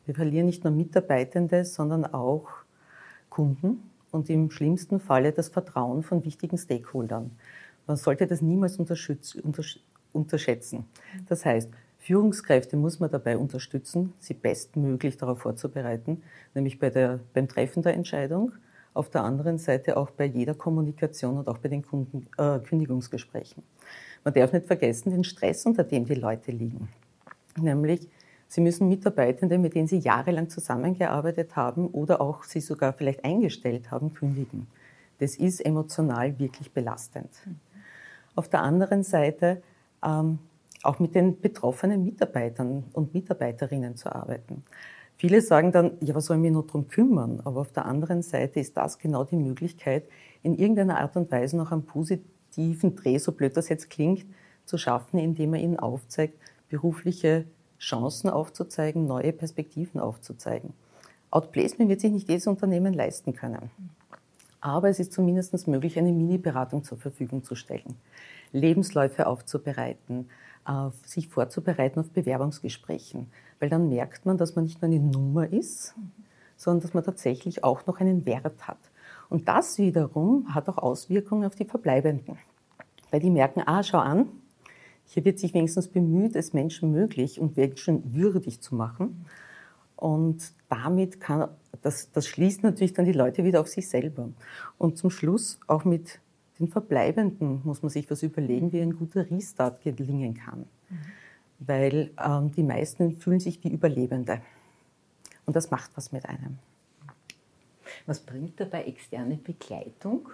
Wir 0.05 0.13
verlieren 0.13 0.45
nicht 0.45 0.63
nur 0.63 0.71
Mitarbeitende, 0.71 1.65
sondern 1.65 2.05
auch 2.05 2.49
Kunden 3.29 3.89
und 4.11 4.29
im 4.29 4.51
schlimmsten 4.51 4.99
Falle 4.99 5.31
das 5.31 5.49
Vertrauen 5.49 6.03
von 6.03 6.23
wichtigen 6.23 6.59
Stakeholdern. 6.59 7.31
Man 7.87 7.97
sollte 7.97 8.27
das 8.27 8.43
niemals 8.43 8.77
unterschätzen. 10.13 10.85
Das 11.27 11.45
heißt, 11.45 11.71
Führungskräfte 12.03 12.75
muss 12.75 12.99
man 12.99 13.09
dabei 13.09 13.37
unterstützen, 13.37 14.13
sie 14.19 14.33
bestmöglich 14.33 15.15
darauf 15.15 15.39
vorzubereiten, 15.39 16.21
nämlich 16.53 16.77
bei 16.77 16.89
der, 16.89 17.21
beim 17.33 17.47
Treffen 17.47 17.81
der 17.81 17.93
Entscheidung, 17.93 18.51
auf 18.93 19.09
der 19.09 19.23
anderen 19.23 19.57
Seite 19.57 19.95
auch 19.95 20.09
bei 20.09 20.25
jeder 20.25 20.53
Kommunikation 20.53 21.37
und 21.37 21.47
auch 21.47 21.59
bei 21.59 21.69
den 21.69 21.81
Kunden, 21.81 22.27
äh, 22.37 22.59
Kündigungsgesprächen. 22.59 23.63
Man 24.25 24.33
darf 24.33 24.51
nicht 24.51 24.65
vergessen 24.65 25.11
den 25.11 25.23
Stress, 25.23 25.65
unter 25.65 25.85
dem 25.85 26.03
die 26.03 26.15
Leute 26.15 26.51
liegen. 26.51 26.89
Nämlich, 27.57 28.09
sie 28.49 28.59
müssen 28.59 28.89
Mitarbeitende, 28.89 29.57
mit 29.57 29.73
denen 29.73 29.87
sie 29.87 29.99
jahrelang 29.99 30.49
zusammengearbeitet 30.49 31.55
haben 31.55 31.87
oder 31.87 32.19
auch 32.19 32.43
sie 32.43 32.59
sogar 32.59 32.91
vielleicht 32.91 33.23
eingestellt 33.23 33.91
haben, 33.91 34.13
kündigen. 34.13 34.67
Das 35.19 35.37
ist 35.37 35.65
emotional 35.65 36.37
wirklich 36.37 36.73
belastend. 36.73 37.29
Auf 38.35 38.49
der 38.49 38.61
anderen 38.61 39.03
Seite 39.03 39.63
ähm, 40.05 40.39
auch 40.83 40.99
mit 40.99 41.15
den 41.15 41.39
betroffenen 41.39 42.03
Mitarbeitern 42.03 42.83
und 42.93 43.13
Mitarbeiterinnen 43.13 43.95
zu 43.95 44.13
arbeiten. 44.13 44.63
Viele 45.15 45.41
sagen 45.41 45.71
dann, 45.71 45.93
ja, 46.01 46.13
was 46.15 46.25
soll 46.25 46.37
ich 46.37 46.41
mich 46.41 46.51
nur 46.51 46.65
darum 46.65 46.87
kümmern? 46.87 47.41
Aber 47.45 47.61
auf 47.61 47.71
der 47.71 47.85
anderen 47.85 48.21
Seite 48.21 48.59
ist 48.59 48.75
das 48.75 48.99
genau 48.99 49.23
die 49.23 49.37
Möglichkeit, 49.37 50.03
in 50.41 50.55
irgendeiner 50.55 50.99
Art 50.99 51.15
und 51.15 51.31
Weise 51.31 51.55
noch 51.55 51.71
einen 51.71 51.85
positiven 51.85 52.95
Dreh, 52.95 53.17
so 53.17 53.31
blöd 53.31 53.55
das 53.55 53.69
jetzt 53.69 53.89
klingt, 53.89 54.25
zu 54.65 54.77
schaffen, 54.77 55.19
indem 55.19 55.51
man 55.51 55.59
ihnen 55.59 55.79
aufzeigt, 55.79 56.37
berufliche 56.69 57.45
Chancen 57.79 58.29
aufzuzeigen, 58.29 59.05
neue 59.07 59.33
Perspektiven 59.33 59.99
aufzuzeigen. 59.99 60.73
Outplacement 61.31 61.89
wird 61.89 62.01
sich 62.01 62.11
nicht 62.11 62.29
jedes 62.29 62.47
Unternehmen 62.47 62.93
leisten 62.93 63.33
können. 63.33 63.71
Aber 64.61 64.89
es 64.89 64.99
ist 64.99 65.11
zumindest 65.11 65.67
möglich, 65.67 65.97
eine 65.97 66.11
Mini-Beratung 66.11 66.83
zur 66.83 66.97
Verfügung 66.97 67.43
zu 67.43 67.55
stellen, 67.55 67.95
Lebensläufe 68.53 69.27
aufzubereiten, 69.27 70.29
sich 71.05 71.27
vorzubereiten 71.27 71.99
auf 71.99 72.09
Bewerbungsgesprächen, 72.09 73.27
weil 73.59 73.69
dann 73.69 73.89
merkt 73.89 74.25
man, 74.25 74.37
dass 74.37 74.55
man 74.55 74.65
nicht 74.65 74.81
nur 74.81 74.89
eine 74.89 74.99
Nummer 74.99 75.51
ist, 75.51 75.93
sondern 76.55 76.81
dass 76.81 76.93
man 76.93 77.03
tatsächlich 77.03 77.63
auch 77.63 77.85
noch 77.85 77.99
einen 77.99 78.25
Wert 78.25 78.67
hat. 78.67 78.77
Und 79.29 79.47
das 79.47 79.77
wiederum 79.77 80.53
hat 80.53 80.69
auch 80.69 80.77
Auswirkungen 80.77 81.45
auf 81.45 81.55
die 81.55 81.65
Verbleibenden, 81.65 82.37
weil 83.11 83.19
die 83.19 83.29
merken, 83.29 83.63
ah, 83.65 83.83
schau 83.83 83.97
an, 83.97 84.29
hier 85.05 85.25
wird 85.25 85.39
sich 85.39 85.53
wenigstens 85.53 85.87
bemüht, 85.87 86.35
es 86.35 86.53
Menschen 86.53 86.91
möglich 86.91 87.39
und 87.39 87.57
Menschen 87.57 88.13
würdig 88.13 88.61
zu 88.61 88.75
machen. 88.75 89.25
Und 89.95 90.53
damit 90.69 91.19
kann, 91.19 91.49
das, 91.81 92.11
das 92.11 92.27
schließt 92.27 92.63
natürlich 92.63 92.93
dann 92.93 93.05
die 93.05 93.11
Leute 93.11 93.43
wieder 93.43 93.61
auf 93.61 93.67
sich 93.67 93.89
selber. 93.89 94.29
Und 94.77 94.97
zum 94.97 95.09
Schluss 95.09 95.59
auch 95.67 95.85
mit 95.85 96.19
den 96.63 96.71
Verbleibenden 96.71 97.61
muss 97.63 97.81
man 97.81 97.89
sich 97.89 98.09
was 98.09 98.23
überlegen, 98.23 98.71
wie 98.71 98.81
ein 98.81 98.95
guter 98.95 99.29
Restart 99.29 99.81
gelingen 99.81 100.33
kann. 100.33 100.59
Mhm. 100.59 100.95
Weil 101.59 102.11
ähm, 102.23 102.51
die 102.51 102.63
meisten 102.63 103.17
fühlen 103.17 103.39
sich 103.39 103.63
wie 103.63 103.69
Überlebende. 103.69 104.41
Und 105.45 105.55
das 105.55 105.71
macht 105.71 105.91
was 105.95 106.11
mit 106.11 106.25
einem. 106.25 106.57
Was 108.05 108.21
bringt 108.21 108.59
dabei 108.59 108.85
externe 108.85 109.35
Begleitung? 109.35 110.29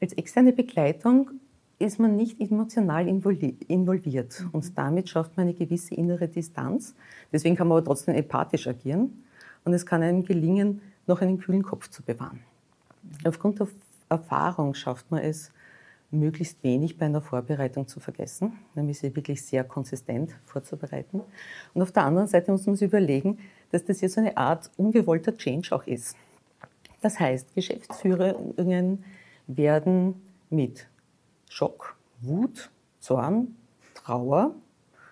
Als 0.00 0.12
externe 0.12 0.52
Begleitung 0.52 1.30
ist 1.78 1.98
man 1.98 2.16
nicht 2.16 2.40
emotional 2.40 3.08
involviert 3.08 4.40
mhm. 4.40 4.50
und 4.52 4.78
damit 4.78 5.08
schafft 5.08 5.36
man 5.36 5.48
eine 5.48 5.54
gewisse 5.54 5.94
innere 5.94 6.28
Distanz. 6.28 6.94
Deswegen 7.32 7.56
kann 7.56 7.66
man 7.66 7.78
aber 7.78 7.86
trotzdem 7.86 8.14
empathisch 8.14 8.68
agieren 8.68 9.24
und 9.64 9.74
es 9.74 9.84
kann 9.84 10.02
einem 10.02 10.24
gelingen, 10.24 10.80
noch 11.06 11.20
einen 11.20 11.38
kühlen 11.38 11.62
Kopf 11.62 11.88
zu 11.88 12.02
bewahren. 12.02 12.40
Mhm. 13.02 13.26
Aufgrund 13.26 13.58
der 13.58 13.66
Erfahrung 14.14 14.74
schafft 14.74 15.10
man 15.10 15.22
es, 15.22 15.52
möglichst 16.10 16.62
wenig 16.62 16.96
bei 16.96 17.06
einer 17.06 17.20
Vorbereitung 17.20 17.86
zu 17.86 18.00
vergessen, 18.00 18.52
nämlich 18.74 18.98
sie 18.98 19.14
wirklich 19.14 19.42
sehr 19.42 19.64
konsistent 19.64 20.34
vorzubereiten. 20.44 21.22
Und 21.74 21.82
auf 21.82 21.92
der 21.92 22.04
anderen 22.04 22.28
Seite 22.28 22.52
muss 22.52 22.66
man 22.66 22.76
sich 22.76 22.88
überlegen, 22.88 23.38
dass 23.70 23.84
das 23.84 24.00
hier 24.00 24.08
so 24.08 24.20
eine 24.20 24.36
Art 24.36 24.70
ungewollter 24.76 25.36
Change 25.36 25.74
auch 25.74 25.86
ist. 25.86 26.16
Das 27.00 27.18
heißt, 27.20 27.54
Geschäftsführungen 27.54 29.04
werden 29.46 30.22
mit 30.50 30.86
Schock, 31.48 31.96
Wut, 32.20 32.70
Zorn, 33.00 33.56
Trauer, 33.94 34.54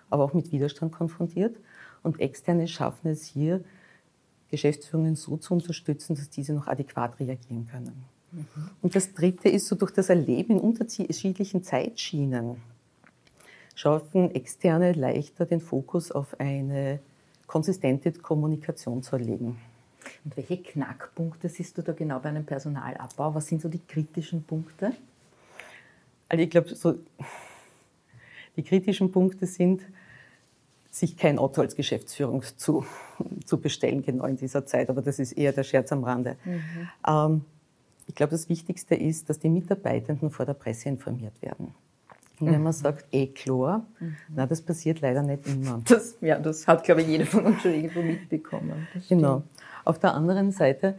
aber 0.09 0.23
auch 0.23 0.33
mit 0.33 0.51
Widerstand 0.51 0.91
konfrontiert. 0.91 1.57
Und 2.01 2.19
Externe 2.19 2.67
schaffen 2.67 3.09
es 3.09 3.25
hier, 3.25 3.63
Geschäftsführungen 4.49 5.15
so 5.15 5.37
zu 5.37 5.53
unterstützen, 5.53 6.15
dass 6.15 6.29
diese 6.29 6.53
noch 6.53 6.67
adäquat 6.67 7.19
reagieren 7.19 7.67
können. 7.67 8.05
Und 8.81 8.95
das 8.95 9.13
Dritte 9.13 9.49
ist 9.49 9.67
so 9.67 9.75
durch 9.75 9.91
das 9.91 10.09
Erleben 10.09 10.53
in 10.53 10.59
unterschiedlichen 10.59 11.63
Zeitschienen 11.63 12.57
schaffen 13.75 14.33
Externe 14.35 14.93
leichter 14.93 15.45
den 15.45 15.59
Fokus 15.59 16.11
auf 16.11 16.39
eine 16.39 16.99
konsistente 17.47 18.11
Kommunikation 18.11 19.03
zu 19.03 19.15
erlegen. 19.15 19.57
Und 20.23 20.37
welche 20.37 20.57
Knackpunkte 20.57 21.49
siehst 21.49 21.77
du 21.77 21.81
da 21.81 21.93
genau 21.93 22.19
bei 22.19 22.29
einem 22.29 22.45
Personalabbau? 22.45 23.33
Was 23.35 23.47
sind 23.47 23.61
so 23.61 23.69
die 23.69 23.79
kritischen 23.79 24.43
Punkte? 24.43 24.93
Also 26.29 26.43
ich 26.43 26.49
glaube, 26.49 26.73
so 26.75 26.95
die 28.55 28.63
kritischen 28.63 29.11
Punkte 29.11 29.45
sind, 29.45 29.81
sich 30.91 31.17
kein 31.17 31.39
Auto 31.39 31.61
als 31.61 31.75
Geschäftsführung 31.75 32.43
zu, 32.57 32.85
zu 33.45 33.59
bestellen, 33.59 34.03
genau 34.03 34.25
in 34.25 34.37
dieser 34.37 34.65
Zeit. 34.65 34.89
Aber 34.89 35.01
das 35.01 35.17
ist 35.17 35.31
eher 35.31 35.51
der 35.51 35.63
Scherz 35.63 35.91
am 35.91 36.03
Rande. 36.03 36.37
Mhm. 36.45 36.61
Ähm, 37.07 37.45
ich 38.07 38.15
glaube, 38.15 38.31
das 38.31 38.49
Wichtigste 38.49 38.95
ist, 38.95 39.29
dass 39.29 39.39
die 39.39 39.49
Mitarbeitenden 39.49 40.29
vor 40.29 40.45
der 40.45 40.53
Presse 40.53 40.89
informiert 40.89 41.41
werden. 41.41 41.73
Und 42.39 42.51
wenn 42.51 42.63
man 42.63 42.73
sagt, 42.73 43.05
eh 43.11 43.27
Chlor, 43.27 43.85
mhm. 43.99 44.15
na, 44.35 44.45
das 44.45 44.61
passiert 44.61 45.01
leider 45.01 45.21
nicht 45.21 45.47
immer. 45.47 45.81
Das, 45.87 46.17
ja, 46.19 46.39
das 46.39 46.67
hat, 46.67 46.83
glaube 46.83 47.01
ich, 47.01 47.07
jeder 47.07 47.25
von 47.25 47.45
uns 47.45 47.61
schon 47.61 47.73
irgendwo 47.73 48.01
mitbekommen. 48.01 48.87
Genau. 49.07 49.43
Auf 49.85 49.99
der 49.99 50.13
anderen 50.13 50.51
Seite, 50.51 50.95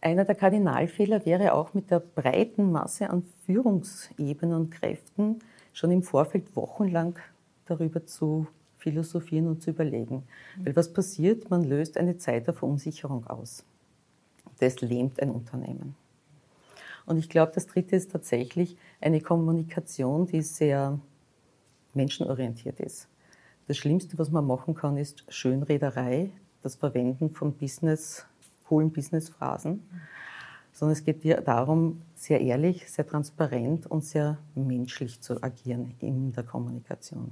einer 0.00 0.24
der 0.24 0.34
Kardinalfehler 0.34 1.24
wäre 1.24 1.54
auch 1.54 1.72
mit 1.72 1.90
der 1.90 2.00
breiten 2.00 2.72
Masse 2.72 3.08
an 3.08 3.22
Führungsebenen 3.46 4.54
und 4.54 4.70
Kräften 4.70 5.38
schon 5.72 5.92
im 5.92 6.02
Vorfeld 6.02 6.54
wochenlang 6.56 7.18
darüber 7.66 8.04
zu 8.04 8.46
philosophieren 8.76 9.46
und 9.46 9.62
zu 9.62 9.70
überlegen. 9.70 10.24
Mhm. 10.56 10.66
Weil 10.66 10.76
was 10.76 10.92
passiert? 10.92 11.48
Man 11.48 11.62
löst 11.62 11.96
eine 11.96 12.18
Zeit 12.18 12.48
der 12.48 12.54
Verunsicherung 12.54 13.26
aus. 13.28 13.64
Das 14.58 14.80
lähmt 14.80 15.22
ein 15.22 15.30
Unternehmen. 15.30 15.94
Und 17.06 17.18
ich 17.18 17.28
glaube, 17.28 17.52
das 17.54 17.66
Dritte 17.66 17.96
ist 17.96 18.12
tatsächlich 18.12 18.76
eine 19.00 19.20
Kommunikation, 19.20 20.26
die 20.26 20.42
sehr 20.42 20.98
menschenorientiert 21.94 22.80
ist. 22.80 23.08
Das 23.66 23.76
Schlimmste, 23.76 24.18
was 24.18 24.30
man 24.30 24.46
machen 24.46 24.74
kann, 24.74 24.96
ist 24.96 25.24
Schönrederei, 25.28 26.30
das 26.62 26.76
Verwenden 26.76 27.30
von 27.30 27.54
Business, 27.54 28.26
hohlen 28.70 28.90
Businessphrasen. 28.90 29.82
Sondern 30.72 30.92
es 30.92 31.04
geht 31.04 31.22
darum, 31.46 32.02
sehr 32.14 32.40
ehrlich, 32.40 32.90
sehr 32.90 33.06
transparent 33.06 33.86
und 33.86 34.04
sehr 34.04 34.38
menschlich 34.54 35.20
zu 35.20 35.42
agieren 35.42 35.94
in 36.00 36.32
der 36.32 36.44
Kommunikation. 36.44 37.30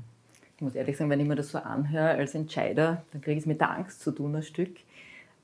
Ich 0.56 0.62
muss 0.62 0.74
ehrlich 0.74 0.98
sagen, 0.98 1.08
wenn 1.08 1.20
ich 1.20 1.26
mir 1.26 1.36
das 1.36 1.48
so 1.48 1.58
anhöre 1.58 2.10
als 2.10 2.34
Entscheider, 2.34 3.02
dann 3.12 3.22
kriege 3.22 3.38
ich 3.38 3.44
es 3.44 3.46
mit 3.46 3.60
der 3.62 3.70
Angst 3.70 4.02
zu 4.02 4.12
tun, 4.12 4.36
ein 4.36 4.42
Stück. 4.42 4.76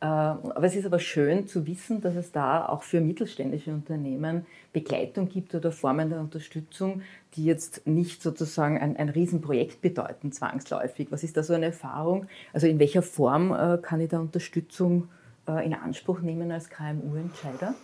Äh, 0.00 0.04
aber 0.04 0.64
es 0.64 0.76
ist 0.76 0.84
aber 0.84 0.98
schön 0.98 1.46
zu 1.46 1.66
wissen, 1.66 2.00
dass 2.02 2.16
es 2.16 2.30
da 2.30 2.66
auch 2.66 2.82
für 2.82 3.00
mittelständische 3.00 3.72
Unternehmen 3.72 4.44
Begleitung 4.72 5.28
gibt 5.28 5.54
oder 5.54 5.72
Formen 5.72 6.10
der 6.10 6.20
Unterstützung, 6.20 7.02
die 7.34 7.44
jetzt 7.44 7.86
nicht 7.86 8.22
sozusagen 8.22 8.78
ein, 8.78 8.96
ein 8.96 9.08
Riesenprojekt 9.08 9.80
bedeuten, 9.80 10.32
zwangsläufig. 10.32 11.08
Was 11.10 11.24
ist 11.24 11.36
da 11.36 11.42
so 11.42 11.54
eine 11.54 11.66
Erfahrung? 11.66 12.26
Also 12.52 12.66
in 12.66 12.78
welcher 12.78 13.02
Form 13.02 13.52
äh, 13.52 13.78
kann 13.80 14.00
ich 14.00 14.10
da 14.10 14.20
Unterstützung 14.20 15.08
äh, 15.48 15.64
in 15.64 15.72
Anspruch 15.72 16.20
nehmen 16.20 16.52
als 16.52 16.68
KMU-Entscheider? 16.68 17.74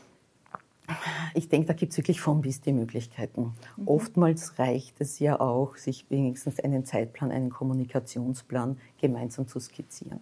Ich 1.32 1.48
denke, 1.48 1.68
da 1.68 1.72
gibt 1.72 1.92
es 1.92 1.98
wirklich 1.98 2.20
von 2.20 2.42
bis 2.42 2.60
die 2.60 2.72
Möglichkeiten. 2.72 3.54
Mhm. 3.76 3.88
Oftmals 3.88 4.58
reicht 4.58 5.00
es 5.00 5.18
ja 5.18 5.40
auch, 5.40 5.76
sich 5.76 6.04
wenigstens 6.10 6.60
einen 6.60 6.84
Zeitplan, 6.84 7.30
einen 7.30 7.48
Kommunikationsplan 7.48 8.76
gemeinsam 9.00 9.48
zu 9.48 9.60
skizzieren 9.60 10.20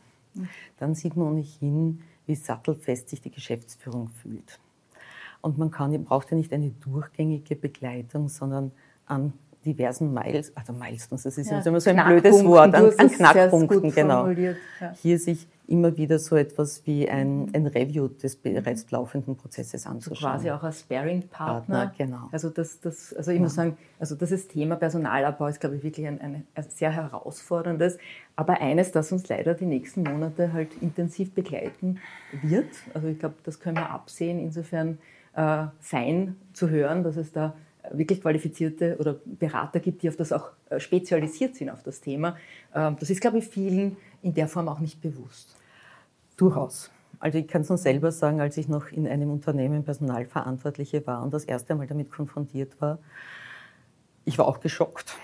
dann 0.79 0.95
sieht 0.95 1.17
man 1.17 1.29
ohnehin, 1.29 2.03
wie 2.27 2.35
sattelfest 2.35 3.09
sich 3.09 3.21
die 3.21 3.31
Geschäftsführung 3.31 4.09
fühlt. 4.09 4.61
Und 5.41 5.59
man 5.59 5.71
kann, 5.71 6.05
braucht 6.05 6.31
ja 6.31 6.37
nicht 6.37 6.53
eine 6.53 6.71
durchgängige 6.71 7.57
Begleitung, 7.57 8.29
sondern 8.29 8.73
an 9.07 9.33
diversen 9.65 10.13
Miles, 10.13 10.57
also 10.57 10.73
Milestones, 10.73 11.23
das 11.23 11.37
ist 11.37 11.51
ja, 11.51 11.61
immer 11.61 11.81
so 11.81 11.91
ein 11.91 12.05
blödes 12.05 12.45
Wort, 12.45 12.75
an, 12.75 12.93
an 12.97 13.11
Knackpunkten, 13.11 13.93
genau. 13.93 14.29
Ja. 14.29 14.55
Hier 15.03 15.19
sich 15.19 15.47
immer 15.71 15.97
wieder 15.97 16.19
so 16.19 16.37
etwas 16.37 16.85
wie 16.85 17.09
ein, 17.09 17.51
ein 17.55 17.67
Review 17.67 18.09
des 18.09 18.35
bereits 18.35 18.91
laufenden 18.91 19.37
Prozesses 19.37 19.87
anzuschauen. 19.87 20.17
So 20.17 20.27
quasi 20.27 20.51
auch 20.51 20.63
als 20.65 20.81
Sparing-Partner. 20.81 21.93
Genau. 21.97 22.29
Also, 22.33 22.51
das, 22.51 22.81
das, 22.81 23.15
also 23.15 23.31
ich 23.31 23.37
ja. 23.37 23.43
muss 23.43 23.55
sagen, 23.55 23.79
also 24.01 24.17
das 24.17 24.49
Thema 24.49 24.75
Personalabbau 24.75 25.47
ist, 25.47 25.61
glaube 25.61 25.77
ich, 25.77 25.85
wirklich 25.85 26.07
ein, 26.09 26.21
ein, 26.21 26.45
ein, 26.55 26.65
sehr 26.71 26.91
herausforderndes, 26.91 27.99
aber 28.35 28.61
eines, 28.61 28.91
das 28.91 29.13
uns 29.13 29.29
leider 29.29 29.55
die 29.55 29.67
nächsten 29.67 30.03
Monate 30.03 30.53
halt 30.53 30.71
intensiv 30.81 31.33
begleiten 31.33 31.99
wird. 32.43 32.71
Also 32.93 33.07
ich 33.07 33.19
glaube, 33.19 33.37
das 33.45 33.61
können 33.61 33.77
wir 33.77 33.91
absehen. 33.91 34.41
Insofern 34.41 34.99
äh, 35.37 35.67
fein 35.79 36.37
zu 36.53 36.69
hören, 36.69 37.05
dass 37.05 37.17
es 37.17 37.31
da 37.31 37.55
wirklich 37.93 38.21
qualifizierte 38.21 38.97
oder 38.99 39.17
Berater 39.25 39.79
gibt, 39.79 40.03
die 40.03 40.09
auf 40.09 40.17
das 40.17 40.33
auch 40.33 40.51
äh, 40.69 40.81
spezialisiert 40.81 41.55
sind 41.55 41.71
auf 41.71 41.83
das 41.85 42.01
Thema. 42.01 42.37
Ähm, 42.75 42.97
das 42.99 43.11
ist, 43.11 43.21
glaube 43.21 43.39
ich, 43.39 43.47
vielen 43.47 43.97
in 44.23 44.35
der 44.35 44.49
Form 44.49 44.69
auch 44.69 44.81
nicht 44.81 45.01
bewusst. 45.01 45.57
Durchaus. 46.41 46.91
Also 47.19 47.37
ich 47.37 47.47
kann 47.49 47.61
es 47.61 47.69
nur 47.69 47.77
selber 47.77 48.13
sagen, 48.13 48.41
als 48.41 48.57
ich 48.57 48.67
noch 48.67 48.91
in 48.91 49.07
einem 49.07 49.31
Unternehmen 49.31 49.85
Personalverantwortliche 49.85 51.07
war 51.07 51.23
und 51.23 51.35
das 51.35 51.45
erste 51.45 51.75
Mal 51.75 51.87
damit 51.87 52.11
konfrontiert 52.11 52.81
war, 52.81 52.99
ich 54.25 54.39
war 54.39 54.49
auch 54.49 54.61
geschockt. 54.61 55.17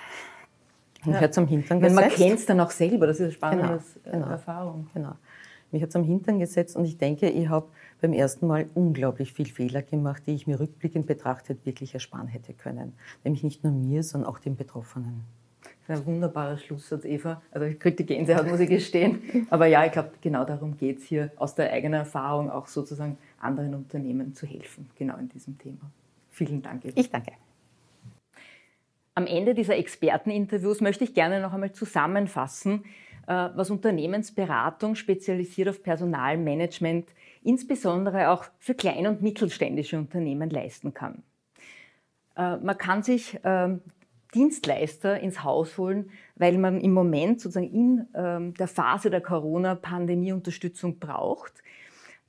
Mich 1.06 1.14
ja. 1.14 1.22
hat 1.22 1.30
es 1.30 1.38
am 1.38 1.46
Hintern 1.46 1.80
gesetzt. 1.80 2.00
Man 2.00 2.10
kennt 2.10 2.38
es 2.40 2.46
dann 2.46 2.60
auch 2.60 2.70
selber, 2.70 3.06
das 3.06 3.16
ist 3.16 3.22
eine 3.22 3.32
spannende 3.32 3.80
genau, 4.04 4.18
genau, 4.18 4.26
Erfahrung. 4.26 4.88
Genau. 4.92 5.12
Mich 5.70 5.82
hat 5.82 5.88
es 5.88 5.96
am 5.96 6.04
Hintern 6.04 6.38
gesetzt 6.38 6.76
und 6.76 6.84
ich 6.84 6.98
denke, 6.98 7.30
ich 7.30 7.48
habe 7.48 7.68
beim 8.02 8.12
ersten 8.12 8.46
Mal 8.46 8.68
unglaublich 8.74 9.32
viel 9.32 9.46
Fehler 9.46 9.82
gemacht, 9.82 10.24
die 10.26 10.34
ich 10.34 10.46
mir 10.46 10.60
rückblickend 10.60 11.06
betrachtet 11.06 11.64
wirklich 11.64 11.94
ersparen 11.94 12.28
hätte 12.28 12.52
können. 12.52 12.92
Nämlich 13.24 13.42
nicht 13.42 13.64
nur 13.64 13.72
mir, 13.72 14.02
sondern 14.02 14.28
auch 14.28 14.38
den 14.38 14.56
Betroffenen. 14.56 15.24
Ein 15.88 16.04
wunderbarer 16.04 16.58
Schlusssatz, 16.58 17.04
Eva. 17.04 17.40
Also 17.50 17.66
ich 17.66 17.78
kriege 17.78 17.96
die 17.96 18.06
Gänsehaut, 18.06 18.48
muss 18.48 18.60
ich 18.60 18.68
gestehen. 18.68 19.46
Aber 19.50 19.66
ja, 19.66 19.84
ich 19.84 19.92
glaube, 19.92 20.10
genau 20.20 20.44
darum 20.44 20.76
geht 20.76 20.98
es 20.98 21.04
hier, 21.04 21.30
aus 21.36 21.54
der 21.54 21.72
eigenen 21.72 22.00
Erfahrung 22.00 22.50
auch 22.50 22.66
sozusagen 22.66 23.18
anderen 23.40 23.74
Unternehmen 23.74 24.34
zu 24.34 24.46
helfen, 24.46 24.90
genau 24.96 25.16
in 25.16 25.28
diesem 25.28 25.58
Thema. 25.58 25.90
Vielen 26.30 26.62
Dank. 26.62 26.84
Eva. 26.84 26.94
Ich 26.96 27.10
danke. 27.10 27.32
Am 29.14 29.26
Ende 29.26 29.54
dieser 29.54 29.76
Experteninterviews 29.76 30.80
möchte 30.80 31.04
ich 31.04 31.14
gerne 31.14 31.40
noch 31.40 31.54
einmal 31.54 31.72
zusammenfassen, 31.72 32.84
äh, 33.26 33.48
was 33.54 33.70
Unternehmensberatung 33.70 34.94
spezialisiert 34.94 35.68
auf 35.68 35.82
Personalmanagement 35.82 37.08
insbesondere 37.46 38.30
auch 38.30 38.44
für 38.58 38.74
klein- 38.74 39.06
und 39.06 39.22
mittelständische 39.22 39.96
Unternehmen 39.96 40.50
leisten 40.50 40.92
kann. 40.92 41.22
Äh, 42.36 42.56
man 42.56 42.76
kann 42.76 43.02
sich 43.02 43.38
ähm, 43.44 43.80
Dienstleister 44.36 45.18
ins 45.18 45.42
Haus 45.42 45.78
holen, 45.78 46.10
weil 46.34 46.58
man 46.58 46.78
im 46.80 46.92
Moment 46.92 47.40
sozusagen 47.40 47.72
in 47.72 48.06
ähm, 48.14 48.54
der 48.54 48.68
Phase 48.68 49.08
der 49.08 49.22
Corona-Pandemie 49.22 50.32
Unterstützung 50.32 50.98
braucht. 50.98 51.54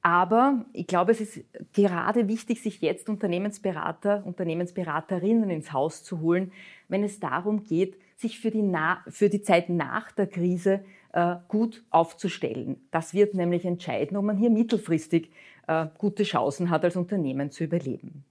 Aber 0.01 0.65
ich 0.71 0.87
glaube, 0.87 1.11
es 1.11 1.19
ist 1.19 1.43
gerade 1.73 2.29
wichtig, 2.29 2.61
sich 2.61 2.79
jetzt 2.79 3.09
Unternehmensberater, 3.09 4.25
Unternehmensberaterinnen 4.25 5.49
ins 5.49 5.73
Haus 5.73 6.05
zu 6.05 6.21
holen, 6.21 6.53
wenn 6.87 7.03
es 7.03 7.19
darum 7.19 7.63
geht, 7.63 7.97
sich 8.15 8.39
für 8.39 8.49
die, 8.49 8.63
für 9.09 9.27
die 9.27 9.41
Zeit 9.41 9.67
nach 9.67 10.13
der 10.13 10.27
Krise 10.27 10.85
äh, 11.11 11.35
gut 11.49 11.83
aufzustellen. 11.89 12.87
Das 12.89 13.13
wird 13.13 13.33
nämlich 13.33 13.65
entscheiden, 13.65 14.15
ob 14.15 14.23
man 14.23 14.37
hier 14.37 14.49
mittelfristig 14.49 15.29
äh, 15.67 15.87
gute 15.97 16.23
Chancen 16.23 16.69
hat, 16.69 16.85
als 16.85 16.95
Unternehmen 16.95 17.51
zu 17.51 17.65
überleben. 17.65 18.23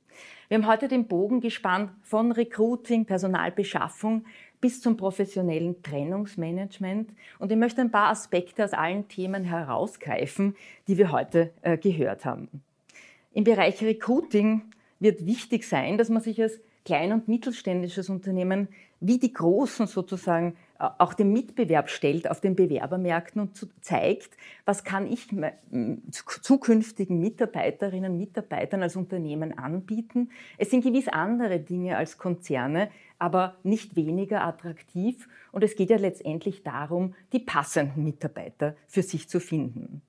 Wir 0.48 0.58
haben 0.58 0.68
heute 0.68 0.86
den 0.86 1.08
Bogen 1.08 1.40
gespannt 1.40 1.90
von 2.02 2.30
Recruiting, 2.30 3.04
Personalbeschaffung 3.04 4.24
bis 4.60 4.80
zum 4.80 4.96
professionellen 4.96 5.82
Trennungsmanagement. 5.82 7.10
Und 7.40 7.50
ich 7.50 7.58
möchte 7.58 7.80
ein 7.80 7.90
paar 7.90 8.10
Aspekte 8.10 8.64
aus 8.64 8.72
allen 8.72 9.08
Themen 9.08 9.42
herausgreifen, 9.42 10.54
die 10.86 10.98
wir 10.98 11.10
heute 11.10 11.52
äh, 11.62 11.76
gehört 11.76 12.24
haben. 12.24 12.48
Im 13.32 13.42
Bereich 13.42 13.82
Recruiting 13.82 14.62
wird 15.00 15.26
wichtig 15.26 15.64
sein, 15.64 15.98
dass 15.98 16.10
man 16.10 16.22
sich 16.22 16.40
als 16.40 16.60
klein- 16.84 17.12
und 17.12 17.26
mittelständisches 17.26 18.08
Unternehmen 18.08 18.68
wie 19.00 19.18
die 19.18 19.32
Großen 19.32 19.88
sozusagen 19.88 20.56
auch 20.78 21.14
den 21.14 21.32
Mitbewerb 21.32 21.88
stellt 21.88 22.30
auf 22.30 22.40
den 22.40 22.56
Bewerbermärkten 22.56 23.40
und 23.40 23.68
zeigt, 23.80 24.36
was 24.64 24.84
kann 24.84 25.06
ich 25.06 25.28
zukünftigen 26.10 27.18
Mitarbeiterinnen 27.18 28.12
und 28.12 28.18
Mitarbeitern 28.18 28.82
als 28.82 28.96
Unternehmen 28.96 29.58
anbieten. 29.58 30.30
Es 30.58 30.70
sind 30.70 30.84
gewiss 30.84 31.08
andere 31.08 31.60
Dinge 31.60 31.96
als 31.96 32.18
Konzerne, 32.18 32.90
aber 33.18 33.56
nicht 33.62 33.96
weniger 33.96 34.44
attraktiv. 34.44 35.28
Und 35.52 35.64
es 35.64 35.76
geht 35.76 35.90
ja 35.90 35.96
letztendlich 35.96 36.62
darum, 36.62 37.14
die 37.32 37.40
passenden 37.40 38.04
Mitarbeiter 38.04 38.76
für 38.86 39.02
sich 39.02 39.28
zu 39.28 39.40
finden. 39.40 40.02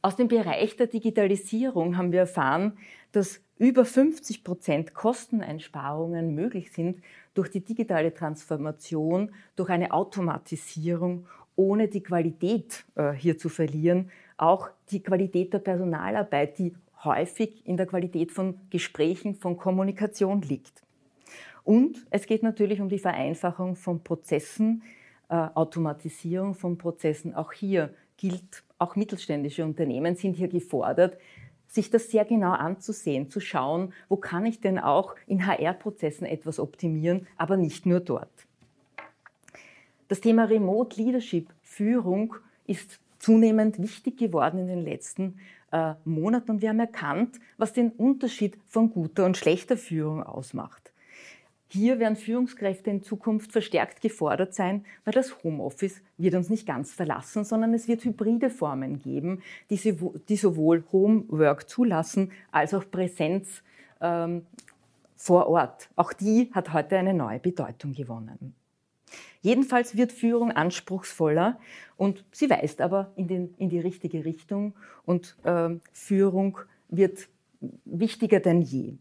Aus 0.00 0.14
dem 0.14 0.28
Bereich 0.28 0.76
der 0.76 0.86
Digitalisierung 0.86 1.96
haben 1.96 2.12
wir 2.12 2.20
erfahren, 2.20 2.78
dass 3.10 3.40
über 3.58 3.84
50 3.84 4.44
Prozent 4.44 4.94
Kosteneinsparungen 4.94 6.34
möglich 6.34 6.70
sind 6.72 7.02
durch 7.38 7.50
die 7.50 7.64
digitale 7.64 8.12
Transformation, 8.12 9.30
durch 9.54 9.70
eine 9.70 9.92
Automatisierung, 9.92 11.26
ohne 11.54 11.86
die 11.86 12.02
Qualität 12.02 12.84
äh, 12.96 13.12
hier 13.12 13.38
zu 13.38 13.48
verlieren. 13.48 14.10
Auch 14.36 14.70
die 14.90 15.00
Qualität 15.00 15.52
der 15.52 15.60
Personalarbeit, 15.60 16.58
die 16.58 16.74
häufig 17.04 17.64
in 17.64 17.76
der 17.76 17.86
Qualität 17.86 18.32
von 18.32 18.58
Gesprächen, 18.70 19.36
von 19.36 19.56
Kommunikation 19.56 20.42
liegt. 20.42 20.82
Und 21.62 22.04
es 22.10 22.26
geht 22.26 22.42
natürlich 22.42 22.80
um 22.80 22.88
die 22.88 22.98
Vereinfachung 22.98 23.76
von 23.76 24.02
Prozessen, 24.02 24.82
äh, 25.28 25.34
Automatisierung 25.34 26.54
von 26.54 26.76
Prozessen. 26.76 27.34
Auch 27.36 27.52
hier 27.52 27.94
gilt, 28.16 28.64
auch 28.78 28.96
mittelständische 28.96 29.64
Unternehmen 29.64 30.16
sind 30.16 30.34
hier 30.34 30.48
gefordert, 30.48 31.18
sich 31.68 31.90
das 31.90 32.10
sehr 32.10 32.24
genau 32.24 32.52
anzusehen, 32.52 33.28
zu 33.28 33.40
schauen, 33.40 33.92
wo 34.08 34.16
kann 34.16 34.46
ich 34.46 34.60
denn 34.60 34.78
auch 34.78 35.14
in 35.26 35.46
HR-Prozessen 35.46 36.26
etwas 36.26 36.58
optimieren, 36.58 37.26
aber 37.36 37.56
nicht 37.56 37.86
nur 37.86 38.00
dort. 38.00 38.30
Das 40.08 40.20
Thema 40.20 40.44
Remote 40.44 41.00
Leadership, 41.00 41.48
Führung, 41.62 42.34
ist 42.66 42.98
zunehmend 43.18 43.80
wichtig 43.80 44.16
geworden 44.16 44.58
in 44.58 44.66
den 44.68 44.84
letzten 44.84 45.38
äh, 45.70 45.94
Monaten 46.04 46.52
und 46.52 46.62
wir 46.62 46.70
haben 46.70 46.80
erkannt, 46.80 47.38
was 47.58 47.72
den 47.72 47.90
Unterschied 47.90 48.58
von 48.66 48.90
guter 48.90 49.26
und 49.26 49.36
schlechter 49.36 49.76
Führung 49.76 50.22
ausmacht. 50.22 50.87
Hier 51.70 51.98
werden 51.98 52.16
Führungskräfte 52.16 52.88
in 52.90 53.02
Zukunft 53.02 53.52
verstärkt 53.52 54.00
gefordert 54.00 54.54
sein, 54.54 54.86
weil 55.04 55.12
das 55.12 55.44
Homeoffice 55.44 56.00
wird 56.16 56.34
uns 56.34 56.48
nicht 56.48 56.66
ganz 56.66 56.92
verlassen, 56.92 57.44
sondern 57.44 57.74
es 57.74 57.88
wird 57.88 58.04
hybride 58.04 58.48
Formen 58.48 58.98
geben, 58.98 59.42
die, 59.68 60.36
sowohl 60.36 60.84
Homework 60.92 61.68
zulassen 61.68 62.32
als 62.50 62.72
auch 62.72 62.90
Präsenz 62.90 63.62
ähm, 64.00 64.46
vor 65.14 65.48
Ort. 65.48 65.90
Auch 65.94 66.14
die 66.14 66.50
hat 66.52 66.72
heute 66.72 66.96
eine 66.96 67.12
neue 67.12 67.38
Bedeutung 67.38 67.92
gewonnen. 67.92 68.54
Jedenfalls 69.42 69.96
wird 69.96 70.12
Führung 70.12 70.52
anspruchsvoller 70.52 71.58
und 71.96 72.24
sie 72.32 72.48
weist 72.48 72.80
aber 72.80 73.12
in, 73.16 73.28
den, 73.28 73.54
in 73.58 73.68
die 73.68 73.80
richtige 73.80 74.24
Richtung 74.24 74.74
und 75.04 75.36
äh, 75.44 75.70
Führung 75.92 76.58
wird 76.88 77.28
wichtiger 77.84 78.40
denn 78.40 78.62
je. 78.62 78.96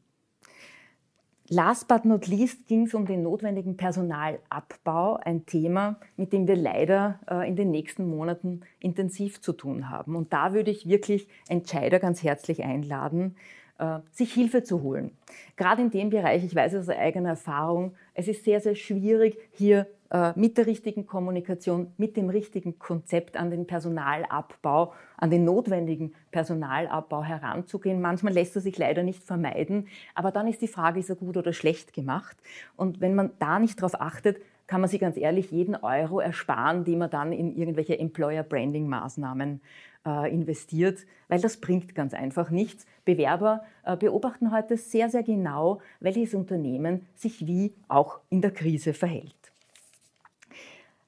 Last 1.49 1.87
but 1.87 2.03
not 2.03 2.27
least 2.27 2.67
ging 2.67 2.87
es 2.87 2.93
um 2.93 3.05
den 3.05 3.23
notwendigen 3.23 3.77
Personalabbau, 3.77 5.15
ein 5.15 5.45
Thema, 5.45 5.97
mit 6.17 6.33
dem 6.33 6.45
wir 6.45 6.57
leider 6.57 7.19
äh, 7.29 7.47
in 7.47 7.55
den 7.55 7.71
nächsten 7.71 8.09
Monaten 8.09 8.61
intensiv 8.79 9.39
zu 9.39 9.53
tun 9.53 9.89
haben. 9.89 10.17
Und 10.17 10.33
da 10.33 10.53
würde 10.53 10.71
ich 10.71 10.89
wirklich 10.89 11.27
Entscheider 11.47 11.99
ganz 11.99 12.21
herzlich 12.21 12.65
einladen, 12.65 13.37
äh, 13.79 13.99
sich 14.11 14.33
Hilfe 14.33 14.63
zu 14.63 14.81
holen. 14.81 15.11
Gerade 15.55 15.83
in 15.83 15.89
dem 15.91 16.09
Bereich, 16.09 16.43
ich 16.43 16.53
weiß 16.53 16.75
aus 16.75 16.89
eigener 16.89 17.29
Erfahrung, 17.29 17.93
es 18.13 18.27
ist 18.27 18.43
sehr, 18.43 18.59
sehr 18.59 18.75
schwierig, 18.75 19.37
hier 19.51 19.87
mit 20.35 20.57
der 20.57 20.67
richtigen 20.67 21.05
Kommunikation, 21.05 21.91
mit 21.97 22.15
dem 22.15 22.29
richtigen 22.29 22.79
Konzept 22.79 23.35
an 23.35 23.51
den 23.51 23.67
Personalabbau, 23.67 24.93
an 25.17 25.29
den 25.29 25.43
notwendigen 25.43 26.13
Personalabbau 26.31 27.23
heranzugehen. 27.23 27.99
Manchmal 27.99 28.33
lässt 28.33 28.55
er 28.55 28.61
sich 28.61 28.77
leider 28.77 29.03
nicht 29.03 29.23
vermeiden, 29.23 29.87
aber 30.15 30.31
dann 30.31 30.47
ist 30.47 30.61
die 30.61 30.67
Frage, 30.67 30.99
ist 30.99 31.09
er 31.09 31.17
gut 31.17 31.35
oder 31.35 31.51
schlecht 31.51 31.93
gemacht? 31.93 32.37
Und 32.77 33.01
wenn 33.01 33.15
man 33.15 33.31
da 33.39 33.59
nicht 33.59 33.79
darauf 33.79 33.99
achtet, 33.99 34.37
kann 34.67 34.81
man 34.81 34.89
sich 34.89 34.99
ganz 34.99 35.17
ehrlich 35.17 35.51
jeden 35.51 35.75
Euro 35.75 36.19
ersparen, 36.19 36.83
den 36.83 36.99
man 36.99 37.09
dann 37.09 37.31
in 37.31 37.55
irgendwelche 37.55 37.97
Employer-Branding-Maßnahmen 37.97 39.61
äh, 40.05 40.33
investiert, 40.33 41.05
weil 41.29 41.39
das 41.39 41.57
bringt 41.57 41.95
ganz 41.95 42.13
einfach 42.13 42.49
nichts. 42.49 42.85
Bewerber 43.05 43.63
äh, 43.83 43.95
beobachten 43.95 44.51
heute 44.51 44.77
sehr, 44.77 45.09
sehr 45.09 45.23
genau, 45.23 45.79
welches 45.99 46.33
Unternehmen 46.33 47.05
sich 47.15 47.47
wie 47.47 47.73
auch 47.87 48.19
in 48.29 48.41
der 48.41 48.51
Krise 48.51 48.93
verhält. 48.93 49.46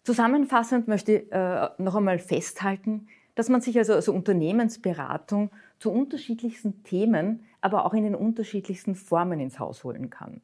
Zusammenfassend 0.10 0.88
möchte 0.88 1.18
ich 1.18 1.32
äh, 1.32 1.70
noch 1.78 1.94
einmal 1.94 2.18
festhalten, 2.18 3.10
dass 3.36 3.48
man 3.48 3.62
sich 3.62 3.78
also 3.78 3.94
als 3.94 4.08
Unternehmensberatung 4.08 5.52
zu 5.78 5.92
unterschiedlichsten 5.92 6.82
Themen, 6.82 7.46
aber 7.62 7.86
auch 7.86 7.94
in 7.94 8.06
den 8.06 8.16
unterschiedlichsten 8.16 8.96
Formen 8.96 9.40
ins 9.40 9.60
Haus 9.60 9.84
holen 9.84 10.10
kann. 10.10 10.42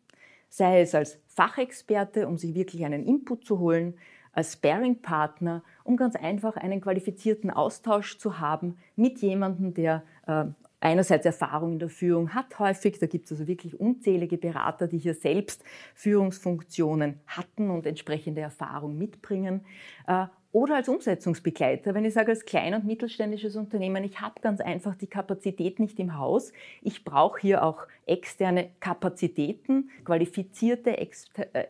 Sei 0.49 0.81
es 0.81 0.93
als 0.93 1.17
Fachexperte, 1.29 2.27
um 2.27 2.37
sich 2.37 2.53
wirklich 2.53 2.85
einen 2.85 3.07
Input 3.07 3.43
zu 3.43 3.57
holen, 3.57 3.95
als 4.33 4.53
Sparing-Partner, 4.53 5.63
um 5.83 5.97
ganz 5.97 6.15
einfach 6.15 6.57
einen 6.57 6.79
qualifizierten 6.79 7.49
Austausch 7.49 8.19
zu 8.19 8.39
haben 8.39 8.77
mit 8.95 9.17
jemandem, 9.23 9.73
der 9.73 10.03
äh, 10.27 10.45
einerseits 10.85 11.25
Erfahrung 11.25 11.73
in 11.73 11.79
der 11.79 11.89
Führung 11.89 12.33
hat 12.35 12.59
häufig. 12.59 12.99
Da 12.99 13.07
gibt 13.07 13.25
es 13.25 13.31
also 13.31 13.47
wirklich 13.47 13.79
unzählige 13.79 14.37
Berater, 14.37 14.87
die 14.87 14.99
hier 14.99 15.15
selbst 15.15 15.63
Führungsfunktionen 15.95 17.19
hatten 17.25 17.71
und 17.71 17.87
entsprechende 17.87 18.41
Erfahrung 18.41 18.97
mitbringen. 18.97 19.65
Äh, 20.07 20.27
oder 20.51 20.75
als 20.75 20.87
Umsetzungsbegleiter, 20.87 21.93
wenn 21.95 22.05
ich 22.05 22.13
sage, 22.13 22.31
als 22.31 22.45
klein- 22.45 22.75
und 22.75 22.85
mittelständisches 22.85 23.57
Unternehmen, 23.57 24.05
ich 24.05 24.21
habe 24.21 24.39
ganz 24.39 24.61
einfach 24.61 24.95
die 24.95 25.07
Kapazität 25.07 25.79
nicht 25.79 25.99
im 25.99 26.17
Haus. 26.17 26.53
Ich 26.81 27.03
brauche 27.03 27.41
hier 27.41 27.61
auch 27.63 27.87
externe 28.05 28.69
Kapazitäten, 28.79 29.89
qualifizierte 30.05 30.97
äh, 30.97 31.07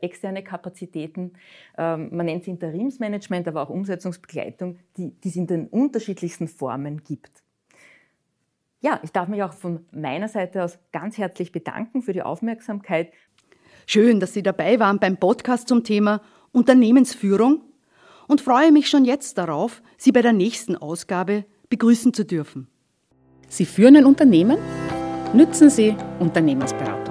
externe 0.02 0.44
Kapazitäten. 0.44 1.34
Ähm, 1.78 2.10
man 2.16 2.28
nennt 2.28 2.42
es 2.42 2.48
Interimsmanagement, 2.48 3.48
aber 3.48 3.64
auch 3.64 3.70
Umsetzungsbegleitung, 3.70 4.78
die, 4.98 5.12
die 5.12 5.30
es 5.30 5.36
in 5.36 5.48
den 5.48 5.68
unterschiedlichsten 5.68 6.48
Formen 6.48 7.04
gibt. 7.04 7.45
Ja, 8.86 9.00
ich 9.02 9.12
darf 9.12 9.28
mich 9.28 9.42
auch 9.42 9.54
von 9.54 9.84
meiner 9.92 10.28
Seite 10.28 10.64
aus 10.64 10.78
ganz 10.92 11.18
herzlich 11.18 11.52
bedanken 11.52 12.04
für 12.04 12.14
die 12.14 12.22
Aufmerksamkeit. 12.22 13.12
Schön, 13.88 14.20
dass 14.20 14.34
Sie 14.34 14.44
dabei 14.44 14.80
waren 14.80 15.00
beim 15.00 15.18
Podcast 15.18 15.68
zum 15.68 15.84
Thema 15.84 16.22
Unternehmensführung 16.52 17.64
und 18.28 18.42
freue 18.42 18.72
mich 18.72 18.88
schon 18.88 19.04
jetzt 19.04 19.40
darauf, 19.40 19.82
Sie 19.98 20.12
bei 20.12 20.22
der 20.22 20.34
nächsten 20.34 20.76
Ausgabe 20.76 21.46
begrüßen 21.70 22.14
zu 22.14 22.26
dürfen. 22.26 22.68
Sie 23.48 23.66
führen 23.66 23.96
ein 23.96 24.06
Unternehmen? 24.06 24.60
Nützen 25.34 25.72
Sie 25.72 25.96
Unternehmensberatung. 26.20 27.05